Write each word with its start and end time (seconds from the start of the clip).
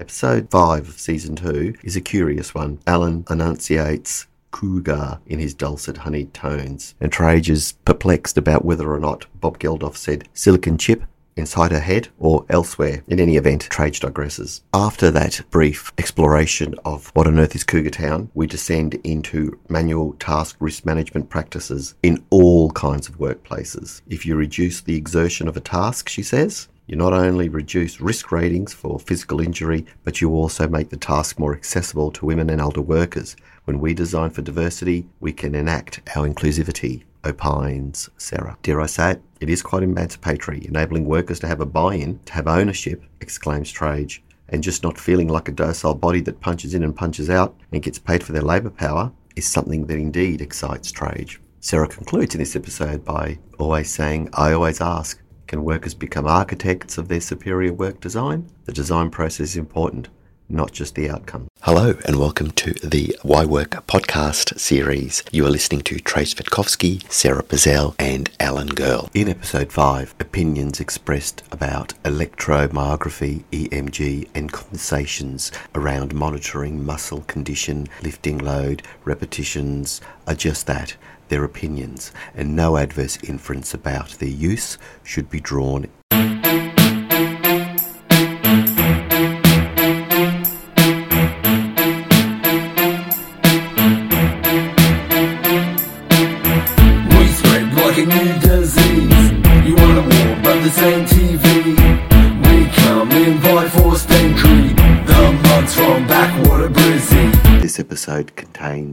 Episode 0.00 0.50
5 0.50 0.88
of 0.88 0.98
Season 0.98 1.36
2 1.36 1.74
is 1.84 1.94
a 1.94 2.00
curious 2.00 2.54
one. 2.54 2.78
Alan 2.86 3.22
enunciates 3.28 4.26
cougar 4.50 5.20
in 5.26 5.38
his 5.38 5.52
dulcet 5.52 5.98
honeyed 5.98 6.32
tones, 6.32 6.94
and 7.02 7.12
Trajce 7.12 7.50
is 7.50 7.72
perplexed 7.84 8.38
about 8.38 8.64
whether 8.64 8.90
or 8.90 8.98
not 8.98 9.26
Bob 9.38 9.58
Geldof 9.58 9.98
said 9.98 10.26
silicon 10.32 10.78
chip 10.78 11.02
inside 11.36 11.70
her 11.70 11.80
head 11.80 12.08
or 12.18 12.46
elsewhere. 12.48 13.04
In 13.08 13.20
any 13.20 13.36
event, 13.36 13.68
Trajce 13.68 14.00
digresses. 14.00 14.62
After 14.72 15.10
that 15.10 15.42
brief 15.50 15.92
exploration 15.98 16.74
of 16.82 17.08
what 17.14 17.26
on 17.26 17.38
earth 17.38 17.54
is 17.54 17.62
Cougar 17.62 17.90
Town, 17.90 18.30
we 18.32 18.46
descend 18.46 18.94
into 19.04 19.58
manual 19.68 20.14
task 20.14 20.56
risk 20.60 20.86
management 20.86 21.28
practices 21.28 21.94
in 22.02 22.24
all 22.30 22.70
kinds 22.70 23.06
of 23.06 23.18
workplaces. 23.18 24.00
If 24.08 24.24
you 24.24 24.34
reduce 24.34 24.80
the 24.80 24.96
exertion 24.96 25.46
of 25.46 25.58
a 25.58 25.60
task, 25.60 26.08
she 26.08 26.22
says, 26.22 26.68
you 26.90 26.96
not 26.96 27.12
only 27.12 27.48
reduce 27.48 28.00
risk 28.00 28.32
ratings 28.32 28.72
for 28.72 28.98
physical 28.98 29.40
injury, 29.40 29.86
but 30.02 30.20
you 30.20 30.30
also 30.30 30.66
make 30.66 30.90
the 30.90 30.96
task 30.96 31.38
more 31.38 31.54
accessible 31.54 32.10
to 32.10 32.26
women 32.26 32.50
and 32.50 32.60
older 32.60 32.82
workers. 32.82 33.36
When 33.64 33.78
we 33.78 33.94
design 33.94 34.30
for 34.30 34.42
diversity, 34.42 35.06
we 35.20 35.32
can 35.32 35.54
enact 35.54 36.00
our 36.16 36.28
inclusivity, 36.28 37.04
opines 37.24 38.10
Sara. 38.18 38.58
Dare 38.64 38.80
I 38.80 38.86
say 38.86 39.12
it? 39.12 39.22
It 39.40 39.48
is 39.48 39.62
quite 39.62 39.84
emancipatory, 39.84 40.66
enabling 40.66 41.04
workers 41.04 41.38
to 41.40 41.46
have 41.46 41.60
a 41.60 41.64
buy-in, 41.64 42.18
to 42.24 42.32
have 42.32 42.48
ownership, 42.48 43.04
exclaims 43.20 43.72
Trajce, 43.72 44.18
and 44.48 44.60
just 44.60 44.82
not 44.82 44.98
feeling 44.98 45.28
like 45.28 45.46
a 45.46 45.52
docile 45.52 45.94
body 45.94 46.20
that 46.22 46.40
punches 46.40 46.74
in 46.74 46.82
and 46.82 46.96
punches 46.96 47.30
out 47.30 47.54
and 47.70 47.84
gets 47.84 48.00
paid 48.00 48.24
for 48.24 48.32
their 48.32 48.42
labour 48.42 48.70
power 48.70 49.12
is 49.36 49.46
something 49.46 49.86
that 49.86 49.96
indeed 49.96 50.40
excites 50.40 50.90
Trajce. 50.90 51.38
Sara 51.60 51.86
concludes 51.86 52.34
in 52.34 52.40
this 52.40 52.56
episode 52.56 53.04
by 53.04 53.38
always 53.60 53.88
saying, 53.92 54.28
I 54.32 54.54
always 54.54 54.80
ask, 54.80 55.22
can 55.50 55.64
workers 55.64 55.94
become 55.94 56.28
architects 56.28 56.96
of 56.96 57.08
their 57.08 57.20
superior 57.20 57.72
work 57.72 58.00
design? 58.00 58.48
The 58.66 58.72
design 58.72 59.10
process 59.10 59.48
is 59.48 59.56
important, 59.56 60.06
not 60.48 60.70
just 60.70 60.94
the 60.94 61.10
outcome. 61.10 61.48
Hello, 61.62 61.98
and 62.06 62.20
welcome 62.20 62.52
to 62.52 62.72
the 62.86 63.16
Why 63.22 63.44
Work 63.44 63.70
podcast 63.88 64.60
series. 64.60 65.24
You 65.32 65.44
are 65.44 65.50
listening 65.50 65.80
to 65.80 65.96
Trajce 65.96 66.36
Vitkovsky, 66.36 67.02
Sara 67.10 67.42
Pazell, 67.42 67.96
and 67.98 68.30
Alan 68.38 68.68
Girl. 68.68 69.10
In 69.12 69.28
episode 69.28 69.72
5, 69.72 70.14
opinions 70.20 70.78
expressed 70.78 71.42
about 71.50 71.94
electromyography, 72.04 73.42
EMG, 73.50 74.28
and 74.36 74.52
conversations 74.52 75.50
around 75.74 76.14
monitoring 76.14 76.86
muscle 76.86 77.22
condition, 77.22 77.88
lifting 78.04 78.38
load, 78.38 78.84
repetitions 79.04 80.00
are 80.28 80.36
just 80.36 80.68
that 80.68 80.94
their 81.30 81.44
opinions, 81.44 82.12
and 82.34 82.54
no 82.54 82.76
adverse 82.76 83.16
inference 83.24 83.72
about 83.72 84.10
their 84.18 84.28
use 84.28 84.76
should 85.02 85.30
be 85.30 85.40
drawn. 85.40 85.88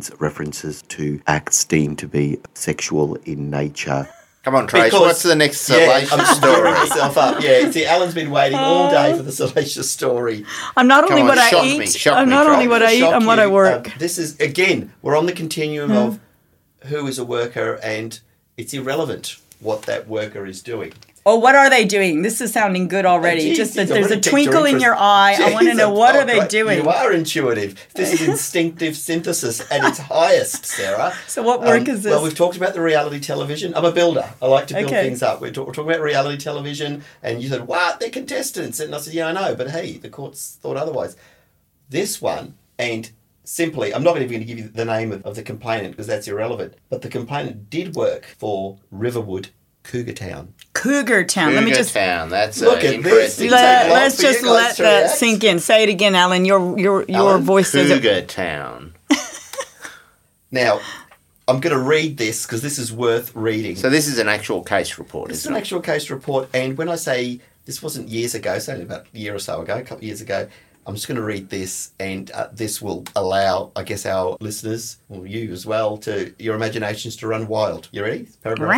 Contains 0.10 0.22
references 0.22 0.82
to 0.84 1.22
acts 1.28 1.66
deemed 1.66 2.00
to 2.00 2.08
be 2.08 2.38
sexual 2.54 3.16
in 3.26 3.50
nature. 3.50 4.08
Come 4.44 4.56
on, 4.56 4.68
Trace. 4.68 4.86
Because- 4.86 5.02
What's 5.02 5.24
the 5.24 5.36
next 5.36 5.68
Yeah, 5.70 5.78
salacious 5.78 6.14
I'm 6.14 6.36
stirring 6.36 6.56
story? 6.56 6.72
myself 6.90 7.18
up. 7.18 7.44
Yeah, 7.44 7.70
see, 7.72 7.86
Alan's 7.86 8.14
been 8.14 8.32
waiting 8.32 8.58
all 8.58 8.90
day 8.90 9.16
for 9.18 9.24
the 9.24 9.32
salacious 9.32 9.90
story. 9.92 10.46
I'm 10.78 10.88
not 10.88 11.04
Come 11.04 11.12
only 11.14 11.24
on, 11.24 11.28
what 11.28 11.38
I 11.38 11.50
eat. 11.66 11.80
me, 11.80 11.86
I'm 12.12 12.30
me, 12.30 12.34
not 12.34 12.44
Troll. 12.44 12.54
only 12.56 12.68
what 12.70 12.82
I 12.84 12.94
eat. 12.94 13.00
Shock 13.00 13.14
I'm 13.14 13.26
what 13.26 13.40
I 13.40 13.48
work. 13.48 13.88
Um, 13.88 13.94
this 14.00 14.18
is 14.18 14.40
again, 14.40 14.94
we're 15.02 15.18
on 15.18 15.26
the 15.26 15.34
continuum 15.34 15.92
of 15.92 16.20
who 16.86 17.06
is 17.08 17.20
a 17.20 17.26
worker, 17.26 17.78
and 17.84 18.20
it's 18.56 18.74
irrelevant 18.74 19.36
what 19.60 19.82
that 19.84 20.08
worker 20.08 20.46
is 20.46 20.62
doing. 20.62 20.94
Oh, 21.30 21.36
what 21.36 21.56
are 21.56 21.70
they 21.70 21.84
doing? 21.84 22.22
This 22.22 22.40
is 22.40 22.54
sounding 22.54 22.88
good 22.88 23.06
already. 23.06 23.42
Geez, 23.50 23.58
Just 23.58 23.74
that 23.74 23.90
there's 23.90 24.12
a 24.12 24.22
twinkle 24.22 24.64
in 24.64 24.80
your 24.80 24.96
eye. 24.96 25.36
I 25.38 25.52
want 25.52 25.68
to 25.68 25.74
know 25.74 25.92
what 25.92 26.16
oh, 26.16 26.20
are 26.20 26.26
they 26.26 26.48
doing. 26.48 26.82
You 26.84 26.90
are 26.90 27.12
intuitive. 27.12 27.86
This 27.94 28.14
is 28.14 28.26
instinctive 28.26 28.96
synthesis 28.96 29.60
at 29.70 29.84
its 29.84 30.00
highest, 30.16 30.66
Sara. 30.66 31.14
So 31.28 31.44
what 31.44 31.60
work 31.60 31.82
Um, 31.82 31.88
is 31.90 32.04
this? 32.04 32.12
Well, 32.12 32.24
we've 32.24 32.34
talked 32.34 32.56
about 32.56 32.74
the 32.74 32.80
reality 32.80 33.20
television. 33.20 33.76
I'm 33.76 33.84
a 33.84 33.92
builder. 33.92 34.30
I 34.42 34.48
like 34.48 34.68
to 34.68 34.76
build 34.76 34.86
Okay. 34.86 35.04
things 35.04 35.22
up. 35.22 35.42
We're, 35.42 35.52
talk- 35.52 35.68
we're 35.68 35.74
talking 35.74 35.92
about 35.92 36.02
reality 36.02 36.38
television, 36.38 37.04
and 37.22 37.44
you 37.44 37.50
said, 37.50 37.68
"What? 37.68 38.00
They're 38.00 38.10
contestants," 38.10 38.80
and 38.80 38.96
I 38.96 39.00
said, 39.00 39.14
"Yeah, 39.14 39.28
I 39.28 39.34
know, 39.34 39.54
but 39.54 39.72
hey, 39.72 39.98
the 39.98 40.10
courts 40.10 40.58
thought 40.62 40.78
otherwise." 40.78 41.18
This 41.90 42.22
one, 42.22 42.56
and 42.80 43.12
simply, 43.44 43.94
I'm 43.94 44.02
not 44.04 44.16
even 44.16 44.30
going 44.30 44.40
to 44.40 44.46
give 44.46 44.60
you 44.60 44.70
the 44.70 44.86
name 44.86 45.12
of, 45.12 45.26
of 45.26 45.36
the 45.36 45.44
complainant 45.44 45.92
because 45.92 46.08
that's 46.08 46.30
irrelevant. 46.30 46.76
But 46.90 47.02
the 47.02 47.10
complainant 47.10 47.70
did 47.70 47.96
work 47.96 48.24
for 48.40 48.78
Riverwood 48.92 49.50
Cougar 49.88 50.14
Town. 50.14 50.54
Cougar 50.74 51.24
Town. 51.26 51.56
Let 51.56 51.64
me 51.64 51.72
just 51.72 51.94
Town. 51.94 52.30
That's 52.30 52.62
Look 52.62 52.84
uh, 52.84 52.88
at 52.88 53.04
this. 53.04 53.40
Let, 53.40 53.90
let's 53.90 54.18
just 54.18 54.44
let 54.44 54.76
to 54.76 54.84
that 54.84 55.00
react. 55.04 55.18
sink 55.18 55.44
in. 55.44 55.60
Say 55.60 55.84
it 55.84 55.90
again, 55.90 56.14
Alan. 56.14 56.46
Your 56.46 56.78
your 56.78 57.06
your 57.08 57.18
Alan? 57.32 57.44
voice 57.44 57.72
says 57.72 57.90
it. 57.90 58.02
Cougar 58.02 58.26
Town. 58.28 58.94
Now, 60.52 60.80
I'm 61.48 61.60
going 61.60 61.76
to 61.76 61.82
read 61.82 62.18
this 62.18 62.46
because 62.46 62.62
this 62.62 62.80
is 62.80 62.92
worth 62.94 63.36
reading. 63.36 63.76
So 63.76 63.90
this 63.90 64.08
is 64.08 64.18
an 64.18 64.30
actual 64.30 64.64
case 64.64 64.98
report, 64.98 65.30
It's 65.30 65.40
isn't 65.40 65.52
an 65.52 65.58
it? 65.58 65.62
actual 65.62 65.82
case 65.82 66.10
report, 66.10 66.50
and 66.54 66.78
when 66.78 66.88
I 66.90 66.96
say 66.96 67.42
this 67.66 67.84
wasn't 67.84 68.08
years 68.08 68.34
ago, 68.34 68.54
it's 68.54 68.70
only 68.70 68.84
about 68.84 69.08
a 69.14 69.18
year 69.18 69.36
or 69.36 69.40
so 69.40 69.62
ago, 69.62 69.76
a 69.78 69.82
couple 69.82 69.98
of 69.98 70.04
years 70.04 70.22
ago, 70.22 70.48
I'm 70.86 70.96
just 70.96 71.06
going 71.10 71.18
to 71.18 71.24
read 71.24 71.50
this, 71.50 71.92
and 72.00 72.32
uh, 72.32 72.48
this 72.54 72.82
will 72.82 73.04
allow, 73.14 73.72
I 73.76 73.84
guess, 73.84 74.06
our 74.06 74.38
listeners, 74.40 74.98
or 75.10 75.28
you 75.28 75.52
as 75.52 75.66
well, 75.66 75.98
to 75.98 76.34
your 76.40 76.56
imaginations 76.56 77.18
to 77.18 77.28
run 77.28 77.48
wild. 77.48 77.90
You 77.92 78.04
ready? 78.04 78.28
Paragraph 78.42 78.72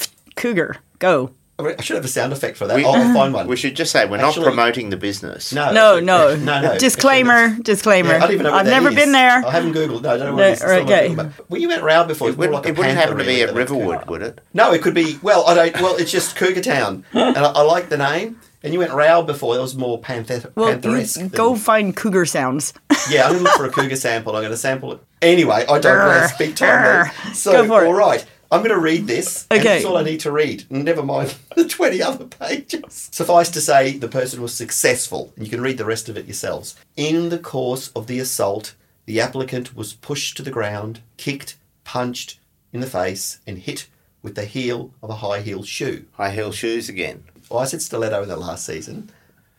two. 0.00 0.10
Round 0.36 0.54
cougar. 0.56 0.76
Go. 0.98 1.30
I 1.58 1.80
should 1.80 1.96
have 1.96 2.04
a 2.04 2.08
sound 2.08 2.34
effect 2.34 2.58
for 2.58 2.66
that. 2.66 2.76
We- 2.76 2.84
I'll, 2.84 2.92
I'll 2.96 3.14
find 3.14 3.32
one. 3.32 3.46
We 3.46 3.56
should 3.56 3.74
just 3.74 3.90
say 3.90 4.04
we're 4.04 4.18
Actually- 4.18 4.44
not 4.44 4.48
promoting 4.50 4.90
the 4.90 4.98
business. 4.98 5.54
no, 5.54 5.72
No, 5.72 5.98
no, 6.00 6.36
no, 6.36 6.60
no. 6.60 6.78
Disclaimer. 6.78 7.32
Actually, 7.32 7.62
disclaimer. 7.62 8.10
yeah, 8.10 8.16
I 8.16 8.20
don't 8.20 8.32
even 8.32 8.44
know 8.44 8.52
I've 8.52 8.66
never 8.66 8.90
is. 8.90 8.94
been 8.94 9.12
there. 9.12 9.42
I 9.42 9.50
haven't 9.52 9.72
googled. 9.72 10.02
No, 10.02 10.10
I 10.10 10.16
don't 10.18 10.26
know 10.26 10.32
what 10.34 10.40
No, 10.40 10.48
it 10.48 10.52
is. 10.52 10.62
It's 10.62 10.62
not 10.62 10.68
what 10.68 10.80
I'm 10.80 10.84
okay. 10.86 11.14
talking. 11.14 11.32
Well, 11.48 11.60
you 11.62 11.68
went 11.68 11.82
round 11.82 12.08
before. 12.08 12.28
It 12.28 12.36
wouldn't, 12.36 12.54
like 12.56 12.66
it 12.66 12.76
wouldn't 12.76 12.98
happen 12.98 13.16
to 13.16 13.24
be 13.24 13.40
at 13.40 13.48
than 13.54 13.56
a 13.56 13.64
cougar. 13.66 13.80
Riverwood, 13.80 14.10
would 14.10 14.20
it? 14.22 14.40
No, 14.52 14.72
it 14.74 14.82
could 14.82 14.92
be. 14.94 15.18
Well, 15.22 15.46
I 15.46 15.54
don't. 15.54 15.80
Well, 15.80 15.96
it's 15.96 16.12
just 16.12 16.36
Cougar 16.36 16.60
Town, 16.60 17.04
and 17.14 17.38
I, 17.38 17.44
I 17.52 17.62
like 17.62 17.88
the 17.88 17.96
name. 17.96 18.38
And 18.62 18.72
you 18.72 18.80
went 18.80 18.92
Row 18.92 19.22
before. 19.22 19.54
That 19.54 19.60
was 19.62 19.76
more 19.76 19.98
panther, 19.98 20.50
Well, 20.56 20.74
pantheresque. 20.74 21.16
you 21.16 21.22
than- 21.28 21.38
go 21.38 21.54
find 21.54 21.96
cougar 21.96 22.26
sounds. 22.26 22.74
Yeah, 23.08 23.26
I'm 23.26 23.34
going 23.34 23.44
to 23.44 23.44
look 23.44 23.56
for 23.58 23.64
a 23.66 23.70
cougar 23.70 23.94
sample. 23.94 24.34
I'm 24.34 24.42
going 24.42 24.50
to 24.50 24.56
sample 24.56 24.92
it. 24.94 24.98
Anyway, 25.22 25.64
I 25.68 25.78
digress 25.78 26.32
Grr, 26.32 26.38
big 26.38 26.56
time. 26.56 27.06
grr. 27.06 27.34
So, 27.36 27.52
Go 27.52 27.68
for 27.68 27.84
it. 27.84 27.86
all 27.86 27.94
right. 27.94 28.26
I'm 28.50 28.60
going 28.60 28.74
to 28.74 28.80
read 28.80 29.06
this. 29.06 29.46
Okay. 29.50 29.62
that's 29.62 29.84
all 29.84 29.96
I 29.96 30.02
need 30.02 30.20
to 30.20 30.30
read. 30.32 30.64
Never 30.70 31.02
mind 31.02 31.34
the 31.56 31.66
20 31.66 32.02
other 32.02 32.26
pages. 32.26 33.08
Suffice 33.12 33.50
to 33.50 33.60
say, 33.60 33.96
the 33.96 34.08
person 34.08 34.40
was 34.42 34.54
successful. 34.54 35.32
And 35.36 35.44
you 35.44 35.50
can 35.50 35.60
read 35.60 35.78
the 35.78 35.84
rest 35.84 36.08
of 36.08 36.16
it 36.16 36.26
yourselves. 36.26 36.76
In 36.96 37.28
the 37.30 37.38
course 37.38 37.90
of 37.96 38.06
the 38.06 38.18
assault, 38.18 38.74
the 39.06 39.20
applicant 39.20 39.76
was 39.76 39.92
pushed 39.94 40.36
to 40.36 40.42
the 40.42 40.50
ground, 40.50 41.00
kicked, 41.16 41.56
punched 41.84 42.38
in 42.72 42.80
the 42.80 42.86
face, 42.86 43.40
and 43.46 43.58
hit 43.58 43.88
with 44.22 44.34
the 44.34 44.44
heel 44.44 44.92
of 45.02 45.10
a 45.10 45.14
high 45.16 45.40
heel 45.40 45.62
shoe. 45.62 46.04
High 46.12 46.30
heel 46.30 46.52
shoes 46.52 46.88
again. 46.88 47.24
Well, 47.48 47.60
I 47.60 47.64
said 47.64 47.82
stiletto 47.82 48.22
in 48.22 48.28
the 48.28 48.36
last 48.36 48.66
season. 48.66 49.10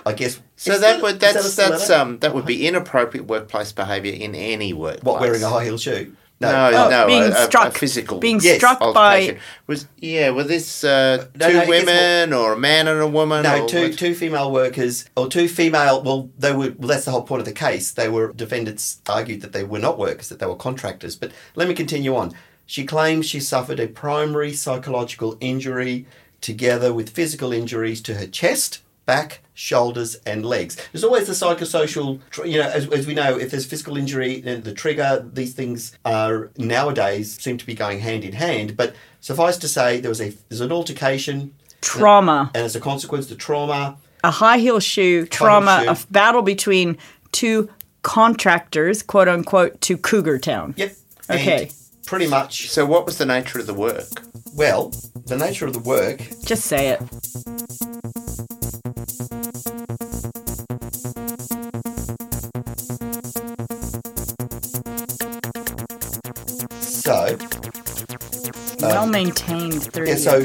I 0.06 0.14
guess. 0.14 0.40
So 0.56 0.72
that 0.74 0.80
that- 0.80 1.02
would 1.02 1.16
is 1.16 1.20
that 1.20 1.34
that's 1.34 1.56
that's 1.56 1.90
um 1.90 2.20
that 2.20 2.34
would 2.34 2.46
be 2.46 2.66
inappropriate 2.68 3.28
workplace 3.28 3.72
behaviour 3.74 4.14
in 4.14 4.36
any 4.36 4.72
workplace. 4.74 5.04
What, 5.04 5.20
wearing 5.22 5.44
a 5.44 5.50
high 5.50 5.66
heel 5.66 5.78
shoe? 5.78 6.16
No, 6.40 6.50
Oh, 6.72 6.90
no, 6.90 7.08
being 7.08 7.24
a, 7.24 7.26
a- 7.28 7.30
a 7.30 7.46
struck. 7.46 7.74
physical 7.74 8.20
Being 8.20 8.40
Yes. 8.42 8.58
struck 8.58 8.80
by. 8.80 9.40
was 9.66 9.88
yeah. 9.98 10.30
Were 10.30 10.44
this 10.44 10.84
uh, 10.84 11.26
No, 11.36 11.48
two 11.50 11.58
no, 11.58 11.66
women 11.68 12.32
or 12.34 12.54
a 12.54 12.58
man 12.60 12.88
and 12.88 13.02
a 13.02 13.08
woman? 13.08 13.42
No, 13.44 13.64
or 13.64 13.68
two 13.68 13.92
two 13.94 14.14
female 14.14 14.52
workers 14.52 15.06
or 15.16 15.28
two 15.30 15.48
female. 15.48 16.04
Well, 16.04 16.30
they 16.38 16.52
were. 16.52 16.74
Well, 16.78 16.88
that's 16.90 17.06
the 17.06 17.12
whole 17.12 17.24
point 17.24 17.40
of 17.40 17.46
the 17.46 17.54
case. 17.54 17.92
They 17.92 18.08
were 18.08 18.34
defendants 18.34 19.02
argued 19.10 19.42
that 19.42 19.52
they 19.52 19.64
were 19.64 19.80
not 19.80 19.98
workers, 19.98 20.30
that 20.30 20.38
they 20.40 20.46
were 20.46 20.56
contractors. 20.56 21.16
But 21.16 21.32
let 21.56 21.68
me 21.68 21.74
continue 21.74 22.16
on. 22.16 22.34
She 22.68 22.86
claims 22.86 23.26
she 23.26 23.40
suffered 23.40 23.80
a 23.80 23.88
primary 23.88 24.54
psychological 24.54 25.38
injury 25.40 26.06
together 26.42 26.94
with 26.94 27.10
physical 27.10 27.52
injuries 27.52 28.00
to 28.02 28.14
her 28.16 28.28
chest, 28.28 28.84
back, 29.08 29.42
shoulders, 29.58 30.16
and 30.28 30.46
legs. 30.46 30.78
There's 30.92 31.04
always 31.04 31.26
the 31.26 31.34
psychosocial, 31.34 32.20
you 32.46 32.60
know, 32.60 32.70
as, 32.70 32.88
as 32.90 33.08
we 33.08 33.16
know, 33.16 33.38
if 33.38 33.50
there's 33.50 33.66
physical 33.66 33.98
injury, 33.98 34.40
then 34.40 34.62
the 34.62 34.72
trigger, 34.72 35.28
these 35.34 35.56
things 35.56 35.98
are 36.06 36.52
nowadays 36.58 37.42
seem 37.42 37.58
to 37.58 37.66
be 37.66 37.74
going 37.74 38.00
hand 38.00 38.24
in 38.24 38.34
hand. 38.34 38.78
But 38.78 38.96
suffice 39.20 39.58
to 39.58 39.68
say, 39.68 40.00
there 40.00 40.10
was 40.10 40.22
a 40.22 40.30
there's 40.48 40.62
an 40.62 40.72
altercation, 40.72 41.56
Trauma. 41.82 42.52
and 42.54 42.64
as 42.64 42.76
a 42.76 42.80
consequence, 42.80 43.26
the 43.28 43.36
trauma. 43.36 43.98
a 44.24 44.30
high 44.30 44.60
heel 44.60 44.80
shoe 44.80 45.26
trauma, 45.26 45.82
shoe. 45.84 45.90
a 45.90 45.98
battle 46.14 46.44
between 46.44 46.96
two 47.32 47.68
contractors, 48.04 49.02
quote 49.02 49.28
unquote, 49.28 49.82
to 49.82 49.98
Cougar 49.98 50.38
Town. 50.38 50.76
Yep. 50.78 50.96
Okay. 51.32 51.64
And 51.64 51.74
pretty 52.06 52.28
much. 52.28 52.70
So 52.70 52.86
what 52.86 53.08
was 53.08 53.18
the 53.18 53.26
nature 53.26 53.58
of 53.58 53.66
the 53.66 53.74
work? 53.74 54.08
Well, 54.54 54.94
the 55.26 55.36
nature 55.36 55.66
of 55.66 55.74
the 55.74 55.80
work. 55.80 56.22
Just 56.46 56.66
say 56.66 56.90
it. 56.90 58.27
Well 68.88 69.04
um, 69.04 69.12
maintained 69.12 69.92
three. 69.94 70.10
Yeah, 70.10 70.16
so 70.16 70.40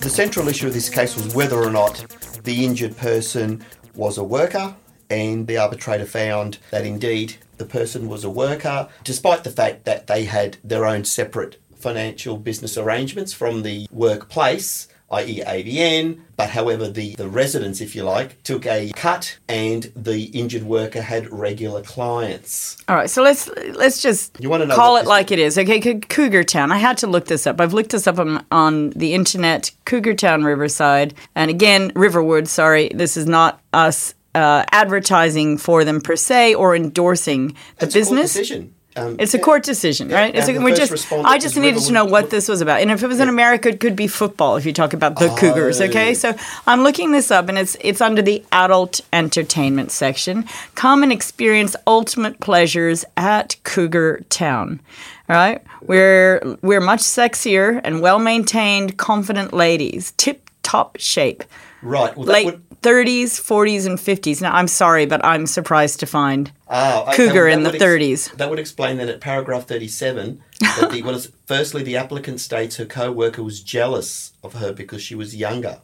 the 0.00 0.10
central 0.10 0.48
issue 0.48 0.66
of 0.66 0.74
this 0.74 0.88
case 0.88 1.14
was 1.16 1.34
whether 1.34 1.56
or 1.56 1.70
not 1.70 2.04
the 2.44 2.64
injured 2.64 2.96
person 2.96 3.64
was 3.94 4.18
a 4.18 4.24
worker, 4.24 4.74
and 5.10 5.46
the 5.46 5.56
arbitrator 5.56 6.06
found 6.06 6.58
that 6.70 6.84
indeed 6.84 7.36
the 7.56 7.64
person 7.64 8.08
was 8.08 8.24
a 8.24 8.30
worker, 8.30 8.88
despite 9.04 9.44
the 9.44 9.50
fact 9.50 9.84
that 9.84 10.06
they 10.06 10.24
had 10.24 10.58
their 10.62 10.86
own 10.86 11.04
separate 11.04 11.58
financial 11.74 12.36
business 12.36 12.76
arrangements 12.76 13.32
from 13.32 13.62
the 13.62 13.86
workplace. 13.90 14.88
I.e., 15.10 15.42
ABN, 15.46 16.20
but 16.36 16.50
however, 16.50 16.88
the, 16.88 17.14
the 17.14 17.28
residents, 17.28 17.80
if 17.80 17.96
you 17.96 18.02
like, 18.02 18.42
took 18.42 18.66
a 18.66 18.92
cut 18.94 19.38
and 19.48 19.90
the 19.96 20.24
injured 20.26 20.64
worker 20.64 21.00
had 21.00 21.32
regular 21.32 21.82
clients. 21.82 22.76
All 22.88 22.96
right, 22.96 23.08
so 23.08 23.22
let's 23.22 23.48
let's 23.74 24.02
just 24.02 24.38
You 24.38 24.50
wanna 24.50 24.66
know 24.66 24.74
call 24.74 24.98
it 24.98 25.06
like 25.06 25.30
it 25.30 25.38
is. 25.38 25.56
Okay, 25.56 25.80
Cougar 25.80 26.44
Town. 26.44 26.70
I 26.70 26.76
had 26.78 26.98
to 26.98 27.06
look 27.06 27.24
this 27.24 27.46
up. 27.46 27.60
I've 27.60 27.72
looked 27.72 27.90
this 27.90 28.06
up 28.06 28.18
on, 28.18 28.44
on 28.50 28.90
the 28.90 29.14
internet. 29.14 29.70
Cougar 29.86 30.14
Town, 30.14 30.44
Riverside, 30.44 31.14
and 31.34 31.50
again 31.50 31.90
Riverwood. 31.94 32.46
Sorry, 32.46 32.90
this 32.94 33.16
is 33.16 33.26
not 33.26 33.62
us 33.72 34.14
uh, 34.34 34.64
advertising 34.72 35.56
for 35.56 35.84
them 35.84 36.00
per 36.00 36.16
se 36.16 36.54
or 36.54 36.76
endorsing 36.76 37.48
the 37.78 37.86
It's 37.86 37.96
a 37.96 38.04
court 38.04 38.16
business. 38.20 38.52
Um, 38.98 39.16
It's 39.18 39.34
a 39.34 39.38
court 39.38 39.62
decision, 39.62 40.08
right? 40.08 40.34
It's 40.34 40.48
a, 40.48 40.58
we're 40.58 40.74
just, 40.74 41.12
I 41.12 41.38
just 41.38 41.56
needed 41.56 41.82
to 41.82 41.92
know 41.92 42.04
what 42.04 42.30
this 42.30 42.48
was 42.48 42.60
about. 42.60 42.80
And 42.80 42.90
if 42.90 43.02
it 43.02 43.06
was 43.06 43.20
in 43.20 43.28
America, 43.28 43.68
it 43.68 43.80
could 43.80 43.96
be 43.96 44.06
football. 44.06 44.56
If 44.56 44.66
you 44.66 44.72
talk 44.72 44.92
about 44.92 45.18
the 45.18 45.28
Cougars, 45.28 45.80
okay? 45.80 46.10
Oh. 46.10 46.14
So 46.14 46.34
I'm 46.66 46.82
looking 46.82 47.12
this 47.12 47.30
up, 47.30 47.48
and 47.48 47.58
it's 47.58 47.76
it's 47.80 48.00
under 48.00 48.22
the 48.22 48.44
adult 48.52 49.00
entertainment 49.12 49.90
section. 49.92 50.44
Come 50.74 51.02
and 51.02 51.12
experience 51.12 51.76
ultimate 51.86 52.40
pleasures 52.40 53.04
at 53.16 53.56
Cougar 53.64 54.24
Town. 54.30 54.80
All 55.28 55.36
right, 55.36 55.62
we're 55.82 56.56
we're 56.62 56.80
much 56.80 57.00
sexier 57.00 57.80
and 57.84 58.00
well 58.00 58.18
maintained, 58.18 58.96
confident 58.96 59.52
ladies, 59.52 60.12
tip 60.16 60.47
top 60.70 60.98
shape, 60.98 61.44
Right. 61.80 62.16
Well, 62.16 62.26
late 62.26 62.44
would, 62.46 62.62
30s, 62.82 63.40
40s, 63.40 63.86
and 63.86 63.98
50s. 63.98 64.40
Now 64.42 64.52
I'm 64.52 64.66
sorry, 64.68 65.06
but 65.06 65.24
I'm 65.24 65.46
surprised 65.46 66.00
to 66.00 66.06
find 66.06 66.50
Ah, 66.68 67.02
okay, 67.02 67.16
Cougar 67.16 67.44
well, 67.44 67.52
in 67.56 67.62
the 67.62 67.70
would 67.70 67.80
30s. 67.80 68.36
That 68.36 68.50
would 68.50 68.58
explain 68.58 68.96
then 68.98 69.08
at 69.08 69.20
paragraph 69.20 69.64
37 69.66 70.42
that 70.60 70.90
the, 70.90 71.02
well, 71.02 71.20
firstly, 71.46 71.82
the 71.84 71.96
applicant 71.96 72.40
states 72.40 72.76
her 72.76 72.84
co 72.84 73.12
worker 73.12 73.42
was 73.44 73.60
jealous 73.62 74.32
of 74.42 74.54
her 74.54 74.72
because 74.72 75.00
she 75.02 75.14
was 75.14 75.36
younger 75.36 75.78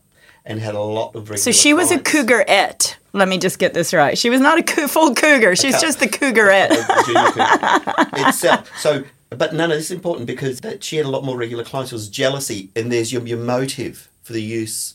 and 0.44 0.60
had 0.60 0.74
a 0.74 0.80
lot 0.80 1.14
of 1.14 1.30
regular 1.30 1.38
So 1.38 1.52
she 1.52 1.72
was 1.74 1.86
a 1.90 1.98
clients. 1.98 2.10
cougarette. 2.12 2.96
Let 3.12 3.28
me 3.28 3.38
just 3.38 3.58
get 3.60 3.72
this 3.74 3.94
right. 3.94 4.18
She 4.18 4.28
was 4.28 4.40
not 4.40 4.58
a 4.58 4.62
cou- 4.62 4.88
full 4.88 5.14
cougar. 5.14 5.54
She's 5.56 5.80
just 5.80 6.00
the 6.00 6.08
cougarette. 6.08 6.72
A 6.72 6.84
cougar. 7.04 8.18
it's, 8.28 8.44
uh, 8.44 8.62
so, 8.78 9.04
but 9.30 9.54
no, 9.54 9.66
no, 9.68 9.74
this 9.76 9.86
is 9.86 9.90
important 9.92 10.26
because 10.26 10.60
that 10.60 10.82
she 10.84 10.96
had 10.96 11.06
a 11.06 11.08
lot 11.08 11.24
more 11.24 11.36
regular 11.36 11.64
clients. 11.64 11.92
It 11.92 11.94
was 11.94 12.08
jealousy, 12.08 12.70
and 12.76 12.90
there's 12.92 13.12
your, 13.12 13.24
your 13.26 13.38
motive 13.38 14.08
for 14.24 14.32
the 14.32 14.42
use 14.42 14.94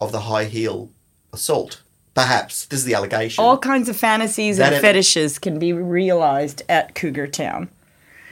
of 0.00 0.12
the 0.12 0.20
high 0.20 0.44
heel 0.44 0.90
assault. 1.32 1.82
Perhaps 2.14 2.64
this 2.66 2.80
is 2.80 2.84
the 2.84 2.94
allegation. 2.94 3.44
All 3.44 3.58
kinds 3.58 3.88
of 3.88 3.96
fantasies 3.96 4.56
That 4.56 4.68
and 4.68 4.74
ev- 4.76 4.80
fetishes 4.80 5.38
can 5.38 5.58
be 5.58 5.72
realized 5.72 6.62
at 6.68 6.94
Cougar 6.94 7.26
Town. 7.28 7.68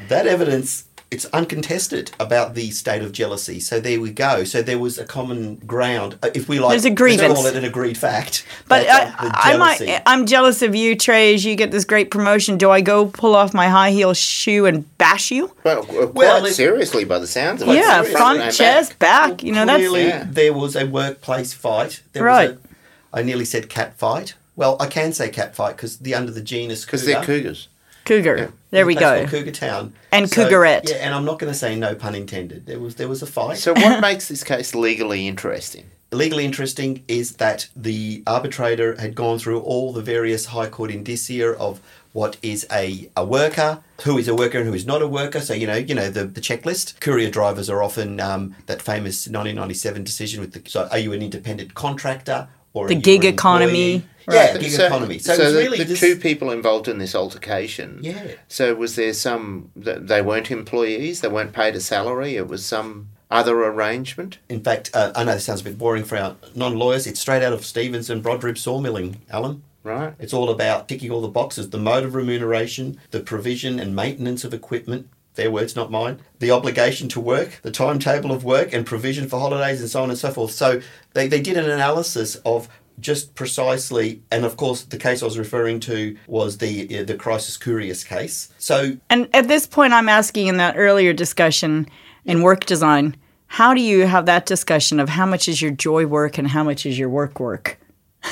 that 0.09 0.27
evidence 0.27 0.86
it's 1.11 1.25
uncontested 1.27 2.11
about 2.19 2.55
the 2.55 2.71
state 2.71 3.01
of 3.01 3.13
jealousy. 3.13 3.61
So 3.61 3.79
there 3.79 4.01
we 4.01 4.11
go. 4.11 4.43
So 4.43 4.61
there 4.61 4.79
was 4.79 4.99
a 4.99 5.05
common 5.05 5.57
ground, 5.57 6.19
uh, 6.23 6.31
if 6.35 6.49
we 6.49 6.59
like. 6.59 6.71
There's 6.71 6.85
a 6.85 6.91
grievance. 6.91 7.33
call 7.35 7.47
it 7.47 7.55
an 7.55 7.65
agreed 7.65 7.97
fact. 7.97 8.45
But 8.67 8.87
I, 8.89 9.05
uh, 9.05 9.05
the 9.05 9.39
I 9.39 9.57
might, 9.57 9.79
jealousy- 9.79 10.03
I'm 10.05 10.27
jealous 10.27 10.63
of 10.63 10.75
you, 10.75 10.97
Trey, 10.97 11.35
as 11.35 11.45
you 11.45 11.55
get 11.55 11.71
this 11.71 11.85
great 11.85 12.11
promotion. 12.11 12.59
Do 12.59 12.71
I 12.73 12.81
go 12.81 13.07
pull 13.07 13.37
off 13.37 13.55
my 13.55 13.69
high 13.69 13.93
heel 13.93 14.15
shoe 14.15 14.67
and 14.67 14.85
bash 14.99 15.31
you? 15.31 15.53
Well, 15.63 15.85
quite 15.85 16.13
Well, 16.15 16.47
seriously, 16.47 17.05
by 17.05 17.21
the 17.21 17.27
sounds 17.29 17.63
of 17.63 17.69
it. 17.69 17.77
yeah, 17.77 18.03
Front 18.03 18.09
front, 18.17 18.39
and 18.41 18.49
back. 18.49 18.55
chest, 18.55 18.99
back. 18.99 19.43
You 19.45 19.53
know, 19.53 19.65
that's 19.65 19.79
Clearly, 19.79 20.07
Yeah. 20.09 20.27
there 20.29 20.53
was 20.53 20.75
a 20.75 20.87
workplace 20.87 21.53
fight. 21.53 22.03
There 22.15 22.25
Right. 22.25 22.51
Was 22.51 22.59
a, 22.59 23.19
I 23.19 23.23
nearly 23.23 23.45
said 23.45 23.69
cat 23.69 23.97
fight. 23.97 24.35
Well, 24.57 24.77
I 24.81 24.87
can 24.87 25.13
say 25.13 25.29
cat 25.29 25.55
fight 25.55 25.77
because 25.77 25.99
the 25.99 26.15
under 26.17 26.33
the 26.33 26.41
genus 26.41 26.85
Because 26.85 27.05
they're 27.05 27.23
cougars. 27.23 27.69
Cougar. 28.07 28.53
There 28.71 28.87
we 28.87 28.95
go. 28.95 29.27
Cougar 29.27 29.53
Town 29.53 29.95
And 30.13 30.29
So, 30.29 30.43
cougarette. 30.43 30.89
Yeah, 30.89 30.97
and 30.97 31.15
I'm 31.15 31.25
not 31.25 31.39
going 31.39 31.53
to 31.53 31.59
say 31.59 31.77
no 31.77 31.95
pun 31.95 32.15
intended. 32.15 32.67
There 32.67 32.81
was 32.81 32.95
there 32.97 33.09
was 33.09 33.23
a 33.23 33.27
fight. 33.27 33.59
So, 33.59 33.75
what 33.75 34.01
makes 34.01 34.29
this 34.29 34.43
case 34.43 34.75
legally 34.75 35.29
interesting? 35.29 35.91
legally 36.13 36.45
interesting 36.45 37.05
is 37.09 37.37
that 37.37 37.69
the 37.75 38.23
arbitrator 38.27 38.99
had 39.01 39.15
gone 39.15 39.39
through 39.39 39.61
all 39.61 39.93
the 39.93 40.03
various 40.03 40.47
high 40.47 40.69
court 40.69 40.91
indicia 40.91 41.51
of 41.59 41.81
what 42.13 42.39
is 42.43 42.67
a, 42.73 43.11
a 43.15 43.25
worker, 43.25 43.83
who 44.03 44.17
is 44.17 44.27
a 44.27 44.35
worker 44.35 44.59
and 44.59 44.67
who 44.67 44.73
is 44.73 44.87
not 44.87 45.03
a 45.03 45.07
worker. 45.07 45.41
So 45.41 45.53
you 45.53 45.67
know, 45.67 45.77
you 45.77 45.95
know 45.95 46.09
the, 46.09 46.25
the 46.25 46.41
checklist. 46.41 46.99
Courier 47.01 47.31
drivers 47.31 47.69
are 47.69 47.83
often 47.83 48.21
um, 48.21 48.57
that 48.67 48.81
famous 48.81 49.27
1997 49.27 50.03
decision 50.03 50.41
with 50.41 50.53
the. 50.53 50.71
So 50.71 50.89
are 50.91 50.99
you 50.99 51.13
an 51.13 51.23
independent 51.23 51.75
contractor 51.75 52.49
or 52.77 52.89
The 52.89 52.95
gig 52.95 53.25
economy. 53.25 53.95
employee? 53.95 54.11
Yeah, 54.29 54.51
Right. 54.53 54.61
gig 54.61 54.71
so, 54.73 54.87
economy. 54.87 55.19
So, 55.19 55.35
so 55.35 55.43
it 55.43 55.45
was 55.45 55.55
the, 55.55 55.59
really 55.61 55.79
the 55.79 55.85
this, 55.85 56.01
two 56.01 56.17
people 56.17 56.51
involved 56.51 56.89
in 56.89 56.99
this 56.99 57.15
altercation. 57.15 58.01
Yeah. 58.03 58.33
So 58.49 58.75
was 58.75 58.97
there 58.97 59.13
some? 59.13 59.71
They 59.77 60.21
weren't 60.23 60.51
employees. 60.51 61.21
They 61.21 61.29
weren't 61.29 61.53
paid 61.53 61.77
a 61.77 61.81
salary. 61.81 62.37
It 62.37 62.49
was 62.49 62.65
some 62.65 63.09
other 63.31 63.57
arrangement. 63.65 64.39
In 64.49 64.61
fact, 64.63 64.91
uh, 64.95 65.13
I 65.15 65.25
know 65.25 65.35
this 65.35 65.45
sounds 65.45 65.61
a 65.61 65.65
bit 65.65 65.79
boring 65.79 66.05
for 66.05 66.17
our 66.17 66.37
non-lawyers. 66.55 67.07
It's 67.07 67.21
straight 67.21 67.43
out 67.43 67.53
of 67.53 67.65
Stevens 67.65 68.11
and 68.11 68.23
Brodribb 68.23 68.59
sawmilling, 68.59 69.17
Alan. 69.31 69.63
Right. 69.83 70.15
It's 70.19 70.35
all 70.35 70.51
about 70.51 70.89
ticking 70.89 71.13
all 71.13 71.21
the 71.21 71.29
boxes 71.29 71.71
the 71.71 71.79
mode 71.79 72.03
of 72.03 72.17
remuneration, 72.17 72.99
the 73.13 73.21
provision 73.21 73.79
and 73.79 73.95
maintenance 73.95 74.43
of 74.43 74.53
equipment. 74.53 75.09
Their 75.37 75.51
words, 75.51 75.77
not 75.77 75.91
mine. 75.91 76.21
The 76.41 76.51
obligation 76.51 77.09
to 77.11 77.21
work, 77.21 77.61
the 77.63 77.71
timetable 77.71 78.33
of 78.33 78.43
work, 78.45 78.73
and 78.73 78.85
provision 78.85 79.29
for 79.29 79.39
holidays, 79.39 79.81
and 79.81 79.89
so 79.89 80.03
on 80.03 80.11
and 80.11 80.19
so 80.19 80.31
forth. 80.31 80.51
So 80.51 80.81
they, 81.15 81.29
they 81.29 81.41
did 81.41 81.57
an 81.57 81.71
analysis 81.71 82.37
of 82.45 82.69
just 82.99 83.35
precisely, 83.35 84.23
and 84.31 84.45
of 84.45 84.57
course, 84.57 84.83
the 84.83 84.97
case 84.97 85.23
I 85.23 85.27
was 85.27 85.39
referring 85.39 85.81
to 85.81 86.17
was 86.27 86.59
the 86.59 87.01
uh, 87.01 87.05
the 87.05 87.15
crisis 87.15 87.57
curious 87.57 88.03
case. 88.03 88.49
So 88.59 88.97
And 89.11 89.29
at 89.35 89.49
this 89.49 89.67
point, 89.67 89.93
I'm 89.93 90.09
asking 90.09 90.47
in 90.49 90.57
that 90.57 90.75
earlier 90.77 91.13
discussion 91.13 91.87
in 92.25 92.43
work 92.43 92.65
design, 92.65 93.17
how 93.49 93.75
do 93.75 93.81
you 93.81 94.07
have 94.07 94.27
that 94.27 94.47
discussion 94.47 94.99
of 94.99 95.11
how 95.11 95.27
much 95.27 95.47
is 95.49 95.61
your 95.61 95.71
joy 95.71 96.07
work 96.07 96.39
and 96.39 96.49
how 96.49 96.65
much 96.65 96.87
is 96.87 96.99
your 96.99 97.09
work 97.09 97.39
work? 97.39 97.79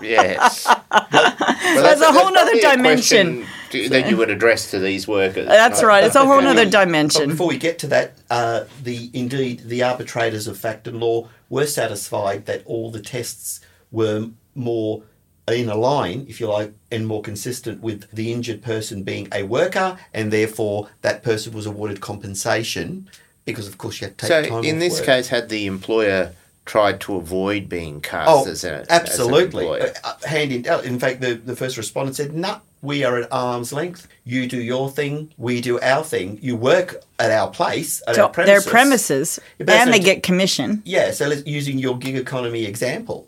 Yes. 0.00 0.66
Well, 0.92 1.84
That's 1.84 2.00
a 2.02 2.12
whole 2.12 2.30
nother 2.32 2.50
probably 2.50 2.60
dimension. 2.60 3.36
question 3.36 3.61
to- 3.72 3.88
that 3.88 4.08
you 4.08 4.16
would 4.16 4.30
address 4.30 4.70
to 4.70 4.78
these 4.78 5.08
workers. 5.08 5.46
That's 5.48 5.80
not- 5.82 5.88
right. 5.88 6.04
It's 6.04 6.14
a 6.14 6.24
whole 6.24 6.42
Yeah. 6.42 6.50
other 6.50 6.64
But 6.64 6.70
dimension. 6.72 7.28
before 7.30 7.48
we 7.48 7.58
get 7.58 7.78
to 7.80 7.86
that, 7.88 8.14
uh, 8.30 8.64
the 8.82 9.10
indeed 9.12 9.62
the 9.66 9.82
arbitrators 9.82 10.46
of 10.46 10.56
fact 10.58 10.86
and 10.86 11.00
law 11.00 11.28
were 11.50 11.66
satisfied 11.66 12.46
that 12.46 12.62
all 12.66 12.90
the 12.90 13.00
tests 13.00 13.60
were 13.90 14.28
more 14.54 15.02
in 15.48 15.68
a 15.68 15.74
line, 15.74 16.24
if 16.28 16.40
you 16.40 16.46
like, 16.46 16.72
and 16.90 17.06
more 17.06 17.20
consistent 17.20 17.82
with 17.82 18.04
the 18.12 18.32
injured 18.32 18.62
person 18.62 19.02
being 19.02 19.26
a 19.34 19.42
worker, 19.42 19.98
and 20.14 20.32
therefore 20.32 20.88
that 21.02 21.22
person 21.22 21.52
was 21.52 21.66
awarded 21.66 22.00
compensation 22.00 23.08
because, 23.44 23.66
of 23.66 23.76
course, 23.76 24.00
you 24.00 24.06
had 24.06 24.16
to 24.18 24.26
take 24.28 24.44
So 24.44 24.50
time 24.50 24.64
in 24.64 24.76
off 24.76 24.80
this 24.80 24.94
work. 24.98 25.06
case, 25.06 25.28
had 25.28 25.48
the 25.48 25.66
employer 25.66 26.30
tried 26.64 27.00
to 27.00 27.16
avoid 27.16 27.68
being 27.68 28.00
cast 28.00 28.30
Oh, 28.30 28.48
as, 28.48 28.62
a, 28.62 28.86
absolutely. 28.88 29.66
As 29.66 29.72
an 29.72 29.84
employer? 29.84 29.92
Uh, 30.04 30.08
uh, 30.22 30.28
hand 30.28 30.52
in 30.52 30.64
In 30.84 30.98
fact, 31.00 31.20
the, 31.20 31.34
the 31.34 31.56
first 31.56 31.76
respondent 31.76 32.14
said, 32.16 32.32
"No, 32.34 32.58
we 32.82 33.04
are 33.04 33.16
at 33.16 33.32
arm's 33.32 33.72
length. 33.72 34.08
You 34.24 34.46
do 34.46 34.60
your 34.60 34.90
thing, 34.90 35.32
we 35.38 35.60
do 35.60 35.80
our 35.80 36.04
thing. 36.04 36.38
You 36.42 36.56
work 36.56 37.02
at 37.18 37.30
our 37.30 37.48
place, 37.48 38.02
at 38.06 38.16
So 38.16 38.24
our 38.24 38.28
premises. 38.28 38.64
their 38.64 38.70
premises, 38.72 39.40
but 39.58 39.70
and 39.70 39.92
they 39.92 39.98
a- 39.98 40.02
get 40.02 40.22
commission. 40.22 40.82
Yeah, 40.84 41.12
so 41.12 41.28
let's, 41.28 41.46
using 41.46 41.78
your 41.78 41.96
gig 41.96 42.16
economy 42.16 42.64
example, 42.66 43.26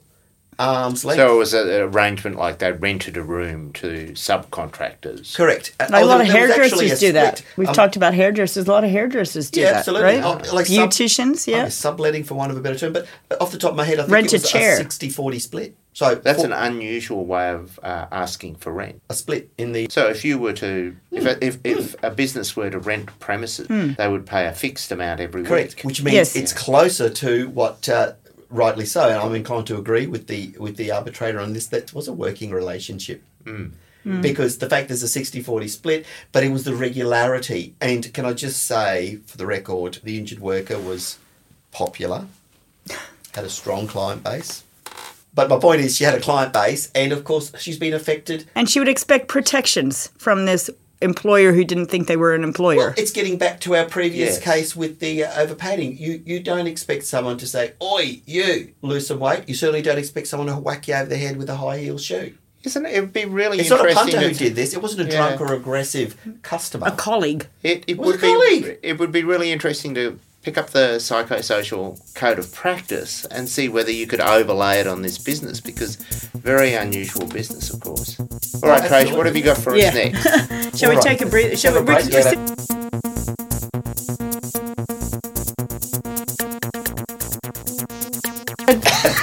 arm's 0.59 1.05
length. 1.05 1.19
So 1.19 1.35
it 1.35 1.39
was 1.39 1.55
an 1.55 1.69
arrangement 1.69 2.37
like 2.37 2.59
they 2.59 2.71
rented 2.73 3.17
a 3.17 3.23
room 3.23 3.73
to 3.75 4.13
subcontractors. 4.15 5.35
Correct. 5.37 5.73
Uh, 5.81 5.87
Like 5.91 6.03
a 6.03 6.07
lot 6.07 6.21
of 6.21 6.27
there- 6.29 6.35
there 6.35 6.43
was 6.49 6.51
actually 6.73 6.89
hairdressers 6.89 7.01
do 7.01 7.13
that. 7.13 7.43
We've 7.57 7.69
Um, 7.69 7.75
talked 7.75 7.97
about 7.97 8.15
hairdressers. 8.15 8.67
A 8.69 8.71
lot 8.71 8.85
of 8.85 8.91
hairdressers 8.91 9.51
do 9.51 9.61
Yeah, 9.61 9.71
that, 9.73 9.77
absolutely. 9.79 10.05
right? 10.21 10.23
Oh, 10.25 10.55
like 10.55 10.67
sub- 10.67 10.91
Beauticians, 10.91 11.47
yeah. 11.47 11.63
okay, 11.63 11.71
subletting 11.71 12.25
for 12.25 12.35
want 12.35 12.51
of 12.53 12.57
a 12.59 12.61
better 12.61 12.79
term, 12.79 12.93
but 12.93 13.07
off 13.41 13.51
the 13.51 13.59
top 13.59 13.71
of 13.73 13.77
my 13.77 13.85
head, 13.85 13.99
I 13.99 14.03
think 14.03 14.13
Rent 14.13 14.27
it 14.33 14.41
a 14.41 14.43
was 14.43 14.51
chair. 14.51 14.77
a 14.77 14.81
60-40 14.85 15.39
split. 15.41 15.75
So 15.95 16.15
That's 16.17 16.41
for- 16.41 16.47
an 16.47 16.53
unusual 16.53 17.25
way 17.25 17.51
of 17.51 17.79
uh, 17.83 18.07
asking 18.13 18.57
for 18.57 18.73
rent. 18.73 19.01
a 19.09 19.15
split 19.15 19.49
in 19.57 19.73
the 19.73 19.87
So 19.91 20.09
if 20.09 20.25
you 20.25 20.39
were 20.39 20.53
to, 20.55 20.97
if 21.13 21.25
a, 21.25 21.43
if, 21.45 21.59
if 21.65 21.95
a 22.03 22.11
business 22.11 22.55
were 22.57 22.69
to 22.69 22.79
rent 22.81 23.17
premises, 23.21 23.69
they 23.69 24.09
would 24.09 24.27
pay 24.27 24.47
a 24.47 24.53
fixed 24.53 24.91
amount 24.93 25.21
every 25.21 25.45
Correct, 25.45 25.77
week. 25.77 25.85
which 25.85 26.03
means 26.03 26.15
Yes. 26.15 26.37
it's 26.37 26.53
closer 26.53 27.09
to 27.09 27.49
what, 27.51 27.89
uh, 27.89 28.15
rightly 28.51 28.87
so, 28.87 29.09
and 29.09 29.19
I'm 29.19 29.35
inclined 29.37 29.69
to 29.69 29.79
agree 29.79 30.07
with 30.09 30.27
the 30.27 30.55
with 30.59 30.77
the 30.77 30.91
arbitrator 30.91 31.39
on 31.41 31.53
this. 31.55 31.69
That 31.69 31.95
was 31.95 32.09
a 32.09 32.13
working 32.13 32.51
relationship. 32.51 33.23
Because 34.21 34.59
the 34.59 34.69
fact 34.69 34.89
there's 34.89 35.03
a 35.03 35.07
60-40 35.07 35.71
split, 35.71 36.05
but 36.31 36.45
it 36.45 36.51
was 36.51 36.65
the 36.65 36.75
regularity. 36.75 37.75
And 37.81 38.13
can 38.13 38.27
I 38.27 38.35
just 38.35 38.63
say, 38.67 39.21
for 39.25 39.39
the 39.39 39.47
record, 39.47 39.99
the 40.05 40.19
injured 40.19 40.41
worker 40.41 40.79
was 40.79 41.17
popular, 41.73 42.27
had 43.33 43.45
a 43.45 43.49
strong 43.49 43.87
client 43.87 44.23
base. 44.23 44.64
But 45.35 45.49
my 45.49 45.59
point 45.59 45.81
is, 45.81 45.97
she 45.97 46.05
had 46.05 46.15
a 46.15 46.21
client 46.21 46.53
base, 46.53 46.91
and 46.95 47.13
of 47.13 47.25
course, 47.25 47.53
she's 47.59 47.79
been 47.79 47.93
affected. 47.95 48.47
And 48.55 48.69
she 48.71 48.79
would 48.79 48.89
expect 48.89 49.29
protections 49.29 50.11
from 50.17 50.47
this 50.47 50.71
employer 51.01 51.53
who 51.53 51.65
didn't 51.65 51.87
think 51.87 52.07
they 52.07 52.17
were 52.17 52.35
an 52.35 52.45
employer. 52.45 52.77
Well, 52.77 52.95
it's 52.97 53.11
getting 53.11 53.37
back 53.37 53.61
to 53.61 53.75
our 53.77 53.85
previous 53.85 54.37
Yes. 54.37 54.45
case 54.45 54.77
with 54.77 55.01
the 55.01 55.25
uh, 55.25 55.31
overpadding. 55.47 55.99
You 55.99 56.23
you 56.25 56.41
don't 56.41 56.67
expect 56.67 57.05
someone 57.05 57.37
to 57.39 57.47
say, 57.47 57.73
"Oi, 57.83 58.21
you 58.27 58.73
lose 58.81 59.09
some 59.09 59.19
weight." 59.19 59.43
You 59.49 59.55
certainly 59.55 59.83
don't 59.83 59.99
expect 59.99 60.29
someone 60.29 60.47
to 60.49 60.55
whack 60.57 60.87
you 60.89 60.95
over 60.95 61.07
the 61.11 61.17
head 61.17 61.37
with 61.37 61.51
a 61.51 61.57
high 61.57 61.79
heel 61.79 61.99
shoe. 61.99 62.35
Isn't 62.63 62.87
it? 62.87 62.93
It'd 62.95 63.13
be 63.13 63.27
really 63.27 63.59
interesting? 63.59 63.87
It's 63.89 63.95
not 63.97 64.07
a 64.09 64.13
punter 64.13 64.29
who 64.29 64.35
did 64.35 64.55
this. 64.57 64.73
It 64.73 64.81
wasn't 64.81 65.09
a 65.09 65.13
Yeah. 65.13 65.19
drunk 65.37 65.41
or 65.43 65.53
aggressive 65.53 66.17
customer. 66.43 66.87
a 66.87 66.93
colleague. 66.93 67.47
It, 67.63 67.85
it 67.87 67.99
Was 67.99 68.07
would 68.07 68.15
a 68.17 68.19
be 68.21 68.27
colleague. 68.33 68.79
it 68.83 68.99
would 68.99 69.13
be 69.13 69.23
really 69.25 69.53
interesting 69.53 69.95
to 69.97 70.19
pick 70.45 70.59
up 70.59 70.71
the 70.71 70.97
psychosocial 70.99 71.99
code 72.15 72.39
of 72.39 72.53
practice 72.53 73.25
and 73.27 73.49
see 73.49 73.67
whether 73.69 73.91
you 73.91 74.07
could 74.07 74.21
overlay 74.21 74.79
it 74.79 74.87
on 74.87 75.01
this 75.01 75.17
business 75.17 75.59
because 75.59 75.97
very 76.35 76.75
unusual 76.75 77.27
business, 77.27 77.73
of 77.73 77.81
course. 77.81 78.21
All 78.63 78.69
right, 78.69 78.87
Trace, 78.87 79.11
what 79.11 79.25
have 79.25 79.37
you 79.37 79.43
got 79.43 79.57
for 79.57 79.75
Yeah. 79.75 79.89
us 79.89 79.95
next? 79.95 80.79
Shall 80.79 80.91
we 80.91 80.97
All 80.97 81.03
take 81.03 81.23
a 81.23 81.27
breather? 81.27 81.57
Shall 81.57 81.73
Have 81.75 81.87
we? 81.89 81.95
a 81.95 81.97
break, 81.97 82.13
Rick- 82.13 82.25
yeah. 82.39 83.45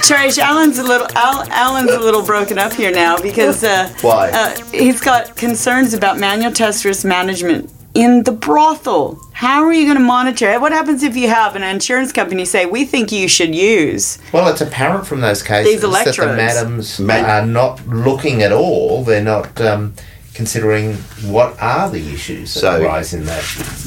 Trish, 0.08 0.38
Alan's 0.38 0.78
a 0.78 0.84
little 0.84 1.08
Al, 1.16 1.44
Alan's 1.52 1.92
a 1.92 2.00
little 2.00 2.24
broken 2.24 2.58
up 2.60 2.74
here 2.74 2.92
now 2.92 3.20
because 3.20 3.64
uh, 3.64 3.92
Why? 4.02 4.30
Uh, 4.32 4.56
he's 4.72 5.02
got 5.02 5.36
concerns 5.36 5.94
about 5.94 6.20
manual 6.20 6.52
task 6.52 6.86
risk 6.86 7.06
management 7.06 7.72
in 7.94 8.24
the 8.24 8.32
brothel. 8.32 9.20
How 9.34 9.64
are 9.64 9.74
you 9.74 9.86
going 9.86 9.98
to 9.98 10.04
monitor 10.04 10.52
it? 10.52 10.62
What 10.62 10.72
happens 10.72 11.04
if 11.04 11.16
you 11.16 11.28
have 11.30 11.56
an 11.56 11.64
insurance 11.64 12.12
company 12.12 12.46
say 12.46 12.66
we 12.66 12.86
think 12.86 13.12
you 13.12 13.28
should 13.28 13.54
use? 13.56 14.20
Well, 14.32 14.48
it's 14.48 14.62
apparent 14.62 15.08
from 15.08 15.22
those 15.22 15.44
cases 15.44 15.82
These 15.82 15.82
that 15.82 16.16
the 16.16 16.26
madams 16.28 17.00
Man- 17.00 17.26
are 17.26 17.46
not 17.46 17.86
looking 17.88 18.44
at 18.44 18.52
all. 18.52 19.04
They're 19.04 19.24
not 19.24 19.60
um, 19.60 19.94
considering 20.34 20.94
what 21.24 21.56
are 21.62 21.90
the 21.90 22.14
issues 22.14 22.54
that 22.54 22.60
So- 22.62 22.82
arise 22.82 23.14
in 23.14 23.26
that. 23.26 23.44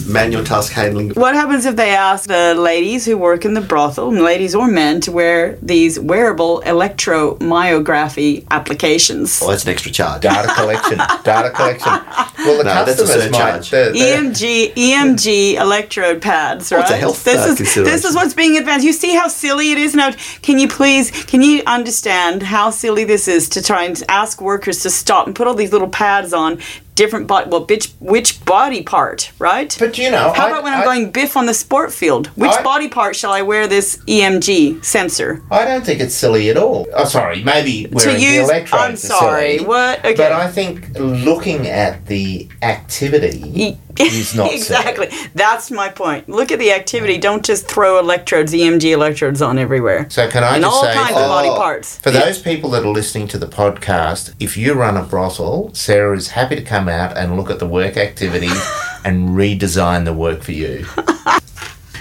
Manual 0.06 0.44
task 0.44 0.72
handling. 0.72 1.10
What 1.10 1.34
happens 1.34 1.64
if 1.64 1.76
they 1.76 1.90
ask 1.90 2.28
the 2.28 2.54
ladies 2.54 3.06
who 3.06 3.16
work 3.16 3.44
in 3.46 3.54
the 3.54 3.60
brothel, 3.62 4.12
ladies 4.12 4.54
or 4.54 4.66
men, 4.66 5.00
to 5.02 5.10
wear 5.12 5.56
these 5.62 5.98
wearable 5.98 6.62
electromyography 6.66 8.44
applications? 8.50 9.40
Well, 9.40 9.50
that's 9.50 9.64
an 9.64 9.70
extra 9.70 9.90
charge. 9.90 10.20
Data 10.22 10.52
collection, 10.54 10.98
data 11.24 11.50
collection. 11.50 11.92
Well, 12.38 12.58
the 12.58 12.64
No, 12.64 12.84
that's 12.84 13.00
a 13.00 13.04
customers 13.04 13.30
might. 13.30 13.64
surcharge. 13.64 13.70
The, 13.70 13.90
the, 13.92 13.98
EMG 13.98 14.74
EMG 14.74 15.54
electrode 15.54 16.20
pads, 16.20 16.70
right? 16.70 16.82
it's 16.82 16.90
a 16.90 16.96
health, 16.96 17.24
this 17.24 17.38
uh, 17.38 17.52
is 17.62 17.74
this 17.74 18.04
is 18.04 18.14
what's 18.14 18.34
being 18.34 18.58
advanced. 18.58 18.84
You 18.84 18.92
see 18.92 19.14
how 19.14 19.28
silly 19.28 19.72
it 19.72 19.78
is 19.78 19.94
now. 19.94 20.12
Can 20.42 20.58
you 20.58 20.68
please 20.68 21.10
can 21.10 21.40
you 21.42 21.62
understand 21.66 22.42
how 22.42 22.68
silly 22.70 23.04
this 23.04 23.28
is 23.28 23.48
to 23.50 23.62
try 23.62 23.84
and 23.84 24.02
ask 24.08 24.42
workers 24.42 24.82
to 24.82 24.90
stop 24.90 25.26
and 25.26 25.34
put 25.34 25.46
all 25.46 25.54
these 25.54 25.72
little 25.72 25.88
pads 25.88 26.33
on 26.34 26.58
different 26.94 27.26
body 27.26 27.50
well 27.50 27.64
which 27.66 27.92
which 28.00 28.44
body 28.44 28.82
part, 28.82 29.32
right? 29.38 29.74
but 29.78 29.98
you 29.98 30.10
know, 30.10 30.32
how 30.32 30.46
I- 30.46 30.50
about 30.50 30.62
when 30.62 30.72
I, 30.72 30.76
I- 30.76 30.80
am 30.80 30.84
going 30.84 31.10
biff 31.10 31.36
on 31.36 31.46
the 31.46 31.54
sport 31.54 31.92
field? 31.92 32.28
Which 32.28 32.50
I- 32.50 32.62
body 32.62 32.88
part 32.88 33.16
shall 33.16 33.32
I 33.32 33.42
wear 33.42 33.66
this 33.66 33.96
EMG 34.06 34.84
sensor? 34.84 35.42
I 35.50 35.64
don't 35.64 35.84
think 35.84 36.00
it's 36.00 36.14
silly 36.14 36.50
at 36.50 36.56
all. 36.56 36.86
Oh, 36.94 37.04
sorry, 37.04 37.42
maybe 37.42 37.86
wearing 37.90 38.20
use- 38.20 38.30
the 38.48 38.54
electrodes. 38.54 38.82
I'm 38.84 38.96
sorry, 38.96 39.56
silly, 39.58 39.66
what? 39.68 39.98
Okay. 40.00 40.14
But 40.14 40.32
I 40.32 40.48
think 40.50 40.90
looking 40.98 41.66
at 41.68 42.06
the 42.06 42.48
activity 42.62 43.78
is 43.98 44.34
not 44.34 44.44
silly. 44.50 44.56
exactly. 44.56 45.08
That's 45.34 45.70
my 45.70 45.88
point. 45.88 46.28
Look 46.28 46.52
at 46.52 46.58
the 46.58 46.72
activity. 46.72 47.18
Don't 47.18 47.44
just 47.44 47.66
throw 47.68 47.98
electrodes, 47.98 48.52
EMG 48.52 48.92
electrodes 48.92 49.40
on 49.42 49.58
everywhere. 49.58 50.06
So 50.10 50.28
can 50.28 50.44
I 50.44 50.54
and 50.56 50.62
just 50.62 50.74
all 50.74 50.82
say, 50.84 50.94
kinds 50.94 51.12
for, 51.12 51.20
of 51.20 51.28
body 51.28 51.48
Oh. 51.48 51.56
parts. 51.56 51.98
for 51.98 52.10
those 52.10 52.38
people 52.40 52.70
that 52.70 52.82
are 52.84 52.88
listening 52.88 53.28
to 53.28 53.38
the 53.38 53.46
podcast, 53.46 54.34
if 54.40 54.56
you 54.56 54.74
run 54.74 54.96
a 54.96 55.02
brothel, 55.02 55.70
Sara 55.74 56.16
is 56.16 56.28
happy 56.28 56.56
to 56.56 56.62
come 56.62 56.83
out 56.88 57.16
and 57.16 57.36
look 57.36 57.50
at 57.50 57.58
the 57.58 57.66
work 57.66 57.96
activities 57.96 58.66
and 59.04 59.30
redesign 59.30 60.04
the 60.04 60.12
work 60.12 60.42
for 60.42 60.52
you. 60.52 60.86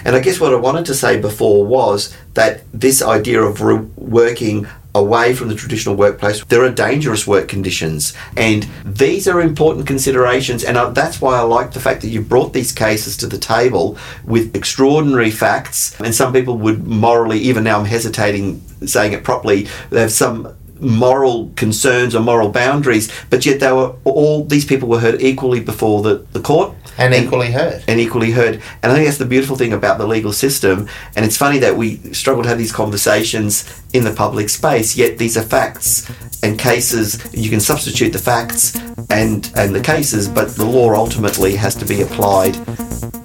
And 0.05 0.15
I 0.15 0.19
guess 0.19 0.39
what 0.39 0.53
I 0.53 0.57
wanted 0.57 0.85
to 0.87 0.95
say 0.95 1.19
before 1.19 1.65
was 1.65 2.15
that 2.33 2.63
this 2.73 3.01
idea 3.01 3.41
of 3.41 3.61
re- 3.61 3.87
working 3.95 4.67
away 4.95 5.33
from 5.33 5.47
the 5.47 5.55
traditional 5.55 5.95
workplace, 5.95 6.43
there 6.45 6.63
are 6.63 6.69
dangerous 6.69 7.25
work 7.25 7.47
conditions, 7.47 8.13
and 8.37 8.67
these 8.85 9.27
are 9.27 9.41
important 9.41 9.87
considerations. 9.87 10.63
And 10.63 10.77
uh, 10.77 10.89
that's 10.89 11.19
why 11.19 11.37
I 11.37 11.41
like 11.41 11.71
the 11.71 11.79
fact 11.79 12.01
that 12.01 12.09
you 12.09 12.21
brought 12.21 12.53
these 12.53 12.71
cases 12.71 13.17
to 13.17 13.27
the 13.27 13.39
table 13.39 13.97
with 14.23 14.55
extraordinary 14.55 15.31
facts. 15.31 15.99
And 15.99 16.13
some 16.13 16.33
people 16.33 16.57
would 16.59 16.85
morally, 16.85 17.39
even 17.39 17.63
now 17.63 17.79
I'm 17.79 17.85
hesitating 17.85 18.61
saying 18.85 19.13
it 19.13 19.23
properly, 19.23 19.67
they 19.89 20.01
have 20.01 20.11
some 20.11 20.53
moral 20.79 21.51
concerns 21.55 22.15
or 22.15 22.21
moral 22.21 22.49
boundaries, 22.49 23.11
but 23.29 23.45
yet 23.45 23.59
they 23.59 23.71
were 23.71 23.95
all 24.03 24.43
these 24.43 24.65
people 24.65 24.89
were 24.89 24.99
heard 24.99 25.21
equally 25.21 25.59
before 25.59 26.01
the, 26.01 26.25
the 26.33 26.39
court 26.39 26.73
And 26.97 27.13
equally 27.13 27.51
heard. 27.51 27.83
and 27.87 27.99
equally 27.99 28.31
heard. 28.31 28.61
And 28.81 28.91
I 28.91 28.95
think 28.95 29.05
that's 29.05 29.17
the 29.17 29.25
beautiful 29.25 29.55
thing 29.55 29.73
about 29.73 29.97
the 29.97 30.07
legal 30.07 30.33
system. 30.33 30.87
And 31.15 31.25
it's 31.25 31.37
funny 31.37 31.59
that 31.59 31.77
we 31.77 31.97
struggle 32.13 32.43
to 32.43 32.49
have 32.49 32.57
these 32.57 32.71
conversations 32.73 33.81
in 33.93 34.03
the 34.03 34.13
public 34.13 34.49
space, 34.49 34.97
yet 34.97 35.17
these 35.17 35.37
are 35.37 35.43
facts 35.43 36.09
and 36.43 36.57
cases. 36.59 37.33
You 37.33 37.49
can 37.49 37.59
substitute 37.59 38.11
the 38.11 38.19
facts 38.19 38.75
and, 39.09 39.51
and 39.55 39.73
the 39.73 39.81
cases, 39.81 40.27
but 40.27 40.55
the 40.55 40.65
law 40.65 40.93
ultimately 40.93 41.55
has 41.55 41.75
to 41.75 41.85
be 41.85 42.01
applied 42.01 42.57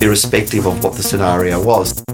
irrespective 0.01 0.67
of 0.67 0.85
what 0.85 0.95
the 0.95 1.03
scenario 1.03 1.63
was. 1.63 2.05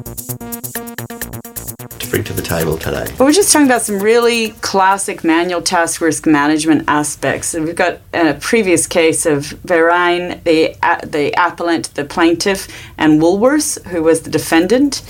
Bring 2.15 2.23
to 2.23 2.33
the 2.33 2.43
table 2.43 2.79
today. 2.79 3.07
But 3.19 3.25
we're 3.25 3.33
just 3.33 3.53
talking 3.53 3.67
about 3.67 3.83
some 3.83 3.99
really 3.99 4.51
classic 4.61 5.25
manual 5.25 5.61
task 5.61 6.01
risk 6.01 6.27
management 6.27 6.85
aspects. 6.87 7.55
And 7.55 7.65
we've 7.65 7.75
got 7.75 7.99
a 8.13 8.35
previous 8.35 8.87
case 8.87 9.27
of 9.27 9.47
Verine, 9.67 10.41
the 10.45 10.77
the 11.05 11.35
appellant, 11.37 11.93
the 11.97 12.05
plaintiff, 12.05 12.69
and 12.97 13.21
Woolworths, 13.21 13.85
who 13.87 14.05
was 14.05 14.23
the 14.23 14.31
defendant. 14.31 15.03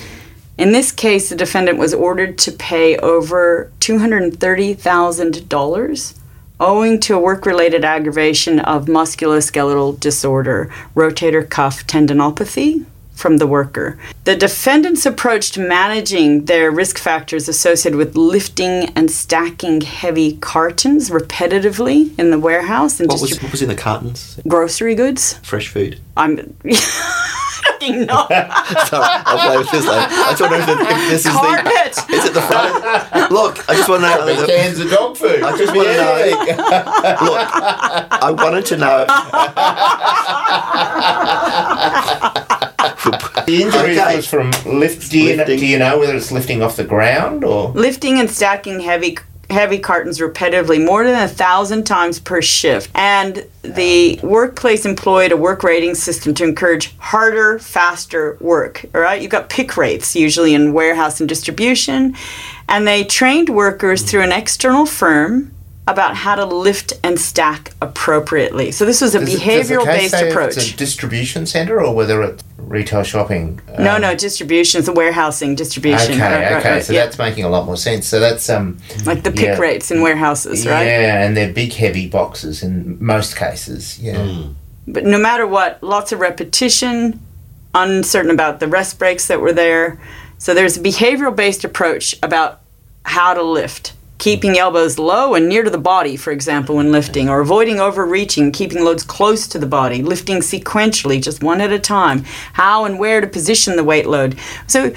In 0.56 0.72
this 0.72 0.92
case, 0.92 1.28
the 1.28 1.36
defendant 1.36 1.76
was 1.76 1.92
ordered 1.92 2.38
to 2.38 2.52
pay 2.52 2.96
over 2.96 3.70
two 3.80 3.98
hundred 3.98 4.40
thirty 4.40 4.72
thousand 4.72 5.46
dollars. 5.50 6.18
Owing 6.58 7.00
to 7.00 7.16
a 7.16 7.20
work 7.20 7.44
related 7.44 7.84
aggravation 7.84 8.60
of 8.60 8.86
musculoskeletal 8.86 10.00
disorder, 10.00 10.72
rotator 10.94 11.46
cuff 11.46 11.86
tendinopathy, 11.86 12.86
from 13.14 13.38
the 13.38 13.46
worker. 13.46 13.96
The 14.24 14.36
defendant's 14.36 15.06
approach 15.06 15.52
to 15.52 15.60
managing 15.60 16.44
their 16.46 16.70
risk 16.70 16.98
factors 16.98 17.48
associated 17.48 17.96
with 17.96 18.16
lifting 18.16 18.90
and 18.96 19.10
stacking 19.10 19.80
heavy 19.82 20.36
cartons 20.38 21.10
repetitively 21.10 22.10
in 22.18 22.30
the 22.30 22.38
warehouse 22.38 22.98
and 23.00 23.08
What 23.08 23.20
was, 23.20 23.40
what 23.42 23.52
was 23.52 23.62
in 23.62 23.68
the 23.68 23.76
cartons? 23.76 24.38
grocery 24.48 24.94
goods. 24.94 25.34
Fresh 25.42 25.68
food. 25.68 26.00
I'm 26.16 26.36
fucking 27.64 28.06
not 28.06 28.28
Sorry, 28.88 29.22
I'll 29.26 29.38
play 29.48 29.58
with 29.58 29.70
this. 29.70 29.84
Though. 29.84 29.92
I 29.92 30.34
just 30.36 30.40
wonder 30.40 30.56
if, 30.58 30.66
the, 30.66 30.72
if 30.72 31.08
this 31.10 31.26
is 31.26 31.32
the. 31.32 31.38
carpet. 31.38 32.10
Is 32.10 32.24
it 32.24 32.34
the 32.34 32.42
front? 32.42 33.30
Look, 33.32 33.68
I 33.68 33.74
just 33.74 33.88
want 33.88 34.02
to 34.02 34.08
know. 34.08 34.26
Big 34.26 34.46
cans 34.46 34.78
of 34.80 34.90
dog 34.90 35.16
food. 35.16 35.42
I 35.42 35.56
just 35.56 35.74
wanna 35.74 35.94
know. 35.94 36.26
Look, 37.24 37.48
I 38.22 38.30
wanted 38.36 38.66
to 38.66 38.76
know. 38.76 39.06
The 43.46 43.62
injury 43.62 43.98
Okay. 43.98 44.16
was 44.16 44.26
from 44.26 44.50
lift. 44.64 45.10
Do 45.10 45.18
you, 45.18 45.30
know, 45.36 45.36
Lifting. 45.44 45.58
do 45.58 45.66
you 45.66 45.78
know 45.78 45.98
whether 45.98 46.14
it's 46.16 46.32
lifting 46.32 46.62
off 46.62 46.76
the 46.76 46.84
ground 46.84 47.44
or? 47.44 47.70
lifting 47.70 48.18
and 48.20 48.30
stacking 48.30 48.80
heavy 48.80 49.18
heavy 49.50 49.78
cartons 49.78 50.18
repetitively 50.20 50.82
more 50.82 51.04
than 51.04 51.22
a 51.22 51.28
thousand 51.28 51.84
times 51.84 52.18
per 52.18 52.40
shift 52.40 52.90
and 52.94 53.44
the 53.62 54.18
workplace 54.22 54.86
employed 54.86 55.30
a 55.32 55.36
work 55.36 55.62
rating 55.62 55.94
system 55.94 56.32
to 56.32 56.42
encourage 56.44 56.96
harder 56.96 57.58
faster 57.58 58.38
work 58.40 58.86
all 58.94 59.02
right 59.02 59.20
you've 59.20 59.30
got 59.30 59.50
pick 59.50 59.76
rates 59.76 60.16
usually 60.16 60.54
in 60.54 60.72
warehouse 60.72 61.20
and 61.20 61.28
distribution 61.28 62.16
and 62.70 62.86
they 62.88 63.04
trained 63.04 63.50
workers 63.50 64.02
through 64.02 64.22
an 64.22 64.32
external 64.32 64.86
firm 64.86 65.52
about 65.86 66.16
how 66.16 66.34
to 66.34 66.46
lift 66.46 66.94
and 67.04 67.20
stack 67.20 67.74
appropriately 67.82 68.72
so 68.72 68.86
this 68.86 69.02
was 69.02 69.14
a 69.14 69.18
Does 69.20 69.34
it- 69.34 69.44
does 69.44 69.68
the 69.68 69.74
behavioral 69.74 69.84
case 69.84 70.10
based 70.12 70.24
approach 70.24 70.56
It's 70.56 70.70
a 70.72 70.76
distribution 70.76 71.44
centre 71.44 71.82
or 71.82 71.94
whether 71.94 72.22
it's 72.22 72.42
retail 72.74 73.02
shopping. 73.02 73.60
no 73.78 73.94
Um, 73.94 74.02
no 74.02 74.14
distribution 74.14 74.80
it's 74.80 74.88
a 74.88 74.92
warehousing 74.92 75.54
distribution 75.54 76.12
Okay, 76.14 76.20
Right, 76.20 76.42
right, 76.42 76.52
okay, 76.58 76.72
right, 76.72 76.84
so 76.84 76.92
yeah. 76.92 77.04
that's 77.04 77.18
making 77.18 77.44
a 77.44 77.48
lot 77.48 77.64
more 77.64 77.76
sense. 77.76 78.06
So 78.06 78.20
that's 78.20 78.50
um, 78.50 78.78
like 79.06 79.22
the 79.22 79.30
pick 79.30 79.56
yeah. 79.56 79.58
rates 79.58 79.90
in 79.90 80.02
warehouses 80.02 80.66
right 80.66 80.84
yeah, 80.84 81.24
and 81.24 81.36
they're 81.36 81.52
big, 81.52 81.72
heavy 81.72 82.08
boxes 82.08 82.62
in 82.62 83.02
most 83.02 83.36
cases. 83.36 83.98
Yeah, 83.98 84.48
But 84.86 85.04
no 85.04 85.18
matter 85.18 85.46
what, 85.46 85.82
lots 85.82 86.12
of 86.12 86.20
repetition, 86.20 87.20
uncertain 87.74 88.30
about 88.30 88.60
the 88.60 88.68
rest 88.68 88.98
breaks 88.98 89.28
that 89.28 89.40
were 89.40 89.52
there. 89.52 89.98
So 90.38 90.52
there's 90.52 90.76
a 90.76 90.80
behavioral 90.80 91.34
based 91.34 91.64
approach 91.64 92.16
about 92.22 92.60
how 93.04 93.34
to 93.34 93.42
lift. 93.42 93.94
Keeping 94.18 94.56
elbows 94.56 94.98
low 94.98 95.34
and 95.34 95.48
near 95.48 95.64
to 95.64 95.70
the 95.70 95.76
body, 95.76 96.16
for 96.16 96.30
example, 96.30 96.76
when 96.76 96.92
lifting, 96.92 97.28
or 97.28 97.40
avoiding 97.40 97.80
overreaching, 97.80 98.52
keeping 98.52 98.82
loads 98.84 99.02
close 99.02 99.46
to 99.48 99.58
the 99.58 99.66
body, 99.66 100.02
lifting 100.02 100.38
sequentially, 100.38 101.20
just 101.22 101.42
one 101.42 101.60
at 101.60 101.72
a 101.72 101.78
time, 101.80 102.24
how 102.54 102.84
and 102.84 102.98
where 102.98 103.20
to 103.20 103.26
position 103.26 103.76
the 103.76 103.84
weight 103.84 104.06
load. 104.06 104.36
So 104.68 104.92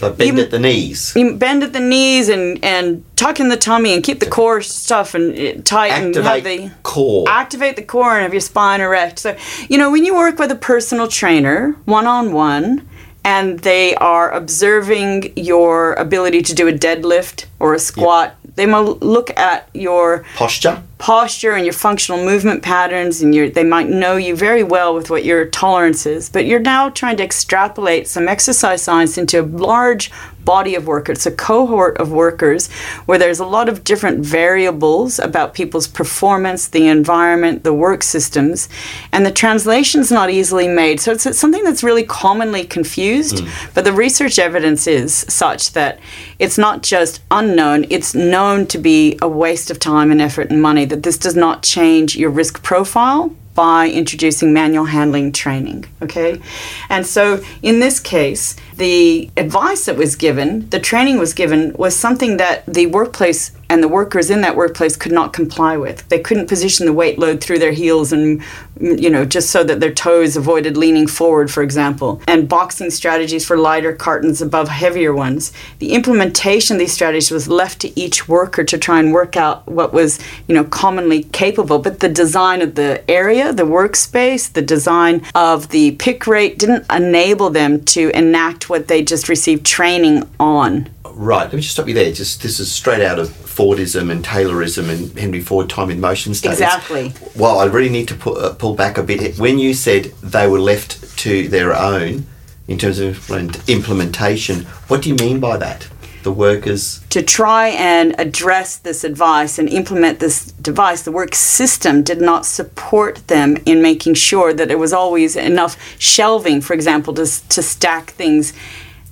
Like 0.00 0.16
bend 0.16 0.28
Even- 0.28 0.40
at 0.40 0.50
the 0.50 0.58
knees. 0.58 1.12
You 1.14 1.34
bend 1.34 1.62
at 1.62 1.72
the 1.74 1.80
knees 1.80 2.28
and 2.28 2.58
and 2.64 3.04
tuck 3.14 3.38
in 3.38 3.50
the 3.50 3.56
tummy 3.58 3.92
and 3.94 4.02
keep 4.02 4.18
the 4.20 4.26
core 4.26 4.60
stuff 4.62 5.14
and 5.14 5.38
uh, 5.38 5.62
tight 5.64 5.92
and 5.92 6.14
have 6.14 6.42
the 6.42 6.70
core. 6.82 7.26
activate 7.28 7.76
the 7.76 7.82
core 7.84 8.14
and 8.14 8.22
have 8.22 8.34
your 8.34 8.40
spine 8.40 8.80
erect. 8.80 9.20
So, 9.20 9.36
you 9.68 9.78
know, 9.78 9.92
when 9.92 10.04
you 10.04 10.14
work 10.14 10.38
with 10.40 10.50
a 10.50 10.56
personal 10.56 11.06
trainer 11.06 11.76
one 11.84 12.06
on 12.08 12.32
one 12.32 12.88
and 13.24 13.58
they 13.60 13.94
are 13.96 14.30
observing 14.32 15.32
your 15.36 15.94
ability 15.94 16.42
to 16.42 16.54
do 16.54 16.68
a 16.68 16.72
deadlift 16.72 17.46
or 17.60 17.74
a 17.74 17.78
squat, 17.78 18.34
they 18.54 18.66
might 18.66 18.80
look 18.80 19.36
at 19.38 19.68
your 19.72 20.24
Posture. 20.34 20.82
posture 20.98 21.52
and 21.52 21.64
your 21.64 21.72
functional 21.72 22.24
movement 22.24 22.62
patterns 22.62 23.22
and 23.22 23.34
your 23.34 23.48
they 23.48 23.64
might 23.64 23.88
know 23.88 24.16
you 24.16 24.36
very 24.36 24.62
well 24.62 24.94
with 24.94 25.08
what 25.08 25.24
your 25.24 25.46
tolerance 25.46 26.04
is 26.04 26.28
but 26.28 26.44
you're 26.44 26.60
now 26.60 26.90
trying 26.90 27.16
to 27.16 27.24
extrapolate 27.24 28.06
some 28.06 28.28
exercise 28.28 28.82
science 28.82 29.16
into 29.16 29.40
a 29.40 29.42
large 29.42 30.10
body 30.44 30.74
of 30.74 30.86
workers 30.86 31.12
it's 31.12 31.26
a 31.26 31.30
cohort 31.30 31.96
of 31.98 32.10
workers 32.10 32.68
where 33.06 33.18
there's 33.18 33.38
a 33.38 33.46
lot 33.46 33.68
of 33.68 33.84
different 33.84 34.24
variables 34.24 35.20
about 35.20 35.54
people's 35.54 35.86
performance 35.86 36.66
the 36.68 36.88
environment 36.88 37.62
the 37.62 37.72
work 37.72 38.02
systems 38.02 38.68
and 39.12 39.24
the 39.24 39.30
translation's 39.30 40.10
not 40.10 40.30
easily 40.30 40.66
made. 40.66 41.00
So 41.00 41.12
it's, 41.12 41.26
it's 41.26 41.38
something 41.38 41.62
that's 41.62 41.84
really 41.84 42.02
commonly 42.02 42.64
confused 42.64 43.40
hmm. 43.40 43.70
but 43.74 43.84
the 43.84 43.92
research 43.92 44.38
evidence 44.40 44.88
is 44.88 45.14
such 45.28 45.72
that 45.72 46.00
it's 46.40 46.58
not 46.58 46.82
just 46.82 47.20
unknown 47.30 47.86
it's 47.90 48.14
known 48.14 48.66
to 48.66 48.78
be 48.78 49.16
a 49.22 49.28
waste 49.28 49.70
of 49.70 49.78
time 49.78 50.10
and 50.10 50.20
effort 50.20 50.50
and 50.50 50.60
money 50.60 50.84
that 50.86 51.04
this 51.04 51.18
does 51.18 51.36
not 51.36 51.62
change 51.62 52.16
your 52.16 52.30
risk 52.30 52.62
profile 52.64 53.32
by 53.54 53.88
introducing 53.90 54.52
manual 54.52 54.86
handling 54.86 55.30
training 55.30 55.84
okay? 56.00 56.40
And 56.88 57.06
so 57.06 57.42
in 57.62 57.78
this 57.78 58.00
case 58.00 58.56
the 58.76 59.30
advice 59.36 59.86
that 59.86 59.96
was 59.96 60.16
given 60.16 60.68
the 60.70 60.80
training 60.80 61.18
was 61.18 61.34
given 61.34 61.72
was 61.74 61.94
something 61.94 62.36
that 62.38 62.64
the 62.66 62.86
workplace 62.86 63.52
and 63.72 63.82
the 63.82 63.88
workers 63.88 64.28
in 64.28 64.42
that 64.42 64.54
workplace 64.54 64.96
could 64.96 65.12
not 65.12 65.32
comply 65.32 65.78
with. 65.78 66.06
They 66.10 66.18
couldn't 66.18 66.46
position 66.46 66.84
the 66.84 66.92
weight 66.92 67.18
load 67.18 67.40
through 67.40 67.58
their 67.58 67.72
heels 67.72 68.12
and 68.12 68.42
mm, 68.78 69.00
you 69.00 69.08
know 69.08 69.24
just 69.24 69.48
so 69.48 69.64
that 69.64 69.80
their 69.80 69.94
toes 69.94 70.36
avoided 70.36 70.76
leaning 70.76 71.06
forward 71.06 71.50
for 71.50 71.62
example. 71.62 72.20
And 72.28 72.48
boxing 72.48 72.90
strategies 72.90 73.46
for 73.46 73.56
lighter 73.56 73.94
cartons 73.94 74.42
above 74.42 74.68
heavier 74.68 75.14
ones. 75.14 75.52
The 75.78 75.94
implementation 75.94 76.76
of 76.76 76.80
these 76.80 76.92
strategies 76.92 77.30
was 77.30 77.48
left 77.48 77.80
to 77.80 77.98
each 77.98 78.28
worker 78.28 78.62
to 78.62 78.76
try 78.76 78.98
and 79.00 79.10
work 79.10 79.38
out 79.38 79.66
what 79.66 79.94
was 79.94 80.18
you 80.48 80.54
know 80.54 80.64
commonly 80.64 81.24
capable. 81.24 81.78
But 81.78 82.00
the 82.00 82.10
design 82.10 82.60
of 82.60 82.74
the 82.74 83.02
area 83.10 83.54
the 83.54 83.62
workspace 83.62 84.52
the 84.52 84.60
design 84.60 85.24
of 85.34 85.70
the 85.70 85.92
pick 85.92 86.26
rate 86.26 86.58
didn't 86.58 86.84
enable 86.90 87.48
them 87.48 87.82
to 87.84 88.10
enact 88.10 88.68
what 88.72 88.88
they 88.88 89.04
just 89.04 89.28
received 89.28 89.64
training 89.64 90.28
on 90.40 90.88
Right. 91.14 91.44
Let 91.44 91.52
me 91.52 91.60
just 91.60 91.74
stop 91.74 91.88
you 91.88 91.94
there. 91.94 92.10
Just 92.10 92.42
this 92.42 92.58
is 92.58 92.72
straight 92.72 93.02
out 93.02 93.18
of 93.18 93.28
Fordism 93.28 94.10
and 94.10 94.24
Taylorism 94.24 94.88
and 94.88 95.18
Henry 95.18 95.40
Ford 95.40 95.68
time 95.68 95.90
in 95.90 96.00
motion 96.00 96.32
studies. 96.34 96.60
Exactly. 96.60 97.12
Well, 97.36 97.58
I 97.58 97.66
really 97.66 97.90
need 97.90 98.08
to 98.08 98.14
pu- 98.14 98.32
uh, 98.32 98.54
pull 98.54 98.74
back 98.74 98.96
a 98.96 99.02
bit. 99.02 99.38
When 99.38 99.58
you 99.58 99.74
said 99.74 100.06
they 100.22 100.48
were 100.48 100.58
left 100.58 101.18
to 101.18 101.48
their 101.48 101.76
own 101.76 102.26
in 102.66 102.78
terms 102.78 102.98
of 102.98 103.30
implementation, 103.68 104.64
what 104.88 105.02
do 105.02 105.10
you 105.10 105.16
mean 105.16 105.38
by 105.38 105.58
that? 105.58 105.88
The 106.22 106.32
workers. 106.32 107.00
to 107.10 107.22
try 107.22 107.68
and 107.68 108.14
address 108.18 108.76
this 108.76 109.04
advice 109.04 109.58
and 109.58 109.68
implement 109.68 110.20
this 110.20 110.46
device, 110.52 111.02
the 111.02 111.12
work 111.12 111.34
system 111.34 112.02
did 112.02 112.20
not 112.20 112.46
support 112.46 113.26
them 113.28 113.56
in 113.66 113.82
making 113.82 114.14
sure 114.14 114.52
that 114.54 114.68
there 114.68 114.78
was 114.78 114.92
always 114.92 115.36
enough 115.36 115.76
shelving, 115.98 116.60
for 116.60 116.74
example, 116.74 117.12
to, 117.14 117.26
to 117.48 117.62
stack 117.62 118.10
things 118.10 118.52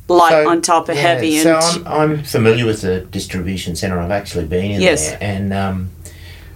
light 0.09 0.47
on 0.47 0.61
top 0.61 0.89
of 0.89 0.97
yeah, 0.97 1.03
heavy. 1.03 1.39
So 1.39 1.57
And 1.57 1.87
I'm, 1.89 2.11
I'm 2.13 2.25
familiar 2.25 2.67
with 2.67 2.83
the 2.83 3.01
distribution 3.03 3.77
centre. 3.77 3.99
I've 3.99 4.11
actually 4.11 4.47
been 4.47 4.71
in 4.73 4.81
Yes. 4.81 5.11
there, 5.11 5.19
and 5.21 5.53
um, 5.53 5.91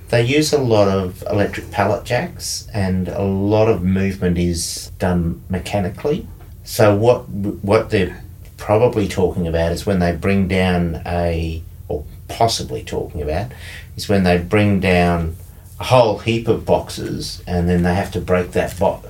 they 0.09 0.23
use 0.23 0.53
a 0.53 0.59
lot 0.59 0.89
of 0.89 1.23
electric 1.31 1.71
pallet 1.71 2.05
jacks, 2.05 2.69
and 2.75 3.09
a 3.09 3.23
lot 3.23 3.69
of 3.69 3.83
movement 3.83 4.39
is 4.39 4.91
done 4.99 5.43
mechanically. 5.49 6.27
So 6.65 6.95
what 6.97 7.29
what 7.29 7.91
they're 7.91 8.24
probably 8.57 9.09
talking 9.09 9.47
about 9.47 9.73
is 9.73 9.87
when 9.87 9.99
they 9.99 10.15
bring 10.15 10.49
down 10.49 11.03
a, 11.07 11.63
or 11.89 12.05
possibly 12.29 12.83
talking 12.83 13.23
about, 13.23 13.53
is 13.97 14.09
when 14.09 14.25
they 14.25 14.39
bring 14.39 14.81
down 14.81 15.37
a 15.81 15.85
whole 15.85 16.19
heap 16.19 16.49
of 16.49 16.65
boxes, 16.65 17.43
and 17.47 17.69
then 17.69 17.83
they 17.83 17.95
have 17.95 18.13
to 18.13 18.21
break 18.21 18.53
that 18.53 18.79
box. 18.79 19.09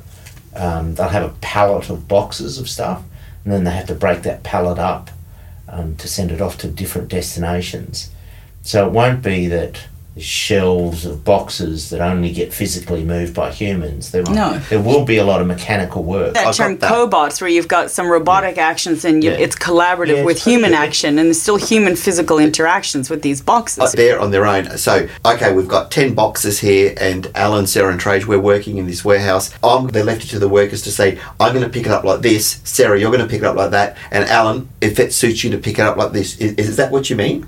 Um, 0.57 0.95
they'll 0.95 1.09
have 1.09 1.31
a 1.31 1.35
pallet 1.41 1.91
of 1.91 2.09
boxes 2.09 2.59
of 2.59 2.69
stuff, 2.69 3.03
and 3.45 3.53
then 3.53 3.65
they 3.65 3.73
have 3.73 3.87
to 3.89 3.95
break 3.95 4.23
that 4.23 4.43
pallet 4.43 4.79
up 4.79 5.11
um, 5.69 5.97
to 5.97 6.09
send 6.09 6.31
it 6.31 6.41
off 6.41 6.59
to 6.59 6.69
different 6.69 7.09
destinations. 7.09 8.11
So 8.63 8.87
it 8.87 8.93
won't 8.93 9.23
be 9.23 9.47
that 9.49 9.87
shelves 10.17 11.05
of 11.05 11.25
boxes 11.25 11.91
that 11.91 12.01
only 12.01 12.31
get 12.31 12.53
physically 12.53 13.03
moved 13.05 13.35
by 13.35 13.51
humans. 13.51 14.13
There, 14.13 14.23
No. 14.23 14.61
there 14.71 14.81
will 14.81 15.05
be 15.05 15.17
a 15.17 15.25
lot 15.25 15.41
of 15.41 15.47
mechanical 15.47 16.05
work. 16.05 16.35
that 16.35 16.47
I've 16.47 16.55
term 16.57 16.79
that. 16.79 16.93
cobots, 16.93 17.41
where 17.41 17.51
you've 17.51 17.67
got 17.69 17.91
some 17.91 18.07
robotic 18.07 18.57
actions 18.57 19.05
and 19.05 19.25
you, 19.25 19.31
Yeah. 19.31 19.37
it's 19.39 19.57
collaborative 19.57 20.19
Yeah, 20.19 20.23
with 20.25 20.37
it's 20.37 20.45
human 20.45 20.71
pretty- 20.71 20.87
action, 20.87 21.19
and 21.19 21.27
there's 21.29 21.43
still 21.43 21.57
human 21.57 21.97
physical 21.97 22.39
interactions 22.39 23.11
with 23.11 23.23
these 23.23 23.41
boxes. 23.41 23.83
uh, 23.83 23.91
They're 23.95 24.21
on 24.21 24.31
their 24.31 24.47
own. 24.47 24.79
So, 24.79 25.09
okay, 25.25 25.53
we've 25.53 25.69
got 25.69 25.91
10 25.91 26.15
boxes 26.15 26.61
here, 26.61 26.95
and 27.01 27.29
Alan, 27.35 27.67
Sara, 27.67 27.91
and 27.91 28.01
Trajce, 28.01 28.27
we're 28.27 28.39
working 28.39 28.79
in 28.79 28.87
this 28.87 29.05
warehouse. 29.05 29.51
I'm, 29.65 29.89
they 29.89 30.03
left 30.03 30.25
it 30.25 30.29
to 30.29 30.39
the 30.39 30.49
workers 30.49 30.83
to 30.83 30.91
say, 30.93 31.19
I'm 31.41 31.53
going 31.53 31.65
to 31.65 31.71
pick 31.71 31.87
it 31.87 31.93
up 31.93 32.05
like 32.05 32.21
this. 32.23 32.59
Sara, 32.65 32.99
you're 33.01 33.11
going 33.11 33.23
to 33.23 33.29
pick 33.29 33.41
it 33.41 33.47
up 33.47 33.57
like 33.57 33.73
that. 33.73 33.97
And 34.13 34.25
Alan, 34.27 34.69
if 34.81 35.01
it 35.01 35.13
suits 35.13 35.43
you 35.43 35.51
to 35.51 35.59
pick 35.59 35.79
it 35.79 35.83
up 35.83 35.97
like 35.97 36.13
this, 36.13 36.37
is, 36.39 36.53
is 36.55 36.77
that 36.77 36.93
what 36.93 37.11
you 37.11 37.17
mean? 37.17 37.47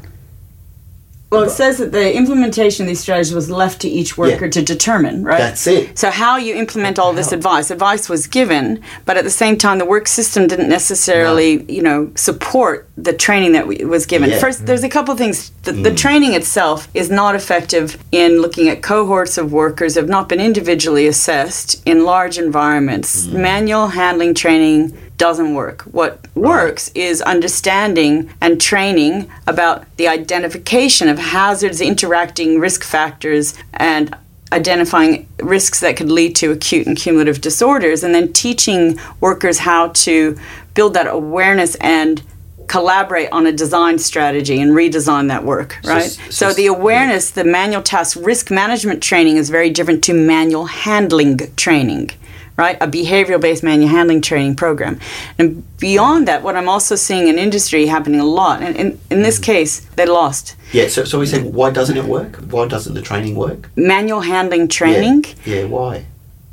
Well, 1.37 1.46
it 1.46 1.51
says 1.51 1.79
that 1.79 1.92
the 1.92 2.14
implementation 2.14 2.85
of 2.85 2.88
these 2.88 3.01
strategies 3.01 3.35
was 3.35 3.51
left 3.51 3.81
to 3.83 3.88
each 3.88 4.16
worker 4.16 4.46
Yeah. 4.46 4.51
to 4.53 4.62
determine, 4.62 5.22
right? 5.22 5.38
That's 5.38 5.66
it. 5.66 5.99
So, 5.99 6.11
how 6.11 6.37
you 6.37 6.55
implement 6.55 6.99
all 6.99 7.12
this 7.12 7.33
advice? 7.33 7.70
Advice 7.70 8.09
was 8.09 8.27
given, 8.27 8.81
but 9.05 9.16
at 9.16 9.25
the 9.25 9.31
same 9.31 9.57
time, 9.57 9.79
the 9.79 9.85
work 9.85 10.09
system 10.09 10.46
didn't 10.46 10.68
necessarily, 10.68 11.64
you 11.70 11.83
know, 11.83 12.11
support 12.14 12.88
the 12.96 13.12
training 13.12 13.53
that 13.53 13.66
we, 13.66 13.85
was 13.85 14.07
given. 14.07 14.31
Yeah. 14.31 14.38
First, 14.38 14.66
there's 14.66 14.85
a 14.85 14.88
couple 14.88 15.12
of 15.12 15.18
things. 15.18 15.51
The, 15.62 15.72
the 15.72 15.90
mm. 15.90 15.96
training 15.96 16.35
itself 16.35 16.88
is 16.94 17.11
not 17.11 17.35
effective 17.35 18.03
in 18.12 18.40
looking 18.40 18.68
at 18.68 18.83
cohorts 18.83 19.37
of 19.38 19.53
workers 19.53 19.94
have 19.94 20.09
not 20.09 20.29
been 20.29 20.40
individually 20.40 21.07
assessed 21.07 21.83
in 21.87 22.05
large 22.05 22.38
environments. 22.38 23.27
Mm. 23.27 23.40
Manual 23.40 23.88
handling 23.88 24.35
training 24.35 24.96
doesn't 25.18 25.55
work. 25.55 25.83
What 25.83 26.26
works 26.35 26.90
is 26.94 27.22
understanding 27.22 28.31
and 28.40 28.61
training 28.61 29.31
about 29.46 29.85
the 29.96 30.09
identification 30.09 31.09
of 31.09 31.18
hazards, 31.18 31.81
interacting 31.81 32.59
risk 32.61 32.85
factors, 32.85 33.55
and 33.74 34.14
identifying 34.52 35.26
risks 35.40 35.81
that 35.81 35.96
could 35.96 36.11
lead 36.11 36.37
to 36.37 36.52
acute 36.52 36.87
and 36.87 36.96
cumulative 36.96 37.40
disorders, 37.40 38.05
and 38.05 38.14
then 38.14 38.33
teaching 38.33 38.98
workers 39.20 39.59
how 39.61 39.88
to 39.88 40.38
build 40.74 40.94
that 40.94 41.07
awareness 41.07 41.74
and 41.76 42.22
collaborate 42.68 43.31
on 43.33 43.46
a 43.46 43.52
design 43.52 43.98
strategy 43.98 44.61
and 44.61 44.72
redesign 44.72 45.29
that 45.29 45.44
work, 45.44 45.79
right? 45.85 46.02
s- 46.05 46.16
So, 46.31 46.48
so- 46.50 46.52
the 46.52 46.66
awareness, 46.66 47.31
the 47.31 47.44
manual 47.44 47.83
task 47.83 48.18
risk 48.20 48.50
management 48.50 49.02
training 49.02 49.37
is 49.37 49.50
very 49.50 49.70
different 49.70 50.02
to 50.05 50.12
manual 50.14 50.66
handling 50.66 51.38
training, 51.57 52.11
right? 52.57 52.77
A 52.81 52.88
behavioral 52.88 53.40
based 53.40 53.62
manual 53.62 53.88
handling 53.88 54.21
training 54.21 54.57
program. 54.57 54.99
And 55.38 55.64
beyond 55.79 56.27
that, 56.29 56.42
what 56.42 56.57
I'm 56.57 56.69
also 56.69 56.95
seeing 56.97 57.29
in 57.29 57.38
industry 57.38 57.87
happening 57.87 58.21
a 58.21 58.25
lot, 58.25 58.62
and 58.62 58.77
in, 58.77 59.01
in 59.11 59.23
this 59.23 59.38
mm. 59.38 59.45
case, 59.45 59.81
they 59.97 60.07
lost. 60.07 60.57
Yeah, 60.73 60.88
so, 60.88 61.05
so 61.05 61.19
we 61.19 61.27
said, 61.27 61.45
why 61.45 61.71
doesn't 61.71 61.97
it 61.97 62.05
work? 62.05 62.37
Why 62.37 62.66
doesn't 62.66 62.95
the 62.95 63.03
training 63.03 63.35
work? 63.37 63.71
Manual 63.77 64.21
handling 64.21 64.69
training. 64.69 65.25
Yeah, 65.45 65.61
yeah 65.61 65.64
why? 65.64 66.07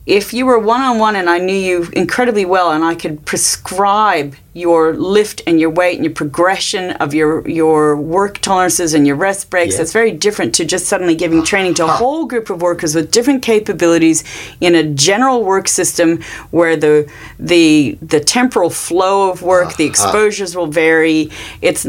if 0.06 0.34
you 0.34 0.46
were 0.46 0.60
one 0.60 0.82
on 0.82 1.00
one 1.00 1.16
and 1.16 1.30
I 1.30 1.38
knew 1.38 1.56
you 1.56 1.88
incredibly 1.94 2.46
well 2.46 2.72
and 2.72 2.84
I 2.84 2.96
could 2.96 3.26
prescribe 3.26 4.36
your 4.54 4.94
lift 4.94 5.42
and 5.48 5.60
your 5.60 5.70
weight 5.70 5.96
and 5.96 6.06
your 6.06 6.14
progression 6.14 6.92
of 6.92 7.14
your 7.14 7.48
your 7.48 7.96
work 7.98 8.38
tolerances 8.40 8.94
and 8.94 9.08
your 9.08 9.16
rest 9.16 9.50
breaks, 9.50 9.74
Yeah. 9.74 9.80
that's 9.80 9.94
very 9.94 10.12
different 10.12 10.54
to 10.56 10.66
just 10.66 10.86
suddenly 10.88 11.16
giving 11.16 11.44
training 11.52 11.74
to 11.76 11.86
a 11.86 11.88
whole 11.88 12.26
group 12.26 12.50
of 12.50 12.62
workers 12.62 12.94
with 12.96 13.10
different 13.12 13.42
capabilities 13.42 14.24
in 14.62 14.76
a 14.76 14.84
general 14.84 15.44
work 15.44 15.68
system 15.68 16.22
where 16.52 16.76
the 16.76 17.10
the 17.40 17.98
the 18.02 18.20
temporal 18.20 18.70
flow 18.70 19.30
of 19.32 19.42
work, 19.42 19.76
the 19.78 19.86
exposures 19.94 20.56
will 20.56 20.68
vary. 20.68 21.30
It's 21.62 21.88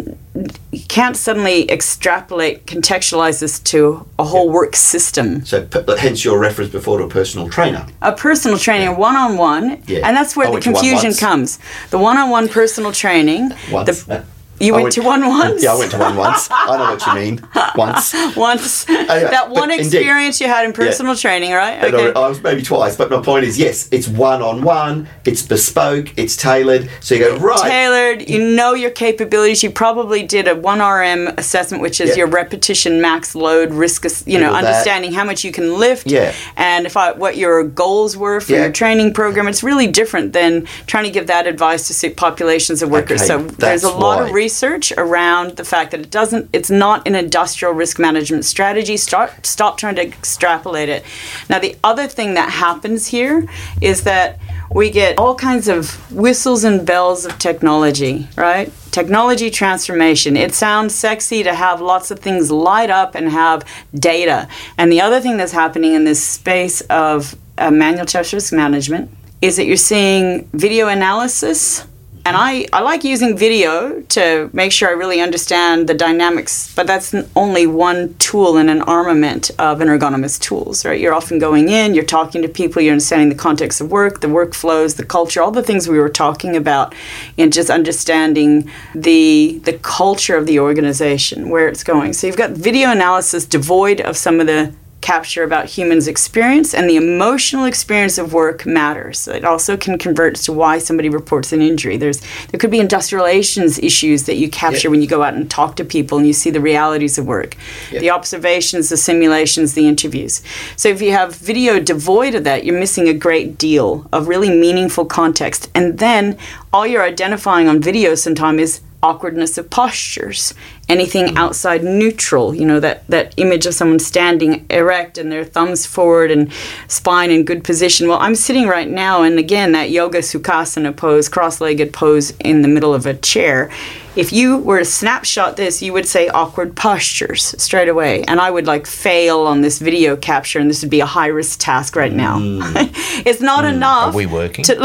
you 0.72 0.80
can't 0.88 1.16
suddenly 1.16 1.70
extrapolate, 1.70 2.66
contextualize 2.66 3.38
this 3.38 3.60
to 3.60 4.04
a 4.18 4.24
whole 4.24 4.50
work 4.50 4.74
system 4.74 5.44
So, 5.44 5.64
hence 5.96 6.24
your 6.24 6.40
reference 6.40 6.72
before 6.72 6.98
to 6.98 7.04
a 7.04 7.08
personal 7.08 7.48
trainer. 7.48 7.86
a 8.02 8.10
personal 8.12 8.58
trainer, 8.58 8.92
one 8.92 9.14
on 9.14 9.36
one, 9.36 9.64
and 9.88 10.16
that's 10.16 10.34
where 10.36 10.48
I 10.48 10.54
the 10.56 10.60
confusion 10.60 11.12
comes. 11.14 11.60
The 11.90 11.98
one 11.98 12.16
on 12.18 12.30
one 12.30 12.48
personal 12.54 12.92
training, 12.92 13.50
Once. 13.72 14.04
the 14.04 14.24
You 14.60 14.74
I 14.76 14.82
went, 14.82 14.94
to 14.94 15.02
one 15.02 15.26
once? 15.26 15.62
Yeah, 15.64 15.72
I 15.72 15.78
went 15.78 15.90
to 15.92 15.98
one 15.98 16.16
once. 16.16 16.48
I 16.50 16.76
know 16.76 16.94
what 16.94 17.06
you 17.06 17.14
mean. 17.14 17.48
Once. 17.74 18.14
once. 18.36 18.86
Oh, 18.88 18.92
yeah, 18.92 19.28
that 19.30 19.50
one 19.50 19.68
but 19.68 19.78
indeed. 19.78 19.86
experience 19.98 20.40
you 20.40 20.46
had 20.46 20.64
in 20.64 20.72
personal 20.72 21.16
training, 21.16 21.52
right? 21.52 21.82
Uh, 21.82 21.86
and 21.86 21.96
I- 22.16 22.20
I 22.24 22.28
was 22.28 22.42
maybe 22.42 22.62
twice, 22.62 22.96
but 22.96 23.10
my 23.10 23.20
point 23.20 23.44
is, 23.44 23.58
yes, 23.58 23.88
it's 23.90 24.06
one 24.08 24.42
on 24.42 24.62
one, 24.62 25.08
it's 25.24 25.42
bespoke, 25.42 26.16
it's 26.16 26.36
tailored. 26.36 26.88
So 27.00 27.14
you 27.16 27.20
go 27.24 27.36
right. 27.36 27.60
tailored. 27.62 28.28
You 28.28 28.42
know 28.54 28.74
your 28.74 28.90
capabilities. 28.90 29.62
You 29.62 29.70
probably 29.70 30.22
did 30.22 30.46
a 30.48 30.54
one 30.54 30.80
RM 30.80 31.28
assessment, 31.38 31.82
which 31.82 32.00
is 32.00 32.10
Yeah. 32.10 32.16
your 32.18 32.26
repetition 32.28 33.00
max 33.00 33.34
load 33.34 33.72
risk. 33.72 34.04
You 34.26 34.38
know, 34.38 34.46
All 34.48 34.52
that. 34.54 34.64
understanding 34.64 35.12
how 35.12 35.24
much 35.24 35.44
you 35.44 35.52
can 35.52 35.78
lift. 35.78 36.06
Yeah. 36.06 36.32
And 36.56 36.84
if 36.86 36.96
I, 36.96 37.12
what 37.12 37.36
your 37.36 37.64
goals 37.64 38.16
were 38.16 38.40
for 38.40 38.52
Yeah. 38.52 38.62
your 38.64 38.72
training 38.72 39.14
program. 39.14 39.48
It's 39.48 39.62
really 39.62 39.86
different 39.86 40.32
than 40.32 40.66
trying 40.86 41.04
to 41.04 41.10
give 41.10 41.26
that 41.28 41.46
advice 41.46 41.86
to 41.88 41.94
suit 41.94 42.16
populations 42.16 42.82
of 42.82 42.90
workers. 42.90 43.22
Okay, 43.22 43.28
so 43.28 43.38
there's 43.58 43.84
a 43.84 43.88
lot 43.88 44.20
why. 44.20 44.26
of 44.28 44.32
research 44.44 44.92
around 45.04 45.56
the 45.56 45.64
fact 45.64 45.90
that 45.92 46.00
it 46.00 46.10
doesn't. 46.10 46.44
It's 46.52 46.70
not 46.70 46.98
an 47.08 47.14
industrial 47.14 47.72
risk 47.82 47.98
management 47.98 48.44
strategy. 48.44 48.96
Start 48.96 49.46
stop 49.46 49.78
trying 49.78 49.96
to 50.00 50.02
extrapolate 50.02 50.90
it. 50.96 51.02
Now 51.48 51.58
the 51.66 51.74
other 51.90 52.06
thing 52.16 52.34
that 52.34 52.50
happens 52.66 53.00
here 53.16 53.36
is 53.80 54.02
that 54.10 54.38
we 54.78 54.90
get 54.90 55.18
all 55.18 55.34
kinds 55.34 55.66
of 55.68 55.80
whistles 56.12 56.64
and 56.64 56.86
bells 56.86 57.24
of 57.26 57.32
technology, 57.38 58.28
right? 58.36 58.66
Technology 58.90 59.48
transformation. 59.50 60.36
It 60.36 60.54
sounds 60.54 60.94
sexy 60.94 61.42
to 61.42 61.54
have 61.54 61.80
lots 61.80 62.10
of 62.10 62.18
things 62.18 62.50
light 62.50 62.90
up 62.90 63.14
and 63.14 63.26
have 63.30 63.58
data. 63.94 64.48
And 64.78 64.92
the 64.92 65.00
other 65.00 65.20
thing 65.20 65.36
that's 65.38 65.52
happening 65.52 65.92
in 65.94 66.04
this 66.04 66.22
space 66.22 66.80
of 66.82 67.34
uh, 67.56 67.70
manual 67.70 68.06
task 68.06 68.32
risk 68.32 68.52
management 68.52 69.10
is 69.40 69.56
that 69.56 69.66
you're 69.66 69.86
seeing 69.92 70.48
video 70.52 70.88
analysis. 70.88 71.86
And 72.26 72.38
I, 72.38 72.64
I 72.72 72.80
like 72.80 73.04
using 73.04 73.36
video 73.36 74.00
to 74.00 74.48
make 74.54 74.72
sure 74.72 74.88
I 74.88 74.92
really 74.92 75.20
understand 75.20 75.90
the 75.90 75.92
dynamics, 75.92 76.72
but 76.74 76.86
that's 76.86 77.14
only 77.36 77.66
one 77.66 78.14
tool 78.14 78.56
in 78.56 78.70
an 78.70 78.80
armament 78.80 79.50
of 79.58 79.82
an 79.82 79.88
ergonomous 79.88 80.40
tools, 80.40 80.86
right? 80.86 80.98
You're 80.98 81.12
often 81.12 81.38
going 81.38 81.68
in, 81.68 81.94
you're 81.94 82.02
talking 82.02 82.40
to 82.40 82.48
people, 82.48 82.80
you're 82.80 82.92
understanding 82.92 83.28
the 83.28 83.34
context 83.34 83.82
of 83.82 83.90
work, 83.90 84.22
the 84.22 84.28
workflows, 84.28 84.96
the 84.96 85.04
culture, 85.04 85.42
all 85.42 85.50
the 85.50 85.62
things 85.62 85.86
we 85.86 85.98
were 85.98 86.08
talking 86.08 86.56
about, 86.56 86.94
and 87.36 87.52
just 87.52 87.68
understanding 87.68 88.70
the 88.94 89.60
the 89.64 89.74
culture 89.74 90.38
of 90.38 90.46
the 90.46 90.60
organization, 90.60 91.50
where 91.50 91.68
it's 91.68 91.84
going. 91.84 92.14
So 92.14 92.26
you've 92.26 92.38
got 92.38 92.52
video 92.52 92.90
analysis 92.90 93.44
devoid 93.44 94.00
of 94.00 94.16
some 94.16 94.40
of 94.40 94.46
the 94.46 94.72
capture 95.04 95.44
about 95.44 95.66
humans' 95.66 96.08
experience 96.08 96.72
and 96.72 96.88
the 96.88 96.96
emotional 96.96 97.66
experience 97.66 98.16
of 98.16 98.32
work 98.32 98.64
matters. 98.64 99.28
It 99.28 99.44
also 99.44 99.76
can 99.76 99.98
convert 99.98 100.36
to 100.36 100.52
why 100.52 100.78
somebody 100.78 101.10
reports 101.10 101.52
an 101.52 101.60
injury. 101.60 101.98
There's 101.98 102.22
there 102.48 102.58
could 102.58 102.70
be 102.70 102.80
industrial 102.80 103.22
relations 103.22 103.78
issues 103.78 104.22
that 104.24 104.36
you 104.36 104.48
capture 104.48 104.88
Yep. 104.88 104.90
when 104.92 105.02
you 105.02 105.08
go 105.08 105.22
out 105.22 105.34
and 105.34 105.50
talk 105.50 105.76
to 105.76 105.84
people 105.84 106.16
and 106.16 106.26
you 106.26 106.32
see 106.32 106.48
the 106.48 106.60
realities 106.72 107.18
of 107.18 107.26
work, 107.26 107.54
the 107.90 108.08
observations, 108.08 108.88
the 108.88 108.96
simulations, 108.96 109.74
the 109.74 109.86
interviews. 109.86 110.42
So 110.76 110.88
if 110.88 111.02
you 111.02 111.12
have 111.12 111.36
video 111.36 111.78
devoid 111.78 112.34
of 112.34 112.44
that, 112.44 112.64
you're 112.64 112.78
missing 112.78 113.06
a 113.08 113.14
great 113.14 113.58
deal 113.58 114.08
of 114.10 114.26
really 114.26 114.48
meaningful 114.48 115.04
context. 115.04 115.70
And 115.74 115.98
then 115.98 116.38
all 116.72 116.86
you're 116.86 117.04
identifying 117.04 117.68
on 117.68 117.78
video 117.80 118.14
sometimes 118.14 118.60
is 118.62 118.80
awkwardness 119.04 119.58
of 119.58 119.68
postures 119.68 120.54
anything 120.94 121.36
outside 121.36 121.82
neutral 121.82 122.54
you 122.54 122.64
know 122.64 122.78
that 122.78 123.06
that 123.08 123.34
image 123.36 123.66
of 123.66 123.74
someone 123.74 123.98
standing 123.98 124.64
erect 124.70 125.18
and 125.18 125.30
their 125.32 125.44
thumbs 125.44 125.84
forward 125.84 126.30
and 126.30 126.52
spine 126.88 127.30
in 127.30 127.44
good 127.44 127.64
position. 127.64 128.06
Well 128.08 128.18
i'm 128.20 128.36
sitting 128.36 128.68
right 128.68 128.88
now 128.88 129.22
and 129.22 129.38
again 129.38 129.72
that 129.72 129.90
yoga 129.90 130.18
sukhasana 130.18 130.96
pose 130.96 131.28
cross-legged 131.28 131.92
pose 131.92 132.30
in 132.40 132.62
the 132.62 132.68
middle 132.68 132.94
of 132.94 133.06
a 133.06 133.14
chair 133.14 133.70
if 134.16 134.32
you 134.32 134.58
were 134.58 134.78
to 134.78 134.84
snapshot 134.84 135.56
this 135.56 135.82
you 135.82 135.92
would 135.92 136.06
say 136.06 136.28
awkward 136.28 136.76
postures 136.76 137.54
straight 137.62 137.88
away 137.88 138.22
and 138.24 138.40
i 138.40 138.50
would 138.50 138.66
like 138.66 138.86
fail 138.86 139.40
on 139.40 139.60
this 139.60 139.78
video 139.78 140.16
capture 140.16 140.58
and 140.58 140.70
this 140.70 140.82
would 140.82 140.90
be 140.90 141.00
a 141.00 141.06
high 141.06 141.26
risk 141.26 141.58
task 141.60 141.96
right 141.96 142.12
now 142.12 142.38
mm. 142.38 142.62
it's 143.26 143.40
not 143.40 143.64
mm. 143.64 143.74
enough 143.74 144.14
Are 144.14 144.16
we 144.16 144.26
working? 144.26 144.64
to, 144.64 144.82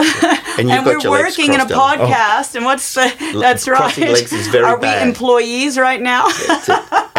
And 0.58 0.70
and, 0.72 0.86
we're 0.86 1.00
your 1.00 1.12
legs 1.12 1.38
working 1.38 1.54
in 1.54 1.60
a 1.60 1.64
Ellen. 1.64 2.02
Oh. 2.02 2.08
podcast 2.08 2.56
and 2.56 2.66
what's 2.66 2.94
the 2.94 3.14
that's 3.40 3.68
right 3.68 3.78
crossing 3.78 4.12
legs 4.12 4.34
is 4.34 4.48
very 4.48 4.66
are 4.66 4.80
we 4.80 4.90
employees 5.02 5.78
right 5.78 6.02
now 6.02 6.28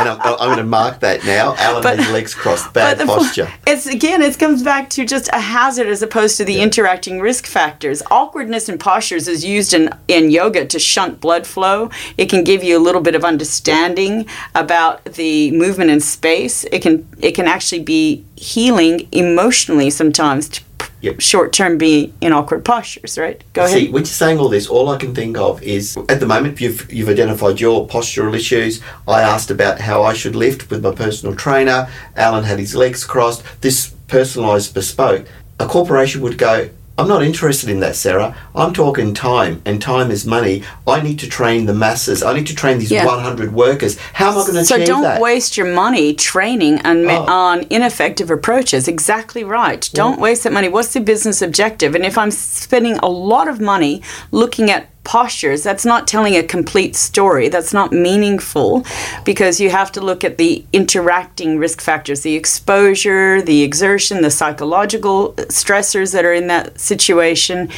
and 0.01 0.09
I'm, 0.09 0.21
I'm 0.21 0.49
going 0.49 0.57
to 0.59 0.65
mark 0.65 1.01
that 1.01 1.25
now. 1.25 1.55
Alan 1.59 1.83
But- 1.83 1.99
has 1.99 2.11
legs 2.13 2.35
crossed. 2.35 2.73
Bad 2.73 2.99
the 2.99 3.07
posture. 3.07 3.53
It's 3.67 3.87
again, 3.87 4.23
it 4.23 4.39
comes 4.39 4.63
back 4.63 4.91
to 4.91 5.05
just 5.05 5.29
a 5.33 5.41
hazard 5.41 5.89
as 5.89 6.03
opposed 6.03 6.37
to 6.39 6.45
the 6.45 6.61
interacting 6.61 7.21
risk 7.21 7.47
factors. 7.47 8.03
Awkwardness 8.11 8.69
in 8.69 8.79
postures 8.79 9.29
is 9.29 9.45
used 9.45 9.75
in, 9.75 9.91
in 10.09 10.31
yoga 10.31 10.65
to 10.67 10.79
shunt 10.79 11.21
blood 11.21 11.47
flow. 11.47 11.91
It 12.17 12.27
can 12.27 12.45
give 12.45 12.63
you 12.63 12.77
a 12.77 12.83
little 12.83 13.01
bit 13.01 13.15
of 13.15 13.25
understanding 13.25 14.27
about 14.55 15.05
the 15.05 15.51
movement 15.53 15.91
in 15.91 16.01
space. 16.01 16.65
It 16.65 16.81
can 16.81 17.07
it 17.21 17.33
can 17.33 17.47
actually 17.47 17.83
be 17.83 18.25
healing 18.37 19.09
emotionally 19.13 19.91
sometimes 19.91 20.49
to 20.49 20.61
Yep. 21.03 21.21
short 21.21 21.53
term 21.55 21.79
be 21.79 22.13
in 22.21 22.33
awkward 22.33 22.63
postures, 22.63 23.17
right? 23.17 23.43
Go 23.55 23.65
ahead. 23.65 23.79
See, 23.79 23.89
when 23.89 24.03
you're 24.03 24.07
saying 24.07 24.39
all 24.39 24.51
this, 24.51 24.67
all 24.67 24.91
I 24.91 24.99
can 24.99 25.15
think 25.15 25.39
of 25.39 25.63
is 25.63 25.97
at 26.09 26.21
the 26.21 26.27
moment 26.27 26.61
you've 26.61 26.93
you've 26.93 27.09
identified 27.09 27.59
your 27.59 27.87
postural 27.89 28.35
issues. 28.35 28.83
I 29.09 29.23
asked 29.23 29.51
about 29.51 29.81
how 29.81 30.03
I 30.03 30.13
should 30.13 30.37
lift 30.37 30.71
with 30.71 30.83
my 30.83 30.93
personal 30.95 31.35
trainer. 31.35 31.89
Alan 32.17 32.45
had 32.45 32.59
his 32.59 32.75
legs 32.75 33.05
crossed. 33.05 33.43
This 33.63 33.95
personalised 34.09 34.75
bespoke. 34.75 35.27
A 35.59 35.67
corporation 35.67 36.21
would 36.21 36.37
go. 36.37 36.69
I'm 37.01 37.09
not 37.09 37.23
interested 37.23 37.71
in 37.71 37.81
that, 37.81 37.97
Sara. 37.97 38.37
I'm 38.55 38.75
talking 38.75 39.15
time, 39.15 39.63
and 39.65 39.81
time 39.81 40.11
is 40.11 40.27
money. 40.27 40.63
I 40.87 41.01
need 41.01 41.19
to 41.21 41.29
train 41.29 41.65
the 41.65 41.73
masses. 41.73 42.23
I 42.23 42.35
need 42.35 42.47
to 42.49 42.55
train 42.55 42.79
these 42.79 42.91
Yeah. 42.91 43.07
100 43.07 43.55
workers. 43.55 43.97
How 44.13 44.27
am 44.33 44.39
I 44.39 44.43
going 44.43 44.55
to 44.55 44.65
So 44.67 44.75
achieve 44.75 44.89
don't 44.89 45.21
waste 45.21 45.57
your 45.57 45.67
money 45.75 46.13
training 46.13 46.81
on, 46.85 47.09
Oh. 47.09 47.25
on 47.27 47.67
ineffective 47.71 48.31
approaches. 48.31 48.87
Exactly 48.87 49.45
right. 49.45 49.89
Don't 49.95 50.21
waste 50.21 50.45
that 50.45 50.53
money. 50.53 50.69
What's 50.69 50.93
the 50.93 51.01
business 51.01 51.41
objective? 51.41 51.95
And 51.95 52.05
if 52.05 52.19
I'm 52.19 52.31
spending 52.31 52.99
a 52.99 53.09
lot 53.09 53.49
of 53.49 53.61
money 53.61 54.03
looking 54.31 54.71
at 54.71 54.87
postures, 55.05 55.63
that's 55.63 55.85
not 55.85 56.07
telling 56.07 56.37
a 56.37 56.43
complete 56.43 56.95
story. 56.95 57.49
That's 57.49 57.73
not 57.73 57.91
meaningful 57.93 58.85
because 59.25 59.59
you 59.61 59.71
have 59.71 59.91
to 59.93 60.01
look 60.01 60.25
at 60.25 60.37
the 60.39 60.65
interacting 60.73 61.59
risk 61.59 61.81
factors, 61.81 62.21
the 62.21 62.35
exposure, 62.35 63.41
the 63.43 63.63
exertion, 63.63 64.23
the 64.23 64.31
psychological 64.31 65.33
stressors 65.49 66.13
that 66.13 66.25
are 66.25 66.35
in 66.35 66.47
that 66.49 66.79
situation. 66.79 67.71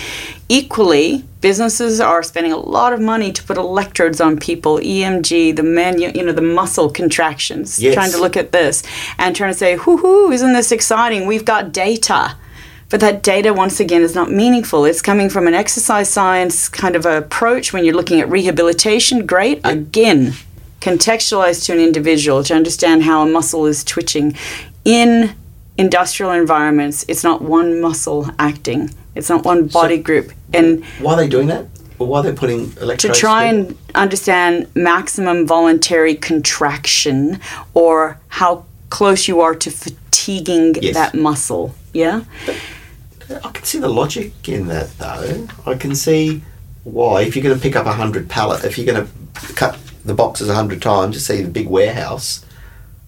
Equally, 0.48 1.24
businesses 1.40 2.00
are 2.00 2.22
spending 2.22 2.52
a 2.52 2.56
lot 2.58 2.92
of 2.92 3.00
money 3.00 3.32
to 3.32 3.42
put 3.42 3.56
electrodes 3.56 4.20
on 4.20 4.36
people, 4.38 4.78
EMG, 4.78 5.52
the 5.56 5.62
manu- 5.62 6.12
you 6.14 6.24
know, 6.24 6.32
the 6.32 6.42
muscle 6.42 6.90
contractions, 6.90 7.78
Yes. 7.80 7.94
trying 7.94 8.10
to 8.12 8.18
look 8.20 8.36
at 8.36 8.52
this 8.52 8.82
and 9.18 9.34
trying 9.34 9.52
to 9.52 9.58
say, 9.58 9.76
"Hoo 9.76 9.96
hoo, 9.98 10.30
isn't 10.32 10.52
this 10.52 10.70
exciting? 10.72 11.26
We've 11.26 11.44
got 11.44 11.72
data." 11.72 12.34
But 12.92 13.00
that 13.00 13.22
data, 13.22 13.54
once 13.54 13.80
again, 13.80 14.02
is 14.02 14.14
not 14.14 14.30
meaningful. 14.30 14.84
It's 14.84 15.00
coming 15.00 15.30
from 15.30 15.46
an 15.46 15.54
exercise 15.54 16.10
science 16.10 16.68
kind 16.68 16.94
of 16.94 17.06
approach 17.06 17.72
when 17.72 17.86
you're 17.86 17.94
looking 17.94 18.20
at 18.20 18.28
rehabilitation. 18.28 19.24
Great. 19.24 19.62
Again, 19.64 20.34
contextualized 20.82 21.64
to 21.64 21.72
an 21.72 21.78
individual 21.78 22.44
to 22.44 22.54
understand 22.54 23.04
how 23.04 23.22
a 23.22 23.26
muscle 23.26 23.64
is 23.64 23.82
twitching. 23.82 24.36
In 24.84 25.34
industrial 25.78 26.32
environments, 26.32 27.02
it's 27.08 27.24
not 27.24 27.40
one 27.40 27.80
muscle 27.80 28.28
acting, 28.38 28.90
it's 29.14 29.30
not 29.30 29.42
one 29.42 29.68
body 29.68 29.96
group. 29.96 30.30
And 30.52 30.84
Why 31.00 31.14
are 31.14 31.16
they 31.16 31.28
doing 31.28 31.46
that? 31.46 31.68
Or 31.98 32.06
why 32.06 32.18
are 32.20 32.24
they 32.24 32.34
putting 32.34 32.74
electrodes? 32.78 33.04
to 33.04 33.12
try 33.14 33.44
and 33.44 33.74
understand 33.94 34.66
maximum 34.74 35.46
voluntary 35.46 36.14
contraction 36.14 37.40
or 37.72 38.18
how 38.28 38.66
close 38.90 39.28
you 39.28 39.40
are 39.40 39.54
to 39.54 39.70
fatiguing 39.70 40.74
Yes. 40.74 40.92
that 40.92 41.14
muscle. 41.14 41.74
Yeah? 41.94 42.24
I 43.44 43.50
can 43.50 43.64
see 43.64 43.78
the 43.78 43.88
logic 43.88 44.48
in 44.48 44.66
that, 44.68 44.96
though. 44.98 45.48
I 45.66 45.74
can 45.74 45.94
see 45.94 46.42
why, 46.84 47.22
if 47.22 47.36
you're 47.36 47.42
going 47.42 47.54
to 47.56 47.60
pick 47.62 47.76
up 47.76 47.86
a 47.86 47.92
hundred 47.92 48.28
pallet, 48.28 48.64
if 48.64 48.76
you're 48.78 48.86
going 48.92 49.06
to 49.06 49.52
cut 49.54 49.78
the 50.04 50.14
boxes 50.14 50.48
a 50.48 50.54
hundred 50.54 50.82
times 50.82 51.14
to 51.16 51.20
see 51.20 51.42
the 51.42 51.48
big 51.50 51.68
warehouse, 51.68 52.44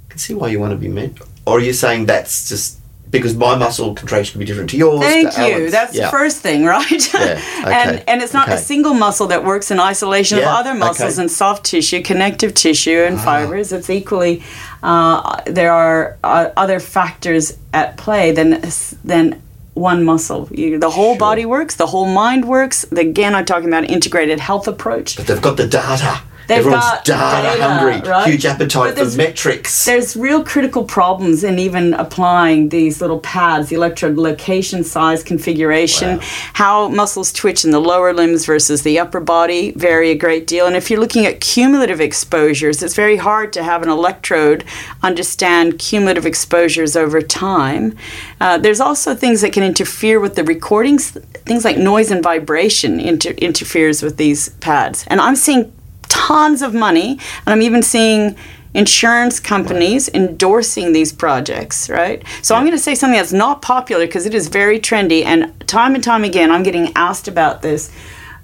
I 0.06 0.10
can 0.10 0.18
see 0.18 0.34
why 0.34 0.48
you 0.48 0.60
want 0.60 0.72
to 0.72 0.76
be 0.78 0.88
meant. 0.88 1.18
Or 1.46 1.58
are 1.58 1.60
you 1.60 1.72
saying 1.72 2.06
that's 2.06 2.48
just 2.48 2.78
because 3.10 3.36
my 3.36 3.54
muscle 3.54 3.94
contraction 3.94 4.32
can 4.32 4.38
be 4.40 4.44
different 4.44 4.70
to 4.70 4.76
yours? 4.76 5.00
Thank 5.00 5.32
to 5.34 5.46
you. 5.48 5.70
That's 5.70 5.94
Yeah. 5.94 6.06
the 6.06 6.10
first 6.10 6.38
thing, 6.38 6.64
right? 6.64 7.14
Yeah, 7.14 7.40
and 7.66 7.90
okay, 7.90 8.04
and 8.08 8.22
it's 8.22 8.32
not 8.32 8.48
a 8.48 8.58
single 8.58 8.94
muscle 8.94 9.26
that 9.28 9.44
works 9.44 9.70
in 9.70 9.78
isolation 9.78 10.38
Yeah, 10.38 10.50
of 10.52 10.58
other 10.66 10.74
muscles 10.74 11.14
okay. 11.14 11.22
and 11.22 11.30
soft 11.30 11.64
tissue, 11.64 12.02
connective 12.02 12.54
tissue, 12.54 13.04
and 13.06 13.16
Ah. 13.18 13.24
fibers. 13.24 13.72
It's 13.72 13.88
equally 13.90 14.42
uh, 14.82 15.40
there 15.46 15.72
are 15.72 16.16
uh, 16.24 16.48
other 16.56 16.80
factors 16.80 17.56
at 17.72 17.96
play 17.96 18.32
than 18.32 18.62
than 19.04 19.40
one 19.74 20.04
muscle. 20.04 20.48
You, 20.50 20.78
the 20.78 20.90
whole 20.90 21.16
body 21.16 21.44
works. 21.44 21.76
The 21.76 21.86
whole 21.86 22.06
mind 22.06 22.46
works. 22.46 22.84
Again, 22.92 23.34
I'm 23.34 23.44
talking 23.44 23.68
about 23.68 23.84
integrated 23.90 24.40
health 24.40 24.66
approach. 24.68 25.16
But 25.16 25.26
they've 25.26 25.42
got 25.42 25.56
the 25.56 25.66
data. 25.66 26.22
They've 26.46 26.58
Everyone's 26.58 26.84
got 26.84 27.04
data, 27.04 27.62
hungry, 27.62 28.10
right? 28.10 28.28
huge 28.28 28.44
appetite 28.44 28.98
for 28.98 29.16
metrics. 29.16 29.84
There's 29.84 30.14
real 30.16 30.44
critical 30.44 30.84
problems 30.84 31.42
in 31.42 31.58
even 31.58 31.94
applying 31.94 32.68
these 32.68 33.00
little 33.00 33.20
pads, 33.20 33.68
the 33.68 33.76
electrode 33.76 34.16
location, 34.16 34.84
size, 34.84 35.22
configuration, 35.22 36.20
how 36.54 36.88
muscles 36.88 37.32
twitch 37.32 37.64
in 37.64 37.70
the 37.70 37.80
lower 37.80 38.12
limbs 38.12 38.44
versus 38.44 38.82
the 38.82 38.98
upper 38.98 39.20
body 39.20 39.72
vary 39.72 40.10
a 40.10 40.14
great 40.14 40.46
deal. 40.46 40.66
And 40.66 40.76
if 40.76 40.90
you're 40.90 41.00
looking 41.00 41.24
at 41.24 41.40
cumulative 41.40 42.00
exposures, 42.00 42.82
it's 42.82 42.94
very 42.94 43.16
hard 43.16 43.52
to 43.54 43.62
have 43.62 43.82
an 43.82 43.88
electrode 43.88 44.64
understand 45.02 45.78
cumulative 45.78 46.26
exposures 46.26 46.96
over 46.96 47.22
time. 47.22 47.96
Uh, 48.40 48.58
there's 48.58 48.80
also 48.80 49.14
things 49.14 49.40
that 49.40 49.52
can 49.52 49.62
interfere 49.62 50.20
with 50.20 50.34
the 50.34 50.44
recordings, 50.44 51.10
things 51.46 51.64
like 51.64 51.78
noise 51.78 52.10
and 52.10 52.22
vibration 52.22 53.00
inter- 53.00 53.30
interferes 53.38 54.02
with 54.02 54.16
these 54.16 54.50
pads. 54.60 55.04
And 55.08 55.20
I'm 55.20 55.36
seeing 55.36 55.72
tons 56.08 56.62
of 56.62 56.74
money, 56.74 57.18
and 57.44 57.52
I'm 57.52 57.62
even 57.62 57.82
seeing 57.82 58.36
insurance 58.74 59.38
companies 59.38 60.08
endorsing 60.12 60.92
these 60.92 61.12
projects, 61.12 61.88
right? 61.88 62.24
So 62.42 62.56
I'm 62.56 62.62
going 62.64 62.76
to 62.76 62.82
say 62.82 62.96
something 62.96 63.16
that's 63.16 63.32
not 63.32 63.62
popular 63.62 64.04
because 64.04 64.26
it 64.26 64.34
is 64.34 64.48
very 64.48 64.80
trendy, 64.80 65.24
and 65.24 65.52
time 65.68 65.94
and 65.94 66.02
time 66.02 66.24
again, 66.24 66.50
I'm 66.50 66.62
getting 66.62 66.92
asked 66.96 67.28
about 67.28 67.62
this. 67.62 67.92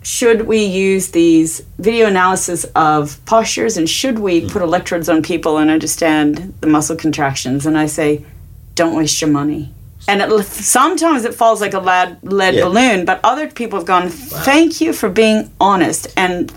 Should 0.02 0.46
we 0.46 0.64
use 0.64 1.10
these 1.10 1.60
video 1.78 2.06
analysis 2.06 2.64
of 2.76 3.22
postures, 3.26 3.76
and 3.76 3.88
should 3.88 4.18
we 4.18 4.42
mm. 4.42 4.50
put 4.50 4.62
electrodes 4.62 5.08
on 5.08 5.22
people 5.22 5.58
and 5.58 5.70
understand 5.70 6.54
the 6.60 6.68
muscle 6.68 6.96
contractions? 6.96 7.66
And 7.66 7.76
I 7.76 7.86
say, 7.86 8.24
don't 8.76 8.94
waste 8.94 9.20
your 9.20 9.30
money. 9.30 9.74
And 10.08 10.22
it, 10.22 10.44
sometimes 10.46 11.24
it 11.24 11.34
falls 11.34 11.60
like 11.60 11.74
a 11.74 11.80
lead, 11.80 12.18
lead 12.22 12.54
Yeah. 12.54 12.64
balloon, 12.64 13.04
but 13.04 13.20
other 13.22 13.48
people 13.48 13.78
have 13.78 13.86
gone, 13.86 14.08
thank 14.08 14.80
you 14.80 14.92
for 14.92 15.10
being 15.10 15.50
honest. 15.60 16.08
And 16.16 16.50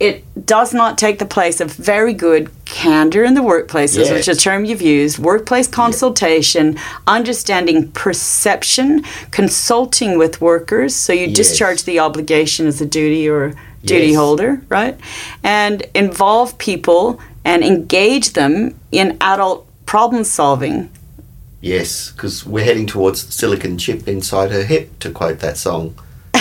it 0.00 0.24
does 0.46 0.72
not 0.72 0.96
take 0.96 1.18
the 1.18 1.24
place 1.26 1.60
of 1.60 1.72
very 1.72 2.14
good 2.14 2.50
candor 2.64 3.24
in 3.24 3.34
the 3.34 3.40
workplaces, 3.40 4.06
Yeah. 4.06 4.12
which 4.12 4.28
is 4.28 4.38
a 4.38 4.40
term 4.40 4.64
you've 4.64 4.82
used, 4.82 5.18
workplace 5.18 5.66
consultation, 5.66 6.78
understanding 7.06 7.90
perception, 7.92 9.02
consulting 9.32 10.16
with 10.16 10.40
workers. 10.40 10.94
So 10.94 11.12
you 11.12 11.26
Yes. 11.26 11.36
discharge 11.36 11.82
the 11.84 11.98
obligation 11.98 12.66
as 12.68 12.80
a 12.80 12.86
duty 12.86 13.28
or 13.28 13.54
duty 13.84 14.08
Yes. 14.08 14.16
holder, 14.16 14.60
right? 14.68 14.96
And 15.42 15.84
involve 15.94 16.58
people 16.58 17.18
and 17.44 17.64
engage 17.64 18.34
them 18.34 18.74
in 18.92 19.16
adult 19.20 19.66
problem 19.86 20.22
solving. 20.22 20.90
Yes, 21.60 22.12
because 22.14 22.46
we're 22.46 22.64
heading 22.64 22.86
towards 22.86 23.24
the 23.24 23.32
silicon 23.32 23.78
chip 23.78 24.06
inside 24.06 24.52
her 24.52 24.62
hip, 24.62 24.96
to 25.00 25.10
quote 25.10 25.40
that 25.40 25.56
song. 25.58 25.94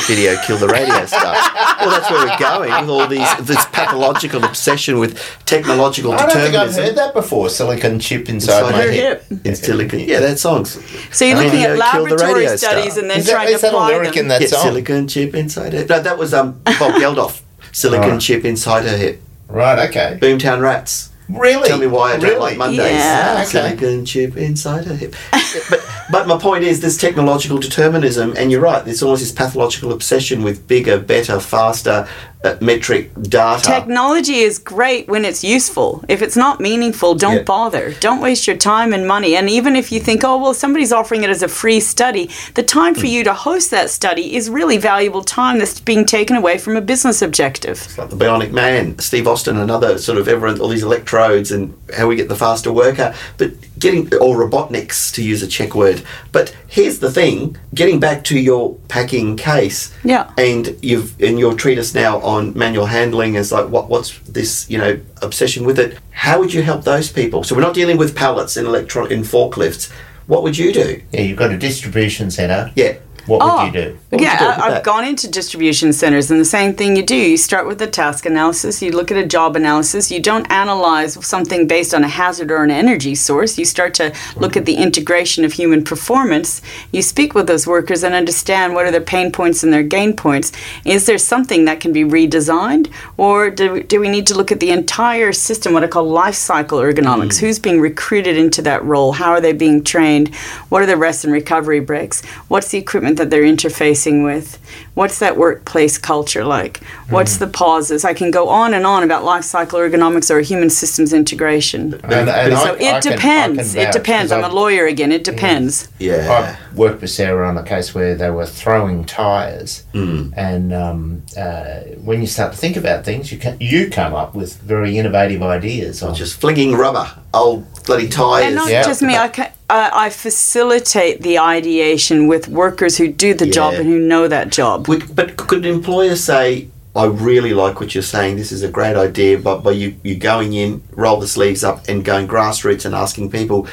Video 0.08 0.38
kill 0.44 0.58
the 0.58 0.68
radio 0.68 1.06
stuff. 1.06 1.36
Well, 1.82 1.90
that's 1.90 2.10
where 2.10 2.26
we're 2.26 2.38
going 2.40 2.72
with 2.82 2.90
all 2.90 3.08
these 3.08 3.28
this 3.42 3.64
pathological 3.68 4.44
obsession 4.46 5.00
with 5.00 5.20
technological 5.46 6.12
determinism. 6.12 6.40
I 6.40 6.42
don't 6.42 6.52
think 6.52 6.56
I've 6.56 6.70
determinism. 6.70 6.84
heard 6.86 6.96
that 6.96 7.14
before. 7.14 7.50
Silicon 7.50 8.00
chip 8.00 8.30
inside, 8.30 8.60
Inside 8.64 8.72
my 8.72 8.82
her 8.84 8.92
hip. 8.92 9.26
In 9.46 9.56
silicon, 9.56 10.00
yeah, 10.00 10.20
that 10.22 10.40
song's. 10.40 10.72
So 11.16 11.26
you're 11.26 11.38
looking 11.38 11.60
you 11.60 11.68
at 11.68 11.78
know, 11.78 11.92
kill 11.92 12.04
the 12.06 12.10
laboratory 12.16 12.34
radio 12.46 12.56
studies 12.56 12.94
star. 12.94 13.02
and 13.04 13.12
then 13.12 13.20
Is 13.20 13.26
that, 13.26 13.32
trying 13.34 13.48
is 13.50 13.56
to 13.56 13.62
that 13.62 13.68
a 13.74 13.76
apply 13.76 13.88
lyric 13.90 14.14
them. 14.14 14.20
in 14.24 14.28
that 14.30 14.42
yeah, 14.42 14.48
song? 14.48 14.62
silicon 14.64 15.08
chip 15.08 15.36
inside 15.36 15.74
her. 15.74 15.86
No, 15.86 16.00
that 16.02 16.18
was 16.18 16.34
um 16.34 16.54
Bob 16.64 16.94
Geldof. 17.02 17.42
Silicon 17.74 18.12
Right. 18.12 18.22
chip 18.22 18.46
inside 18.46 18.86
her 18.86 18.98
hip. 18.98 19.22
Right. 19.50 19.90
Okay. 19.90 20.18
Boomtown 20.22 20.62
Rats. 20.62 21.10
Really? 21.30 21.68
Tell 21.68 21.78
me 21.78 21.88
why 21.88 22.14
I 22.14 22.18
don't 22.18 22.30
really? 22.30 22.40
like 22.40 22.58
Mondays. 22.58 22.80
Yeah. 22.80 23.36
Ah, 23.38 23.42
okay. 23.42 23.76
Silicon 23.76 24.06
chip 24.06 24.38
inside 24.38 24.86
her 24.86 24.96
hip. 24.96 25.16
but 25.70 25.82
but 26.12 26.28
my 26.28 26.38
point 26.38 26.64
is, 26.64 26.80
there's 26.80 26.98
technological 26.98 27.58
determinism, 27.58 28.34
and 28.38 28.52
you're 28.52 28.62
right. 28.62 28.84
There's 28.86 29.04
almost 29.04 29.22
this 29.22 29.32
pathological 29.32 29.92
obsession 29.92 30.44
with 30.44 30.68
bigger, 30.68 31.00
better, 31.00 31.40
faster 31.40 32.08
Uh, 32.44 32.56
metric 32.62 33.10
data. 33.20 33.64
Technology 33.64 34.36
is 34.36 34.60
great 34.60 35.08
when 35.08 35.26
it's 35.26 35.44
useful. 35.44 36.04
If 36.08 36.22
it's 36.22 36.38
not 36.38 36.60
meaningful, 36.60 37.16
don't 37.16 37.38
Yeah. 37.38 37.42
bother. 37.42 37.96
Don't 38.00 38.22
waste 38.22 38.46
your 38.46 38.56
time 38.56 38.94
and 38.94 39.08
money. 39.08 39.36
And 39.36 39.50
even 39.50 39.76
if 39.76 39.92
you 39.92 40.00
think, 40.00 40.24
oh, 40.24 40.38
well, 40.38 40.54
somebody's 40.54 40.94
offering 40.94 41.24
it 41.24 41.32
as 41.32 41.42
a 41.42 41.48
free 41.48 41.80
study, 41.80 42.30
the 42.54 42.62
time 42.62 42.94
for 42.94 43.02
hmm. 43.02 43.08
you 43.08 43.24
to 43.24 43.34
host 43.34 43.72
that 43.72 43.90
study 43.90 44.36
is 44.36 44.52
really 44.52 44.78
valuable 44.78 45.24
time 45.24 45.58
that's 45.58 45.80
being 45.80 46.06
taken 46.06 46.36
away 46.36 46.60
from 46.60 46.78
a 46.78 46.82
business 46.82 47.24
objective. 47.24 47.98
like 47.98 48.12
the 48.12 48.16
Bionic 48.16 48.52
Man, 48.52 49.00
Steve 49.00 49.28
Austin, 49.28 49.58
another 49.58 49.98
sort 49.98 50.20
of 50.20 50.28
everyone, 50.28 50.62
all 50.62 50.68
these 50.68 50.84
electrodes 50.84 51.52
and 51.52 51.74
how 51.98 52.06
we 52.06 52.16
get 52.16 52.30
the 52.30 52.36
faster 52.36 52.72
worker. 52.72 53.16
But 53.40 53.52
getting, 53.80 54.14
or 54.16 54.38
robotniks 54.38 55.14
to 55.14 55.24
use 55.24 55.42
a 55.44 55.48
Czech 55.48 55.76
word. 55.76 56.04
But 56.32 56.56
here's 56.68 57.00
the 57.00 57.12
thing: 57.12 57.58
getting 57.74 58.00
back 58.00 58.24
to 58.26 58.40
your 58.40 58.76
packing 58.88 59.38
case. 59.38 59.94
Yeah. 60.04 60.32
And 60.38 60.78
you've 60.82 61.20
and 61.22 61.40
your 61.40 61.54
treatise 61.54 61.94
now 61.94 62.20
on 62.22 62.58
manual 62.58 62.86
handling 62.88 63.36
is 63.36 63.52
like 63.52 63.70
what 63.70 63.90
what's 63.90 64.18
this 64.20 64.70
you 64.70 64.78
know 64.78 65.00
obsession 65.22 65.66
with 65.66 65.80
it? 65.80 65.98
How 66.12 66.40
would 66.40 66.54
you 66.54 66.64
help 66.64 66.84
those 66.84 67.12
people? 67.12 67.44
So 67.44 67.56
we're 67.56 67.62
not 67.62 67.74
dealing 67.74 67.98
with 67.98 68.16
pallets 68.16 68.58
in 68.58 68.66
electron 68.66 69.12
in 69.12 69.22
forklifts. 69.22 69.92
What 70.28 70.44
would 70.44 70.58
you 70.58 70.74
do? 70.74 71.02
Yeah, 71.12 71.22
you've 71.22 71.38
got 71.38 71.52
a 71.52 71.58
distribution 71.58 72.32
center. 72.32 72.72
Yeah. 72.76 72.98
What 73.28 73.42
Oh, 73.44 73.66
would 73.66 73.74
you 73.74 73.82
oh, 73.82 73.84
do? 73.86 74.00
What 74.10 74.12
would 74.12 74.22
you 74.22 74.26
yeah, 74.28 74.40
do 74.40 74.46
I, 74.46 74.66
I've 74.66 74.72
that? 74.76 74.84
gone 74.84 75.06
into 75.06 75.30
distribution 75.30 75.94
centers, 75.94 76.32
and 76.32 76.40
the 76.40 76.46
same 76.46 76.74
thing 76.74 76.96
you 76.96 77.04
do. 77.04 77.16
You 77.16 77.38
start 77.38 77.68
with 77.68 77.82
a 77.82 77.88
task 77.88 78.26
analysis, 78.26 78.82
you 78.82 78.92
look 78.92 79.12
at 79.12 79.18
a 79.18 79.26
job 79.28 79.56
analysis. 79.56 80.10
You 80.12 80.22
don't 80.22 80.50
analyze 80.52 81.14
something 81.26 81.68
based 81.68 81.94
on 81.94 82.04
a 82.04 82.08
hazard 82.08 82.52
or 82.52 82.64
an 82.64 82.72
energy 82.72 83.16
source. 83.16 83.58
You 83.58 83.66
start 83.66 83.94
to 83.96 84.14
look 84.38 84.56
at 84.58 84.66
the 84.66 84.76
integration 84.76 85.44
of 85.46 85.54
human 85.54 85.84
performance. 85.84 86.62
You 86.92 87.02
speak 87.02 87.34
with 87.34 87.48
those 87.48 87.68
workers 87.68 88.04
and 88.04 88.16
understand 88.16 88.74
what 88.74 88.86
are 88.86 88.92
their 88.92 89.02
pain 89.02 89.32
points 89.32 89.64
and 89.64 89.74
their 89.74 89.84
gain 89.84 90.16
points. 90.16 90.52
Is 90.86 91.06
there 91.06 91.18
something 91.18 91.66
that 91.66 91.80
can 91.82 91.92
be 91.92 92.04
redesigned, 92.04 92.90
or 93.18 93.50
do 93.50 93.74
we, 93.74 93.84
do 93.84 94.00
we 94.00 94.10
need 94.10 94.26
to 94.28 94.36
look 94.36 94.52
at 94.52 94.60
the 94.60 94.72
entire 94.72 95.34
system, 95.34 95.74
what 95.74 95.84
I 95.84 95.88
call 95.88 96.06
life 96.06 96.36
cycle 96.36 96.80
ergonomics? 96.80 97.38
Mm. 97.38 97.40
Who's 97.42 97.60
being 97.60 97.82
recruited 97.82 98.38
into 98.38 98.62
that 98.64 98.84
role? 98.86 99.12
How 99.14 99.32
are 99.32 99.42
they 99.42 99.54
being 99.54 99.84
trained? 99.84 100.34
What 100.70 100.82
are 100.82 100.86
the 100.86 100.98
rest 100.98 101.24
and 101.26 101.34
recovery 101.34 101.80
breaks? 101.82 102.24
What's 102.48 102.70
the 102.72 102.78
equipment 102.78 103.17
that 103.18 103.30
they're 103.30 103.44
interfacing 103.44 104.24
with? 104.24 104.58
What's 104.94 105.20
that 105.20 105.38
workplace 105.38 105.98
culture 105.98 106.44
like? 106.44 106.84
What's 107.10 107.38
the 107.38 107.48
pauses? 107.48 108.04
I 108.04 108.14
can 108.14 108.32
go 108.32 108.50
on 108.50 108.74
and 108.74 108.86
on 108.86 109.04
about 109.04 109.24
life 109.24 109.44
cycle 109.44 109.80
ergonomics 109.80 110.30
or 110.32 110.40
human 110.42 110.70
systems 110.70 111.14
integration. 111.14 111.94
And, 112.04 112.30
and 112.30 112.54
So 112.58 112.60
I- 112.60 112.76
it 112.76 112.76
I 112.76 112.78
can- 112.78 112.96
I 112.96 113.00
depends. 113.00 113.74
can 113.74 113.82
it 113.82 113.86
vouch, 113.86 113.94
depends. 113.94 114.32
'cause 114.32 114.38
I'm 114.38 114.44
a 114.44 114.48
I've- 114.48 114.56
lawyer 114.56 114.86
again. 114.88 115.12
It 115.12 115.24
depends. 115.24 115.88
Yeah. 116.00 116.56
I 116.58 116.76
worked 116.76 117.02
with 117.02 117.12
Sara 117.12 117.48
on 117.48 117.58
a 117.58 117.64
case 117.64 117.94
where 117.94 118.16
they 118.16 118.30
were 118.30 118.46
throwing 118.46 119.04
tyres, 119.06 119.84
Mm. 119.94 120.34
and 120.36 120.74
um, 120.74 121.22
uh, 121.38 121.96
when 122.04 122.22
you 122.22 122.28
start 122.28 122.52
to 122.54 122.58
think 122.58 122.78
about 122.78 123.06
things, 123.06 123.32
you 123.32 123.38
can, 123.38 123.58
you 123.60 123.90
come 123.90 124.14
up 124.14 124.36
with 124.36 124.58
very 124.62 124.98
innovative 124.98 125.42
ideas. 125.44 126.02
On, 126.04 126.14
Just 126.14 126.40
flinging 126.40 126.76
rubber, 126.76 127.08
old 127.34 127.66
bloody 127.86 128.08
tires. 128.08 128.46
And 128.46 128.56
not 128.56 128.70
Yeah. 128.70 128.84
just 128.84 129.02
me. 129.02 129.16
I, 129.16 129.28
ca- 129.30 129.52
I, 129.70 130.06
I 130.06 130.10
facilitate 130.10 131.22
the 131.22 131.40
ideation 131.40 132.28
with 132.28 132.48
workers 132.48 132.98
who 132.98 133.08
do 133.10 133.34
the 133.34 133.46
job 133.48 133.74
and 133.74 133.86
who 133.88 134.00
know 134.00 134.28
that 134.28 134.50
job. 134.50 134.88
Would- 134.88 135.16
But 135.16 135.36
could 135.38 135.66
an 135.66 135.74
employer 135.74 136.16
say, 136.16 136.70
I 136.96 137.06
really 137.06 137.54
like 137.54 137.80
what 137.80 137.94
you're 137.94 138.02
saying, 138.02 138.38
this 138.38 138.52
is 138.52 138.64
a 138.64 138.70
great 138.70 138.96
idea, 138.96 139.38
but 139.38 139.64
by 139.64 139.72
you, 139.72 139.96
you 140.04 140.16
going 140.16 140.54
in, 140.54 140.82
roll 140.92 141.20
the 141.20 141.28
sleeves 141.28 141.64
up 141.64 141.88
and 141.88 142.04
going 142.04 142.28
grassroots 142.28 142.86
and 142.86 142.96
asking 142.96 143.30
people, 143.32 143.68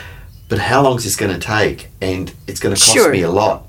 but 0.48 0.58
how 0.58 0.82
long 0.82 0.96
is 0.98 1.04
this 1.04 1.16
going 1.16 1.32
to 1.32 1.38
take? 1.40 1.88
And 2.02 2.32
it's 2.46 2.60
going 2.60 2.74
to 2.74 2.80
cost 2.80 2.92
Sure. 2.92 3.10
me 3.10 3.22
a 3.22 3.30
lot. 3.30 3.64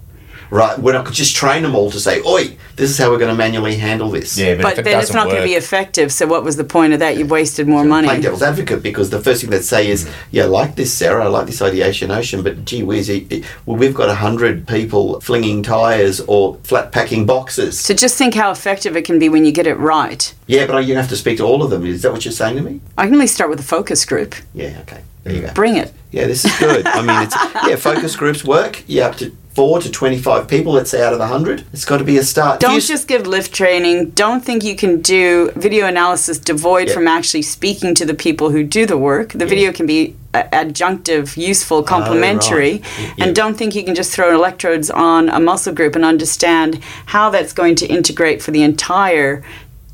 Right? 0.56 0.80
When 0.80 0.96
I 0.96 1.04
could 1.04 1.14
just 1.14 1.36
train 1.36 1.64
them 1.64 1.76
all 1.76 1.92
to 1.92 2.00
say, 2.00 2.22
oi, 2.22 2.56
this 2.78 2.90
is 2.90 2.98
how 2.98 3.12
we're 3.12 3.18
going 3.18 3.32
to 3.32 3.38
manually 3.38 3.76
handle 3.76 4.10
this. 4.10 4.38
yeah, 4.38 4.56
but, 4.56 4.64
But 4.64 4.74
if 4.74 4.80
it 4.80 4.86
then 4.86 5.00
it's 5.00 5.10
doesn't 5.10 5.16
not 5.16 5.28
going 5.28 5.42
to 5.42 5.48
be 5.48 5.56
effective. 5.56 6.14
So 6.14 6.28
what 6.28 6.46
was 6.46 6.56
the 6.56 6.64
point 6.64 6.94
of 6.94 7.00
that? 7.00 7.18
You've 7.18 7.30
wasted 7.30 7.68
more 7.68 7.84
money. 7.84 8.08
Playing 8.08 8.22
devil's 8.22 8.42
advocate 8.42 8.82
because 8.82 9.10
the 9.10 9.22
first 9.22 9.42
thing 9.42 9.50
they'd 9.50 9.64
say 9.64 9.90
is, 9.90 10.06
mm. 10.06 10.14
yeah, 10.32 10.44
I 10.44 10.46
like 10.48 10.76
this, 10.76 10.94
Sara, 10.94 11.26
I 11.26 11.28
like 11.28 11.46
this 11.46 11.62
ideation 11.62 12.10
ocean, 12.10 12.42
but 12.42 12.64
gee 12.64 12.84
whiz, 12.84 13.10
it, 13.10 13.32
it- 13.32 13.46
well, 13.66 13.76
we've 13.76 13.94
got 13.94 14.08
a 14.08 14.16
hundred 14.16 14.66
people 14.66 15.20
flinging 15.20 15.62
tyres 15.62 16.22
or 16.22 16.58
flat 16.64 16.94
packing 16.94 17.26
boxes. 17.26 17.78
So 17.78 17.94
just 17.94 18.18
think 18.18 18.34
how 18.34 18.52
effective 18.52 18.96
it 18.96 19.04
can 19.04 19.20
be 19.20 19.28
when 19.28 19.44
you 19.44 19.52
get 19.52 19.68
it 19.68 19.76
right. 19.76 20.34
Yeah, 20.48 20.68
but 20.68 20.86
you 20.86 20.96
have 20.96 21.10
to 21.10 21.18
speak 21.18 21.38
to 21.38 21.44
all 21.44 21.64
of 21.64 21.70
them. 21.70 21.86
Is 21.86 22.02
that 22.04 22.14
what 22.14 22.24
you're 22.24 22.32
saying 22.32 22.56
to 22.56 22.62
me? 22.62 22.80
I 22.98 23.06
can 23.06 23.16
only 23.16 23.28
start 23.28 23.50
with 23.50 23.60
a 23.60 23.64
focus 23.64 24.06
group. 24.06 24.36
Yeah, 24.54 24.78
okay. 24.82 25.02
There 25.24 25.34
you 25.34 25.42
mm. 25.42 25.48
go. 25.48 25.54
Bring 25.54 25.76
it. 25.76 25.92
Yeah, 26.12 26.28
this 26.28 26.46
is 26.46 26.58
good. 26.60 26.86
I 26.88 27.02
mean, 27.02 27.24
it's 27.24 27.36
yeah, 27.68 27.76
focus 27.76 28.16
groups 28.16 28.46
work. 28.46 28.84
Yeah, 28.88 29.08
up 29.08 29.16
to 29.18 29.36
four 29.56 29.80
to 29.80 29.90
twenty-five 29.90 30.48
people. 30.48 30.74
Let's 30.74 30.92
say 30.92 31.02
out 31.04 31.14
of 31.14 31.20
a 31.20 31.28
hundred. 31.28 31.66
It's 31.74 31.86
got 31.86 31.98
to 31.98 32.04
be 32.04 32.18
a 32.18 32.24
start. 32.24 32.60
Don't 32.60 32.72
Here's- 32.72 32.88
just 32.88 33.08
give 33.08 33.26
lift 33.26 33.54
training. 33.54 34.12
Don't 34.12 34.44
think 34.44 34.64
you 34.64 34.76
can 34.76 35.02
do 35.02 35.52
video 35.56 35.88
analysis 35.88 36.38
devoid 36.38 36.90
Yeah. 36.90 36.94
from 36.94 37.08
actually 37.08 37.42
speaking 37.44 37.96
to 37.96 38.06
the 38.06 38.14
people 38.14 38.50
who 38.52 38.64
do 38.64 38.86
the 38.86 38.98
work. 38.98 39.32
The 39.34 39.46
video 39.46 39.72
can 39.72 39.86
be 39.86 40.16
a- 40.34 40.44
adjunctive, 40.52 41.38
useful, 41.38 41.78
oh, 41.78 41.84
complementary. 41.84 42.82
Yeah. 43.00 43.14
And 43.26 43.36
don't 43.36 43.56
think 43.58 43.74
you 43.76 43.84
can 43.84 43.96
just 43.96 44.12
throw 44.12 44.36
electrodes 44.36 44.92
on 44.92 45.30
a 45.30 45.40
muscle 45.40 45.74
group 45.74 45.96
and 45.96 46.04
understand 46.04 46.80
how 47.08 47.30
that's 47.30 47.54
going 47.54 47.76
to 47.76 47.86
integrate 47.88 48.42
for 48.44 48.52
the 48.52 48.62
entire 48.62 49.42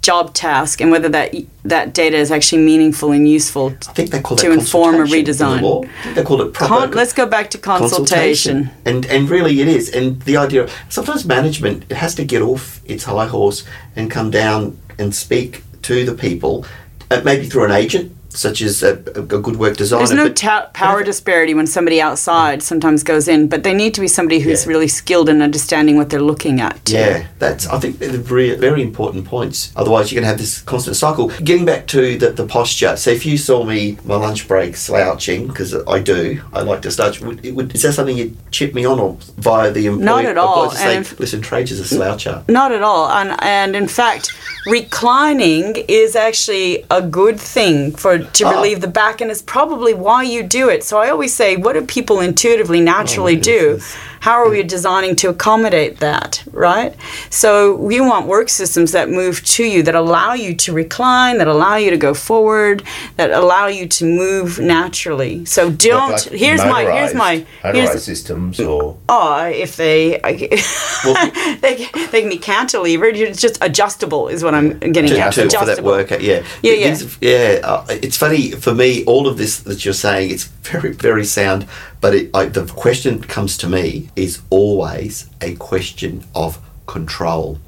job 0.02 0.34
task 0.34 0.82
and 0.82 0.92
whether 0.92 1.10
that 1.10 1.34
that 1.64 1.94
data 1.94 2.18
is 2.18 2.32
actually 2.32 2.62
meaningful 2.64 3.12
and 3.12 3.30
useful. 3.30 3.68
I 3.88 3.94
think 3.94 4.10
they 4.10 4.22
call 4.22 4.38
to 4.38 4.52
inform 4.52 4.96
or 4.96 4.98
consultation 5.00 5.26
the 5.26 5.32
redesign. 5.32 5.62
law. 5.62 5.84
I 5.84 6.04
think 6.04 6.16
they 6.16 6.24
call 6.24 6.42
it 6.42 6.54
proper 6.54 6.74
Con- 6.74 6.92
let's 6.92 7.14
go 7.14 7.26
back 7.28 7.50
to 7.52 7.58
consultation. 7.58 8.72
And 8.86 9.06
and 9.06 9.30
really 9.30 9.62
it 9.62 9.68
is. 9.68 9.90
And 9.90 10.22
the 10.24 10.38
idea 10.38 10.64
of, 10.64 10.74
sometimes 10.90 11.26
management 11.26 11.86
it 11.90 11.98
has 11.98 12.16
to 12.16 12.26
get 12.26 12.42
off 12.42 12.82
its 12.86 13.04
high 13.04 13.28
horse 13.28 13.64
and 13.96 14.10
come 14.10 14.32
down 14.32 14.80
and 14.98 15.14
speak 15.14 15.64
to 15.84 16.04
the 16.06 16.14
people 16.14 16.66
uh, 17.12 17.22
maybe 17.24 17.48
through 17.48 17.66
an 17.66 17.72
agent, 17.72 18.16
such 18.34 18.62
as 18.62 18.82
a, 18.84 18.94
a 19.16 19.22
good 19.22 19.58
work 19.58 19.78
designer. 19.78 20.06
There's 20.06 20.18
no 20.18 20.30
ta- 20.30 20.70
power 20.74 21.04
disparity 21.04 21.54
when 21.54 21.68
somebody 21.68 22.02
outside 22.02 22.60
mm. 22.60 22.62
sometimes 22.62 23.04
goes 23.04 23.28
in, 23.28 23.48
but 23.48 23.64
they 23.64 23.74
need 23.74 23.94
to 23.96 24.02
be 24.02 24.08
somebody 24.08 24.40
who's 24.40 24.66
Yeah. 24.66 24.70
really 24.70 24.88
skilled 24.88 25.30
in 25.30 25.42
understanding 25.42 25.98
what 25.98 26.10
they're 26.10 26.22
looking 26.22 26.60
at. 26.62 26.84
too. 26.86 26.94
Yeah, 26.96 27.28
that's 27.40 27.68
I 27.68 27.80
think 27.80 28.00
they're 28.00 28.12
very, 28.12 28.56
very 28.56 28.82
important 28.82 29.26
points. 29.26 29.72
Otherwise, 29.76 30.12
you're 30.12 30.22
going 30.22 30.24
to 30.26 30.30
have 30.30 30.40
this 30.40 30.62
constant 30.62 30.96
cycle. 30.96 31.28
Getting 31.44 31.66
back 31.66 31.88
to 31.88 32.18
the, 32.18 32.32
the 32.32 32.46
posture. 32.46 32.96
So, 32.98 33.12
if 33.12 33.26
you 33.26 33.38
saw 33.38 33.64
me 33.64 33.98
my 34.06 34.16
lunch 34.16 34.48
break 34.48 34.76
slouching, 34.76 35.48
because 35.48 35.74
I 35.88 36.00
do, 36.00 36.42
I 36.54 36.62
like 36.62 36.82
to 36.84 36.92
slouch. 36.92 37.22
Would, 37.22 37.46
it 37.46 37.54
would, 37.56 37.74
is 37.76 37.82
that 37.84 37.94
something 37.94 38.18
you'd 38.18 38.38
chip 38.52 38.74
me 38.74 38.86
on, 38.86 39.00
or 39.00 39.18
via 39.38 39.72
the 39.72 39.86
employee? 39.88 40.06
Not 40.06 40.26
at 40.26 40.38
all, 40.38 40.70
To 40.70 40.76
say, 40.76 40.98
if- 40.98 41.20
listen, 41.20 41.42
Trajce 41.42 41.72
is 41.72 41.92
a 41.92 41.96
sloucher. 41.96 42.48
Not 42.50 42.72
at 42.72 42.82
all. 42.84 43.10
And, 43.10 43.36
and 43.44 43.76
in 43.76 43.88
fact, 43.88 44.34
reclining 44.66 45.76
is 45.88 46.16
actually 46.16 46.86
a 46.90 47.02
good 47.02 47.40
thing 47.40 47.92
for 47.92 48.21
to 48.34 48.46
Ah. 48.46 48.52
relieve 48.52 48.82
the 48.82 48.88
back, 48.88 49.22
and 49.22 49.30
it's 49.32 49.42
probably 49.42 49.94
why 49.94 50.24
you 50.24 50.44
do 50.44 50.70
it. 50.70 50.84
So 50.84 51.00
I 51.00 51.10
always 51.10 51.34
say, 51.34 51.56
what 51.58 51.74
do 51.74 51.82
people 51.82 52.20
intuitively, 52.20 52.80
naturally 52.82 53.38
Oh, 53.38 53.42
do? 53.42 53.70
is- 53.78 53.96
How 54.22 54.34
are 54.34 54.50
we 54.50 54.62
designing 54.62 55.16
to 55.18 55.30
accommodate 55.30 56.00
that, 56.00 56.44
right? 56.52 56.96
So 57.32 57.76
we 57.76 58.00
want 58.00 58.28
work 58.28 58.50
systems 58.50 58.92
that 58.92 59.10
move 59.10 59.44
to 59.46 59.64
you, 59.64 59.82
that 59.84 59.96
allow 59.96 60.34
you 60.34 60.56
to 60.58 60.74
recline, 60.74 61.40
that 61.40 61.48
allow 61.48 61.76
you 61.76 61.90
to 61.90 61.98
go 61.98 62.14
forward, 62.14 62.84
that 63.18 63.32
allow 63.32 63.66
you 63.66 63.88
to 63.88 64.06
move 64.06 64.60
naturally. 64.60 65.44
So 65.46 65.72
don't. 65.72 66.12
Like 66.12 66.40
here's 66.40 66.62
my. 66.64 66.84
Here's 66.84 67.16
my. 67.16 67.46
Here's, 67.64 68.04
systems 68.04 68.60
or 68.60 68.98
Oh, 69.10 69.46
if 69.46 69.76
they 69.76 70.20
they, 71.62 71.90
they 72.12 72.22
can 72.22 72.30
be 72.30 72.38
cantilevered, 72.38 73.16
it's 73.16 73.42
just 73.42 73.58
adjustable 73.62 74.28
is 74.28 74.44
what 74.44 74.54
I'm 74.54 74.80
getting 74.80 75.12
to, 75.12 75.20
at. 75.20 75.34
to, 75.34 75.42
for 75.44 75.48
that 75.48 75.64
adjustable. 75.64 75.90
work. 75.90 76.12
Yeah, 76.12 76.44
Yeah, 76.62 76.74
yeah. 76.74 76.90
These- 76.90 77.18
yeah. 77.22 77.60
Uh, 77.64 77.86
it's 77.90 78.18
funny 78.18 78.52
for 78.52 78.76
me. 78.76 79.04
All 79.06 79.28
of 79.28 79.38
this 79.38 79.62
that 79.62 79.84
you're 79.84 79.94
saying, 79.96 80.30
it's 80.30 80.46
very, 80.46 80.94
very 80.94 81.26
sound. 81.26 81.66
But 82.02 82.16
it, 82.16 82.32
I, 82.34 82.46
the 82.46 82.66
question 82.66 83.20
that 83.20 83.30
comes 83.30 83.58
to 83.58 83.70
me 83.70 84.10
is 84.16 84.42
always 84.50 85.30
a 85.40 85.56
question 85.56 86.24
of 86.34 86.60
control. 86.88 87.60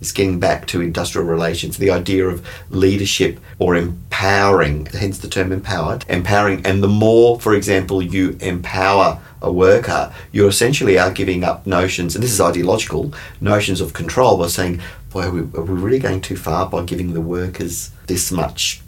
It's 0.00 0.12
getting 0.12 0.40
back 0.40 0.66
to 0.68 0.80
industrial 0.80 1.26
relations, 1.28 1.76
the 1.76 1.90
idea 1.90 2.26
of 2.26 2.44
leadership 2.70 3.38
or 3.60 3.76
empowering, 3.76 4.86
hence 4.86 5.18
the 5.18 5.28
term 5.28 5.52
empowered, 5.52 6.04
empowering. 6.08 6.66
And 6.66 6.82
the 6.82 6.88
more, 6.88 7.38
for 7.38 7.54
example, 7.54 8.02
you 8.02 8.36
empower 8.40 9.20
a 9.40 9.52
worker, 9.52 10.12
you 10.32 10.48
essentially 10.48 10.98
are 10.98 11.12
giving 11.12 11.44
up 11.44 11.66
notions, 11.66 12.14
and 12.16 12.22
this 12.22 12.32
is 12.32 12.40
ideological, 12.40 13.12
notions 13.40 13.80
of 13.80 13.92
control 13.92 14.38
by 14.38 14.48
saying, 14.48 14.80
boy, 15.10 15.22
are 15.22 15.30
we, 15.30 15.40
are 15.40 15.62
we 15.62 15.74
really 15.80 15.98
going 16.00 16.20
too 16.20 16.36
far 16.36 16.68
by 16.68 16.82
giving 16.82 17.12
the 17.12 17.20
workers 17.20 17.90
this 18.06 18.32
much 18.32 18.80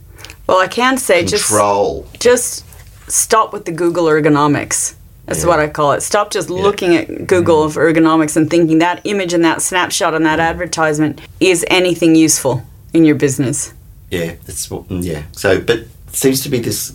Well, 0.48 0.58
I 0.58 0.68
can 0.68 0.98
say 0.98 1.24
just 1.24 1.46
control? 1.46 2.08
just 2.18 2.64
stop 3.08 3.52
with 3.52 3.64
the 3.64 3.72
Google 3.72 4.04
ergonomics. 4.06 4.94
That's 5.26 5.40
Yeah. 5.40 5.46
what 5.46 5.60
I 5.60 5.68
call 5.68 5.92
it. 5.92 6.02
Stop 6.02 6.30
just 6.30 6.50
looking 6.50 6.94
at 6.96 7.26
Google 7.26 7.62
of 7.62 7.74
ergonomics 7.76 8.36
and 8.36 8.48
thinking 8.50 8.78
that 8.80 9.00
image 9.04 9.32
and 9.32 9.44
that 9.44 9.62
snapshot 9.62 10.14
and 10.14 10.24
that 10.26 10.38
advertisement 10.40 11.20
is 11.40 11.64
anything 11.68 12.14
useful 12.14 12.62
in 12.92 13.04
your 13.04 13.14
business. 13.14 13.72
Yeah, 14.10 14.32
that's 14.44 14.70
what. 14.70 14.88
mm, 14.88 15.02
Yeah. 15.02 15.22
So, 15.32 15.60
but 15.60 15.80
seems 16.12 16.42
to 16.42 16.48
be 16.50 16.58
this, 16.58 16.92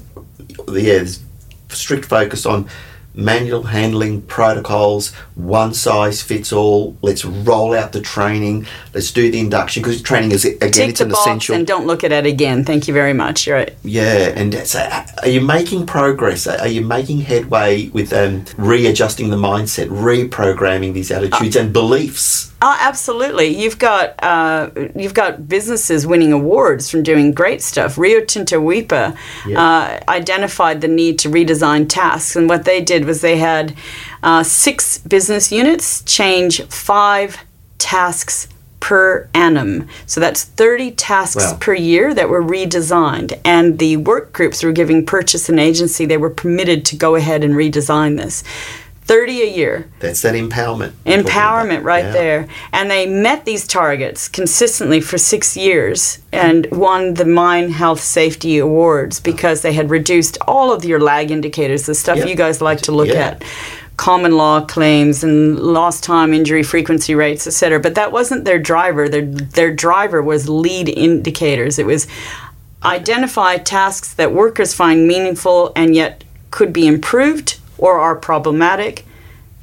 yeah, 0.67 0.99
this 0.99 1.19
strict 1.69 2.05
focus 2.05 2.45
on 2.45 2.67
manual 3.19 3.63
handling 3.63 4.21
protocols, 4.23 5.13
one 5.35 5.73
size 5.73 6.21
fits 6.21 6.51
all. 6.51 6.97
Let's 7.01 7.25
roll 7.25 7.75
out 7.75 7.91
the 7.91 8.01
training. 8.01 8.65
Let's 8.93 9.11
do 9.11 9.29
the 9.29 9.39
induction 9.39 9.83
because 9.83 10.01
training 10.01 10.31
is 10.31 10.45
again 10.45 10.71
Tick 10.71 10.89
it's 10.89 11.01
an 11.01 11.11
essential. 11.11 11.55
and 11.55 11.67
don't 11.67 11.85
look 11.85 12.03
at 12.03 12.11
it 12.11 12.25
again. 12.25 12.63
Thank 12.63 12.87
you 12.87 12.93
very 12.93 13.13
much. 13.13 13.45
You're 13.45 13.57
right. 13.57 13.75
Yeah, 13.83 14.33
and 14.35 14.53
so 14.67 14.79
uh, 14.79 15.05
are 15.23 15.29
you 15.29 15.41
making 15.41 15.85
progress? 15.85 16.47
Are 16.47 16.67
you 16.67 16.81
making 16.81 17.21
headway 17.21 17.89
with 17.89 18.13
um, 18.13 18.45
readjusting 18.57 19.29
the 19.29 19.37
mindset, 19.37 19.87
reprogramming 19.89 20.93
these 20.93 21.11
attitudes 21.11 21.55
and 21.55 21.73
beliefs? 21.73 22.51
Oh, 22.61 22.75
absolutely. 22.79 23.47
You've 23.47 23.79
got 23.79 24.21
uh, 24.21 24.69
you've 24.95 25.13
got 25.13 25.47
businesses 25.47 26.05
winning 26.05 26.33
awards 26.33 26.89
from 26.91 27.03
doing 27.03 27.31
great 27.31 27.61
stuff. 27.61 27.97
Rio 27.97 28.19
Tinto 28.23 28.59
Weipa 28.61 29.15
uh, 29.55 29.99
identified 30.09 30.81
the 30.81 30.89
need 30.89 31.19
to 31.19 31.29
redesign 31.29 31.87
tasks, 31.87 32.35
and 32.35 32.49
what 32.49 32.65
they 32.65 32.81
did 32.81 33.05
was 33.05 33.21
they 33.21 33.37
had 33.37 33.75
uh, 34.23 34.43
six 34.43 34.97
business 34.97 35.51
units 35.53 36.01
change 36.03 36.61
five 36.63 37.37
tasks 37.77 38.49
per 38.81 39.29
annum. 39.33 39.87
So 40.05 40.19
that's 40.21 40.43
30 40.45 40.91
tasks 40.91 41.43
Wow. 41.51 41.57
per 41.59 41.73
year 41.73 42.13
that 42.13 42.29
were 42.29 42.41
redesigned. 42.41 43.37
And 43.43 43.77
the 43.77 43.97
work 43.97 44.31
groups 44.31 44.63
were 44.63 44.71
giving 44.71 45.05
purchase 45.05 45.49
and 45.49 45.59
agency, 45.59 46.05
they 46.05 46.17
were 46.17 46.29
permitted 46.29 46.85
to 46.85 46.95
go 46.95 47.15
ahead 47.15 47.43
and 47.43 47.55
redesign 47.55 48.17
this. 48.17 48.41
30 49.09 49.41
a 49.41 49.49
year 49.59 49.89
That's 49.99 50.21
that 50.21 50.35
empowerment. 50.35 50.91
empowerment 51.05 51.83
right 51.83 52.05
Yeah. 52.05 52.11
there 52.21 52.47
and 52.71 52.91
they 52.91 53.07
met 53.07 53.43
these 53.43 53.65
targets 53.65 54.27
consistently 54.27 55.01
for 55.01 55.17
six 55.17 55.57
years 55.57 56.19
and 56.31 56.67
won 56.71 57.15
the 57.15 57.25
mine 57.25 57.71
health 57.71 58.01
safety 58.01 58.59
awards 58.59 59.19
because 59.19 59.61
they 59.63 59.73
had 59.73 59.89
reduced 59.89 60.37
all 60.47 60.71
of 60.71 60.85
your 60.85 60.99
lag 60.99 61.31
indicators 61.31 61.87
the 61.87 61.95
stuff 61.95 62.17
Yep. 62.19 62.27
you 62.29 62.35
guys 62.35 62.61
like 62.61 62.81
to 62.81 62.91
look 62.91 63.07
Yeah. 63.07 63.29
at 63.29 63.43
common 63.97 64.33
law 64.43 64.61
claims 64.61 65.23
and 65.23 65.57
lost 65.59 66.03
time 66.03 66.31
injury 66.31 66.61
frequency 66.63 67.15
rates 67.15 67.47
etc 67.47 67.79
but 67.79 67.95
that 67.95 68.11
wasn't 68.11 68.45
their 68.45 68.59
driver 68.71 69.09
their 69.09 69.25
their 69.59 69.71
driver 69.85 70.21
was 70.21 70.47
lead 70.47 70.87
indicators 70.87 71.79
it 71.79 71.85
was 71.87 72.05
identify 72.85 73.57
tasks 73.57 74.13
that 74.13 74.31
workers 74.33 74.73
find 74.73 75.07
meaningful 75.07 75.71
and 75.75 75.95
yet 75.95 76.23
could 76.51 76.71
be 76.71 76.85
improved 76.87 77.57
or 77.79 77.99
are 77.99 78.15
problematic. 78.15 79.05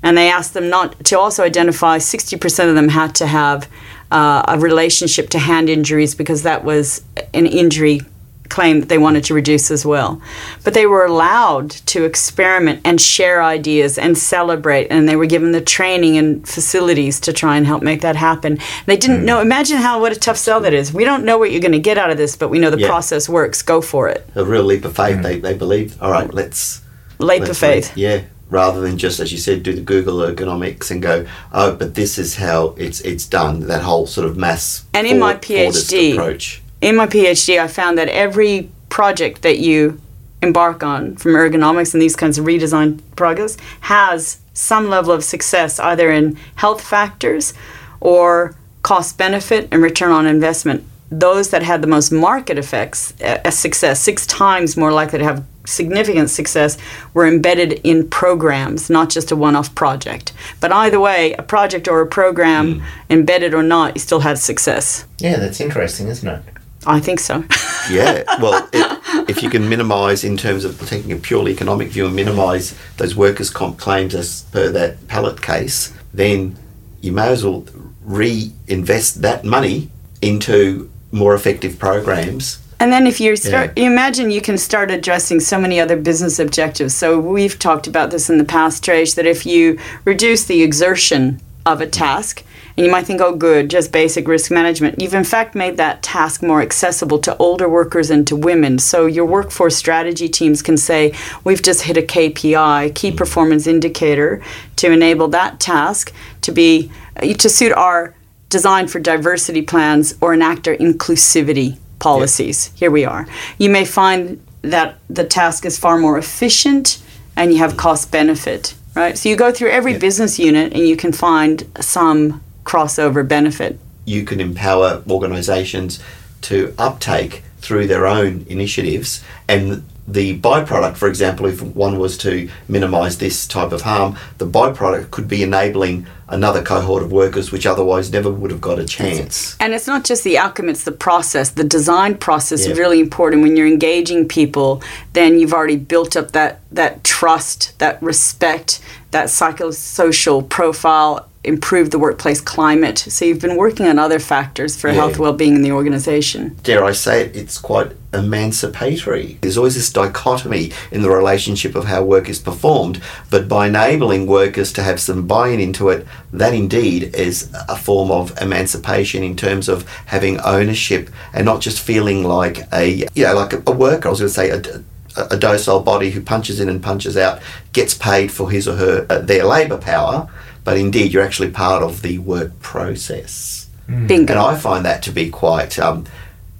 And 0.02 0.16
they 0.16 0.30
asked 0.30 0.54
them 0.54 0.68
not 0.68 1.04
to 1.06 1.18
also 1.18 1.42
identify 1.42 1.98
60% 1.98 2.68
of 2.68 2.74
them 2.74 2.88
had 2.90 3.14
to 3.16 3.26
have 3.26 3.68
uh, 4.10 4.42
a 4.46 4.58
relationship 4.58 5.28
to 5.30 5.38
hand 5.38 5.68
injuries 5.68 6.14
because 6.14 6.42
that 6.44 6.64
was 6.64 7.02
an 7.34 7.46
injury 7.46 8.00
claim 8.48 8.78
that 8.78 8.88
they 8.88 8.98
wanted 8.98 9.24
to 9.24 9.34
reduce 9.34 9.72
as 9.72 9.84
well. 9.84 10.22
But 10.62 10.72
they 10.74 10.86
were 10.86 11.04
allowed 11.04 11.70
to 11.86 12.04
experiment 12.04 12.80
and 12.84 13.00
share 13.00 13.42
ideas 13.42 13.98
and 13.98 14.16
celebrate, 14.16 14.86
and 14.92 15.08
they 15.08 15.16
were 15.16 15.26
given 15.26 15.50
the 15.50 15.60
training 15.60 16.16
and 16.16 16.46
facilities 16.46 17.18
to 17.20 17.32
try 17.32 17.56
and 17.56 17.66
help 17.66 17.82
make 17.82 18.02
that 18.02 18.14
happen. 18.14 18.60
They 18.86 18.96
didn't 18.96 19.24
know. 19.24 19.40
Imagine 19.40 19.78
how 19.78 20.00
what 20.00 20.12
a 20.12 20.20
tough 20.20 20.36
sell 20.36 20.60
that 20.60 20.72
is. 20.72 20.92
We 20.92 21.04
don't 21.04 21.24
know 21.24 21.38
what 21.38 21.50
you're 21.50 21.60
going 21.60 21.72
to 21.72 21.80
get 21.80 21.98
out 21.98 22.10
of 22.10 22.18
this, 22.18 22.36
but 22.36 22.48
we 22.48 22.60
know 22.60 22.70
the 22.70 22.78
Yeah. 22.78 22.86
process 22.86 23.28
works. 23.28 23.62
Go 23.62 23.80
for 23.80 24.08
it. 24.08 24.24
a 24.36 24.44
real 24.44 24.62
leap 24.62 24.84
of 24.84 24.94
faith. 24.94 25.20
They, 25.24 25.40
they 25.40 25.54
believe, 25.54 26.00
all 26.00 26.12
right, 26.12 26.32
let's. 26.32 26.82
Leap 27.18 27.40
let's 27.40 27.50
of 27.50 27.58
faith. 27.58 27.96
yeah. 27.96 28.22
Rather 28.48 28.80
than 28.80 28.96
just, 28.96 29.18
as 29.18 29.32
you 29.32 29.38
said, 29.38 29.64
do 29.64 29.72
the 29.72 29.80
Google 29.80 30.18
ergonomics 30.18 30.92
and 30.92 31.02
go, 31.02 31.26
oh, 31.52 31.74
but 31.74 31.96
this 31.96 32.16
is 32.16 32.36
how 32.36 32.74
it's 32.78 33.00
it's 33.00 33.26
done. 33.26 33.66
That 33.66 33.82
whole 33.82 34.06
sort 34.06 34.24
of 34.28 34.36
mass 34.36 34.84
And 34.94 35.04
in 35.04 35.18
my 35.18 35.34
PhD, 35.34 36.12
approach. 36.12 36.62
in 36.80 36.94
my 36.94 37.08
PhD, 37.08 37.60
I 37.60 37.66
found 37.66 37.98
that 37.98 38.08
every 38.08 38.70
project 38.88 39.42
that 39.42 39.58
you 39.58 40.00
embark 40.42 40.84
on 40.84 41.16
from 41.16 41.32
ergonomics 41.32 41.92
and 41.92 42.00
these 42.00 42.14
kinds 42.14 42.38
of 42.38 42.44
redesign 42.44 43.00
projects 43.16 43.56
has 43.80 44.38
some 44.54 44.88
level 44.88 45.10
of 45.12 45.24
success 45.24 45.80
either 45.80 46.10
in 46.12 46.36
health 46.54 46.80
factors 46.80 47.52
or 48.00 48.54
cost 48.82 49.18
benefit 49.18 49.66
and 49.72 49.82
return 49.82 50.12
on 50.12 50.24
investment. 50.24 50.84
Those 51.10 51.50
that 51.50 51.62
had 51.64 51.82
the 51.82 51.88
most 51.88 52.12
market 52.12 52.58
effects, 52.58 53.12
a 53.20 53.40
a 53.44 53.50
success, 53.50 54.00
six 54.00 54.24
times 54.26 54.76
more 54.76 54.92
likely 54.92 55.18
to 55.18 55.24
have 55.24 55.44
significant 55.66 56.30
success, 56.30 56.78
were 57.14 57.26
embedded 57.26 57.80
in 57.84 58.08
programs, 58.08 58.88
not 58.88 59.10
just 59.10 59.30
a 59.30 59.36
one 59.36 59.56
off 59.56 59.74
project. 59.74 60.32
But 60.60 60.72
either 60.72 60.98
way, 60.98 61.34
a 61.34 61.42
project 61.42 61.88
or 61.88 62.00
a 62.00 62.06
program, 62.06 62.80
hmm. 62.80 62.86
embedded 63.10 63.54
or 63.54 63.62
not, 63.62 63.94
you 63.94 64.00
still 64.00 64.20
had 64.20 64.38
success. 64.38 65.04
Yeah, 65.18 65.38
that's 65.38 65.60
interesting, 65.60 66.08
isn't 66.08 66.28
it? 66.28 66.42
I 66.86 67.00
think 67.00 67.20
so. 67.20 67.44
Yeah, 67.88 68.24
well, 68.40 68.68
it, 68.72 69.28
if 69.28 69.44
you 69.44 69.48
can 69.48 69.68
minimise 69.68 70.24
in 70.24 70.36
terms 70.36 70.64
of 70.64 70.76
taking 70.88 71.12
a 71.12 71.16
purely 71.16 71.52
economic 71.52 71.86
view 71.86 72.06
and 72.06 72.16
minimise 72.16 72.76
those 72.96 73.14
workers' 73.14 73.48
comp 73.48 73.78
claims 73.78 74.12
as 74.12 74.42
per 74.50 74.70
that 74.70 75.06
pallet 75.06 75.40
case, 75.40 75.94
then 76.12 76.56
you 77.00 77.12
may 77.12 77.28
as 77.28 77.44
well 77.44 77.64
reinvest 78.02 79.22
that 79.22 79.44
money 79.44 79.88
into 80.20 80.90
more 81.12 81.32
effective 81.32 81.78
programs. 81.78 82.58
And 82.78 82.92
then 82.92 83.06
if 83.06 83.20
you 83.20 83.36
start, 83.36 83.72
Yeah. 83.76 83.84
you 83.84 83.90
imagine 83.90 84.30
you 84.30 84.42
can 84.42 84.58
start 84.58 84.90
addressing 84.90 85.40
so 85.40 85.58
many 85.58 85.80
other 85.80 85.96
business 85.96 86.38
objectives. 86.38 86.94
So 86.94 87.18
we've 87.18 87.58
talked 87.58 87.86
about 87.86 88.10
this 88.10 88.28
in 88.28 88.36
the 88.38 88.44
past, 88.44 88.84
Trajce, 88.84 89.14
that 89.14 89.26
if 89.26 89.46
you 89.46 89.78
reduce 90.04 90.44
the 90.44 90.62
exertion 90.62 91.40
of 91.64 91.80
a 91.80 91.86
task, 91.86 92.42
and 92.76 92.84
you 92.84 92.92
might 92.92 93.06
think, 93.06 93.22
oh, 93.22 93.34
good, 93.34 93.70
just 93.70 93.90
basic 93.90 94.28
risk 94.28 94.50
management. 94.50 95.00
You've 95.00 95.14
in 95.14 95.24
fact 95.24 95.54
made 95.54 95.78
that 95.78 96.02
task 96.02 96.42
more 96.42 96.60
accessible 96.60 97.18
to 97.20 97.34
older 97.38 97.68
workers 97.70 98.10
and 98.10 98.26
to 98.26 98.36
women. 98.36 98.78
So 98.78 99.06
your 99.06 99.24
workforce 99.24 99.76
strategy 99.76 100.28
teams 100.28 100.60
can 100.60 100.76
say, 100.76 101.14
we've 101.42 101.62
just 101.62 101.82
hit 101.82 101.96
a 101.96 102.02
KPI, 102.02 102.94
key 102.94 103.12
performance 103.12 103.66
indicator, 103.66 104.42
to 104.76 104.92
enable 104.92 105.28
that 105.28 105.58
task 105.58 106.12
to 106.42 106.52
be 106.52 106.90
to 107.38 107.48
suit 107.48 107.72
our 107.72 108.14
design 108.50 108.88
for 108.88 109.00
diversity 109.00 109.62
plans 109.62 110.14
or 110.20 110.34
enact 110.34 110.68
our 110.68 110.76
inclusivity 110.76 111.78
policies. 111.98 112.70
Here 112.74 112.90
we 112.90 113.04
are. 113.04 113.26
You 113.58 113.70
may 113.70 113.84
find 113.84 114.44
that 114.62 114.98
the 115.08 115.24
task 115.24 115.64
is 115.64 115.78
far 115.78 115.98
more 115.98 116.18
efficient 116.18 117.02
and 117.36 117.52
you 117.52 117.58
have 117.58 117.70
mm-hmm. 117.70 117.80
cost 117.80 118.10
benefit, 118.10 118.74
right? 118.94 119.16
So 119.16 119.28
you 119.28 119.36
go 119.36 119.52
through 119.52 119.70
every 119.70 119.98
business 119.98 120.38
unit 120.38 120.72
and 120.72 120.86
you 120.86 120.96
can 120.96 121.12
find 121.12 121.64
some 121.80 122.42
crossover 122.64 123.26
benefit. 123.26 123.78
you 124.06 124.24
can 124.24 124.40
empower 124.40 125.02
organisations 125.10 126.00
to 126.40 126.72
uptake 126.78 127.42
through 127.58 127.86
their 127.88 128.06
own 128.06 128.46
initiatives 128.48 129.22
and 129.48 129.82
the 130.08 130.38
byproduct 130.38 130.96
for 130.96 131.08
example 131.08 131.46
if 131.46 131.60
one 131.62 131.98
was 131.98 132.16
to 132.18 132.48
minimise 132.68 133.18
this 133.18 133.46
type 133.46 133.72
of 133.72 133.82
harm 133.82 134.16
the 134.38 134.46
byproduct 134.46 135.10
could 135.10 135.26
be 135.26 135.42
enabling 135.42 136.06
another 136.28 136.62
cohort 136.62 137.02
of 137.02 137.10
workers 137.12 137.50
which 137.52 137.66
otherwise 137.66 138.12
never 138.12 138.30
would 138.30 138.50
have 138.50 138.60
got 138.60 138.78
a 138.78 138.84
chance 138.84 139.56
And 139.60 139.72
it's 139.74 139.86
not 139.86 140.04
just 140.04 140.22
the 140.24 140.38
outcome, 140.38 140.68
it's 140.68 140.84
the 140.84 140.92
process. 140.92 141.50
The 141.50 141.64
design 141.64 142.16
process 142.16 142.64
Yeah. 142.66 142.72
is 142.72 142.78
really 142.78 143.00
important. 143.00 143.42
When 143.42 143.56
you're 143.56 143.66
engaging 143.66 144.26
people, 144.26 144.82
then 145.12 145.38
you've 145.38 145.52
already 145.52 145.76
built 145.76 146.16
up 146.16 146.32
that, 146.32 146.60
that 146.72 147.04
trust, 147.04 147.78
that 147.78 148.02
respect, 148.02 148.80
that 149.12 149.26
psychosocial 149.26 150.48
profile, 150.48 151.28
improve 151.46 151.90
the 151.90 151.98
workplace 151.98 152.40
climate. 152.40 152.98
So 152.98 153.24
you've 153.24 153.40
been 153.40 153.56
working 153.56 153.86
on 153.86 153.98
other 153.98 154.18
factors 154.18 154.76
for 154.76 154.88
Yeah. 154.88 154.94
health 154.94 155.18
well-being 155.18 155.54
in 155.54 155.62
the 155.62 155.72
organization. 155.72 156.56
dare 156.62 156.84
I 156.84 156.92
say 156.92 157.22
it, 157.22 157.36
it's 157.36 157.58
quite 157.58 157.92
emancipatory. 158.12 159.38
There's 159.40 159.56
always 159.56 159.74
this 159.74 159.90
dichotomy 159.90 160.72
in 160.90 161.02
the 161.02 161.10
relationship 161.10 161.74
of 161.74 161.84
how 161.84 162.02
work 162.02 162.28
is 162.28 162.38
performed, 162.38 163.00
but 163.30 163.48
by 163.48 163.66
enabling 163.68 164.26
workers 164.26 164.72
to 164.74 164.82
have 164.82 164.98
some 165.00 165.26
buy 165.26 165.48
in 165.48 165.60
into 165.60 165.88
it, 165.88 166.06
that 166.32 166.54
indeed 166.54 167.14
is 167.14 167.48
a 167.68 167.76
form 167.76 168.10
of 168.10 168.32
emancipation 168.40 169.22
in 169.22 169.36
terms 169.36 169.68
of 169.68 169.84
having 170.06 170.40
ownership 170.40 171.10
and 171.32 171.44
not 171.44 171.60
just 171.60 171.78
feeling 171.80 172.24
like 172.24 172.62
a, 172.72 173.06
you 173.14 173.24
know, 173.24 173.34
like 173.34 173.52
a, 173.52 173.62
a 173.66 173.72
worker. 173.72 174.08
I 174.08 174.10
was 174.10 174.20
going 174.20 174.28
to 174.30 174.34
say, 174.34 174.50
a, 174.50 174.58
a 174.58 174.82
a 175.30 175.36
docile 175.38 175.80
body 175.80 176.10
who 176.10 176.20
punches 176.20 176.60
in 176.60 176.68
and 176.68 176.82
punches 176.82 177.16
out 177.16 177.40
gets 177.72 177.94
paid 177.94 178.30
for 178.30 178.50
his 178.50 178.68
or 178.68 178.76
her 178.76 179.06
uh, 179.08 179.18
their 179.18 179.44
labour 179.44 179.78
power, 179.78 180.28
but 180.66 180.76
indeed 180.76 181.14
you're 181.14 181.22
actually 181.22 181.48
part 181.48 181.80
of 181.80 182.02
the 182.02 182.18
work 182.18 182.58
process, 182.58 183.68
Bingo. 183.86 184.32
and 184.32 184.40
I 184.42 184.56
find 184.58 184.84
that 184.84 185.00
to 185.04 185.12
be 185.12 185.30
quite 185.30 185.78
um, 185.78 186.06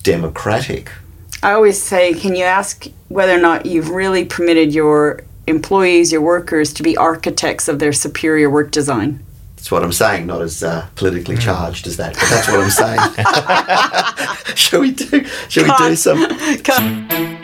democratic. 0.04 0.92
I 1.42 1.50
always 1.52 1.82
say, 1.82 2.14
can 2.14 2.36
you 2.36 2.44
ask 2.44 2.86
whether 3.09 3.34
or 3.34 3.40
not 3.40 3.66
you've 3.66 3.90
really 3.90 4.24
permitted 4.24 4.72
your 4.72 5.24
employees, 5.48 6.12
your 6.12 6.20
workers, 6.20 6.72
to 6.74 6.84
be 6.84 6.96
architects 6.96 7.66
of 7.66 7.80
their 7.80 7.92
superior 7.92 8.48
work 8.48 8.70
design? 8.70 9.24
That's 9.57 9.72
what 9.72 9.82
I'm 9.82 9.92
saying, 9.92 10.26
not 10.26 10.40
as 10.40 10.62
uh, 10.62 10.86
politically 10.94 11.36
charged 11.36 11.88
as 11.88 11.96
that, 11.96 12.14
but 12.14 12.28
that's 12.30 12.46
what 12.46 12.61
I'm 12.61 12.70
saying. 12.70 13.00
shall 14.54 14.82
we 14.82 14.92
do? 14.92 15.24
Shall 15.48 15.64
we 15.64 15.70
do 15.70 15.76
God. 15.78 15.98
some? 15.98 16.62
Come- 16.62 17.36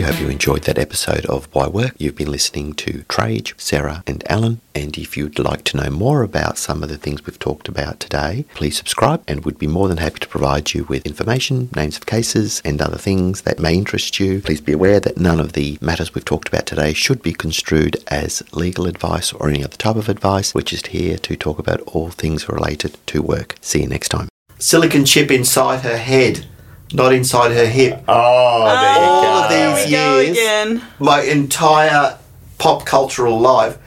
We 0.00 0.06
hope 0.06 0.18
you 0.18 0.30
enjoyed 0.30 0.62
that 0.62 0.78
episode 0.78 1.26
of 1.26 1.46
Why 1.52 1.68
Work. 1.68 1.92
You've 1.98 2.16
been 2.16 2.30
listening 2.30 2.72
to 2.76 3.04
Trajce, 3.10 3.52
Sara, 3.60 4.02
and 4.06 4.24
Alan. 4.30 4.62
And 4.74 4.96
if 4.96 5.14
you'd 5.14 5.38
like 5.38 5.62
to 5.64 5.76
know 5.76 5.90
more 5.90 6.22
about 6.22 6.56
some 6.56 6.82
of 6.82 6.88
the 6.88 6.96
things 6.96 7.26
we've 7.26 7.38
talked 7.38 7.68
about 7.68 8.00
today, 8.00 8.46
please 8.54 8.78
subscribe 8.78 9.22
and 9.28 9.44
we'd 9.44 9.58
be 9.58 9.66
more 9.66 9.88
than 9.88 9.98
happy 9.98 10.20
to 10.20 10.26
provide 10.26 10.72
you 10.72 10.84
with 10.84 11.04
information, 11.04 11.68
names 11.76 11.98
of 11.98 12.06
cases, 12.06 12.62
and 12.64 12.80
other 12.80 12.96
things 12.96 13.42
that 13.42 13.58
may 13.58 13.74
interest 13.74 14.18
you. 14.18 14.40
Please 14.40 14.62
be 14.62 14.72
aware 14.72 15.00
that 15.00 15.18
none 15.18 15.38
of 15.38 15.52
the 15.52 15.76
matters 15.82 16.14
we've 16.14 16.24
talked 16.24 16.48
about 16.48 16.64
today 16.64 16.94
should 16.94 17.20
be 17.20 17.34
construed 17.34 18.02
as 18.06 18.42
legal 18.54 18.86
advice 18.86 19.34
or 19.34 19.50
any 19.50 19.62
other 19.62 19.76
type 19.76 19.96
of 19.96 20.08
advice. 20.08 20.54
We're 20.54 20.62
just 20.62 20.86
here 20.86 21.18
to 21.18 21.36
talk 21.36 21.58
about 21.58 21.82
all 21.82 22.08
things 22.08 22.48
related 22.48 22.96
to 23.08 23.20
work. 23.20 23.56
See 23.60 23.82
you 23.82 23.88
next 23.88 24.08
time. 24.08 24.30
Silicon 24.58 25.04
chip 25.04 25.30
inside 25.30 25.82
her 25.82 25.98
head, 25.98 26.46
not 26.92 27.12
inside 27.12 27.52
her 27.52 27.66
hip. 27.66 28.02
Oh, 28.08 28.64
there 28.66 28.94
you 28.94 29.08
All 29.10 29.22
go. 29.22 29.42
of 29.44 29.50
there 29.50 29.76
these 29.76 29.84
we 29.86 29.90
go 29.92 30.18
years, 30.20 30.30
again. 30.30 30.82
my 30.98 31.22
entire 31.22 32.18
pop 32.58 32.84
cultural 32.84 33.38
life, 33.38 33.78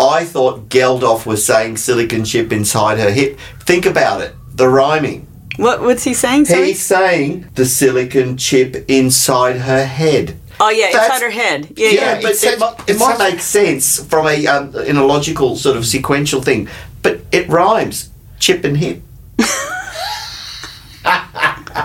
I 0.00 0.24
thought 0.24 0.68
Geldof 0.68 1.26
was 1.26 1.44
saying 1.44 1.76
silicon 1.78 2.24
chip 2.24 2.52
inside 2.52 2.98
her 2.98 3.10
hip. 3.10 3.38
Think 3.60 3.84
about 3.86 4.20
it, 4.20 4.34
the 4.54 4.68
rhyming. 4.68 5.26
What, 5.56 5.80
what's 5.82 6.04
he 6.04 6.14
saying? 6.14 6.44
Sorry? 6.44 6.68
He's 6.68 6.82
saying 6.82 7.48
the 7.56 7.64
silicon 7.66 8.36
chip 8.36 8.84
inside 8.88 9.56
her 9.58 9.84
head. 9.84 10.36
Oh 10.60 10.70
yeah, 10.70 10.90
That's- 10.92 11.06
inside 11.14 11.22
her 11.24 11.30
head. 11.30 11.72
Yeah, 11.76 11.88
Yeah, 11.88 11.94
yeah. 12.00 12.20
but 12.22 12.30
it's 12.32 12.44
it, 12.44 12.50
such- 12.58 12.60
might, 12.60 12.80
it 12.80 12.90
it's 12.92 13.00
might 13.00 13.16
such- 13.16 13.32
make 13.32 13.40
sense 13.40 14.04
from 14.04 14.26
a 14.26 14.46
um, 14.46 14.74
in 14.76 14.96
a 14.96 15.04
logical 15.04 15.56
sort 15.56 15.76
of 15.76 15.84
sequential 15.86 16.42
thing, 16.42 16.68
but 17.02 17.20
it 17.32 17.48
rhymes. 17.48 18.10
Chip 18.40 18.64
and 18.64 18.76
hip. 18.76 19.02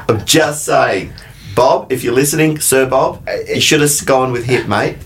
I'm 0.09 0.25
just 0.25 0.65
saying, 0.65 1.13
Bob. 1.55 1.91
If 1.91 2.03
you're 2.03 2.13
listening, 2.13 2.59
Sir 2.59 2.87
Bob, 2.89 3.27
you 3.47 3.61
should 3.61 3.81
have 3.81 3.91
gone 4.05 4.31
with 4.31 4.45
hip, 4.45 4.67
mate. 4.67 4.97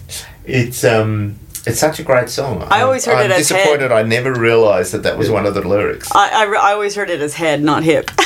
It's 0.46 0.84
um, 0.84 1.38
it's 1.66 1.80
such 1.80 2.00
a 2.00 2.04
great 2.04 2.30
song. 2.30 2.64
I 2.70 2.82
always 2.82 3.06
heard 3.06 3.18
I'm 3.18 3.32
it 3.32 3.34
as 3.34 3.50
head 3.50 3.58
disappointed. 3.58 3.92
I 3.92 4.04
never 4.04 4.34
realised 4.34 4.94
that 4.94 5.04
that 5.04 5.18
was 5.18 5.30
one 5.30 5.46
of 5.46 5.54
the 5.54 5.68
lyrics. 5.68 6.10
I, 6.14 6.46
I, 6.46 6.70
I 6.70 6.72
always 6.74 6.96
heard 6.96 7.10
it 7.10 7.22
as 7.22 7.36
head, 7.36 7.62
not 7.62 7.84
hip. 7.84 8.10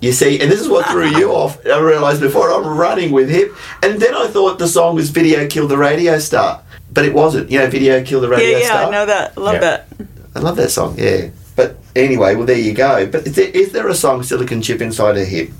You 0.00 0.12
see, 0.12 0.38
and 0.38 0.52
this 0.52 0.60
is 0.60 0.68
what 0.68 0.86
threw 0.88 1.06
you 1.06 1.32
off. 1.32 1.64
I 1.64 1.78
realised 1.78 2.20
before 2.20 2.50
I'm 2.50 2.76
running 2.76 3.10
with 3.10 3.30
hip, 3.30 3.54
and 3.82 3.98
then 3.98 4.14
I 4.14 4.26
thought 4.26 4.58
the 4.58 4.68
song 4.68 4.96
was 4.96 5.08
"Video 5.08 5.46
Kill 5.48 5.66
the 5.66 5.78
Radio 5.78 6.18
Star," 6.18 6.62
but 6.92 7.06
it 7.06 7.14
wasn't. 7.14 7.50
You 7.50 7.60
know, 7.60 7.70
"Video 7.70 8.04
Kill 8.04 8.20
the 8.20 8.28
Radio 8.28 8.50
yeah, 8.50 8.58
yeah, 8.58 8.66
Star." 8.66 8.84
I 8.84 8.90
know 8.90 9.06
that. 9.06 9.32
I 9.34 9.40
love 9.40 9.54
Yeah. 9.54 9.60
that. 9.60 9.88
I 10.34 10.40
love 10.40 10.56
that 10.56 10.70
song, 10.70 10.96
yeah. 10.98 11.28
But 11.56 11.78
anyway, 11.96 12.34
well, 12.34 12.44
there 12.44 12.58
you 12.58 12.74
go. 12.74 13.06
But 13.06 13.26
is 13.26 13.36
there, 13.36 13.48
is 13.48 13.72
there 13.72 13.88
a 13.88 13.94
song, 13.94 14.22
Silicon 14.22 14.60
Chip 14.60 14.82
Inside 14.82 15.16
a 15.16 15.24
Hip? 15.24 15.50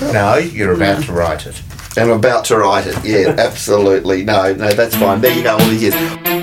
No, 0.00 0.36
you're 0.36 0.72
about 0.72 1.04
to 1.04 1.12
write 1.12 1.46
it. 1.46 1.62
I'm 1.96 2.10
about 2.10 2.44
to 2.46 2.56
write 2.56 2.86
it. 2.86 2.96
Yeah, 3.04 3.34
absolutely. 3.38 4.24
No, 4.24 4.52
no, 4.54 4.72
that's 4.72 4.96
fine. 4.96 5.20
There 5.20 5.36
you 5.36 5.42
go, 5.42 5.52
all 5.52 5.58
these 5.68 5.82
years. 5.82 6.39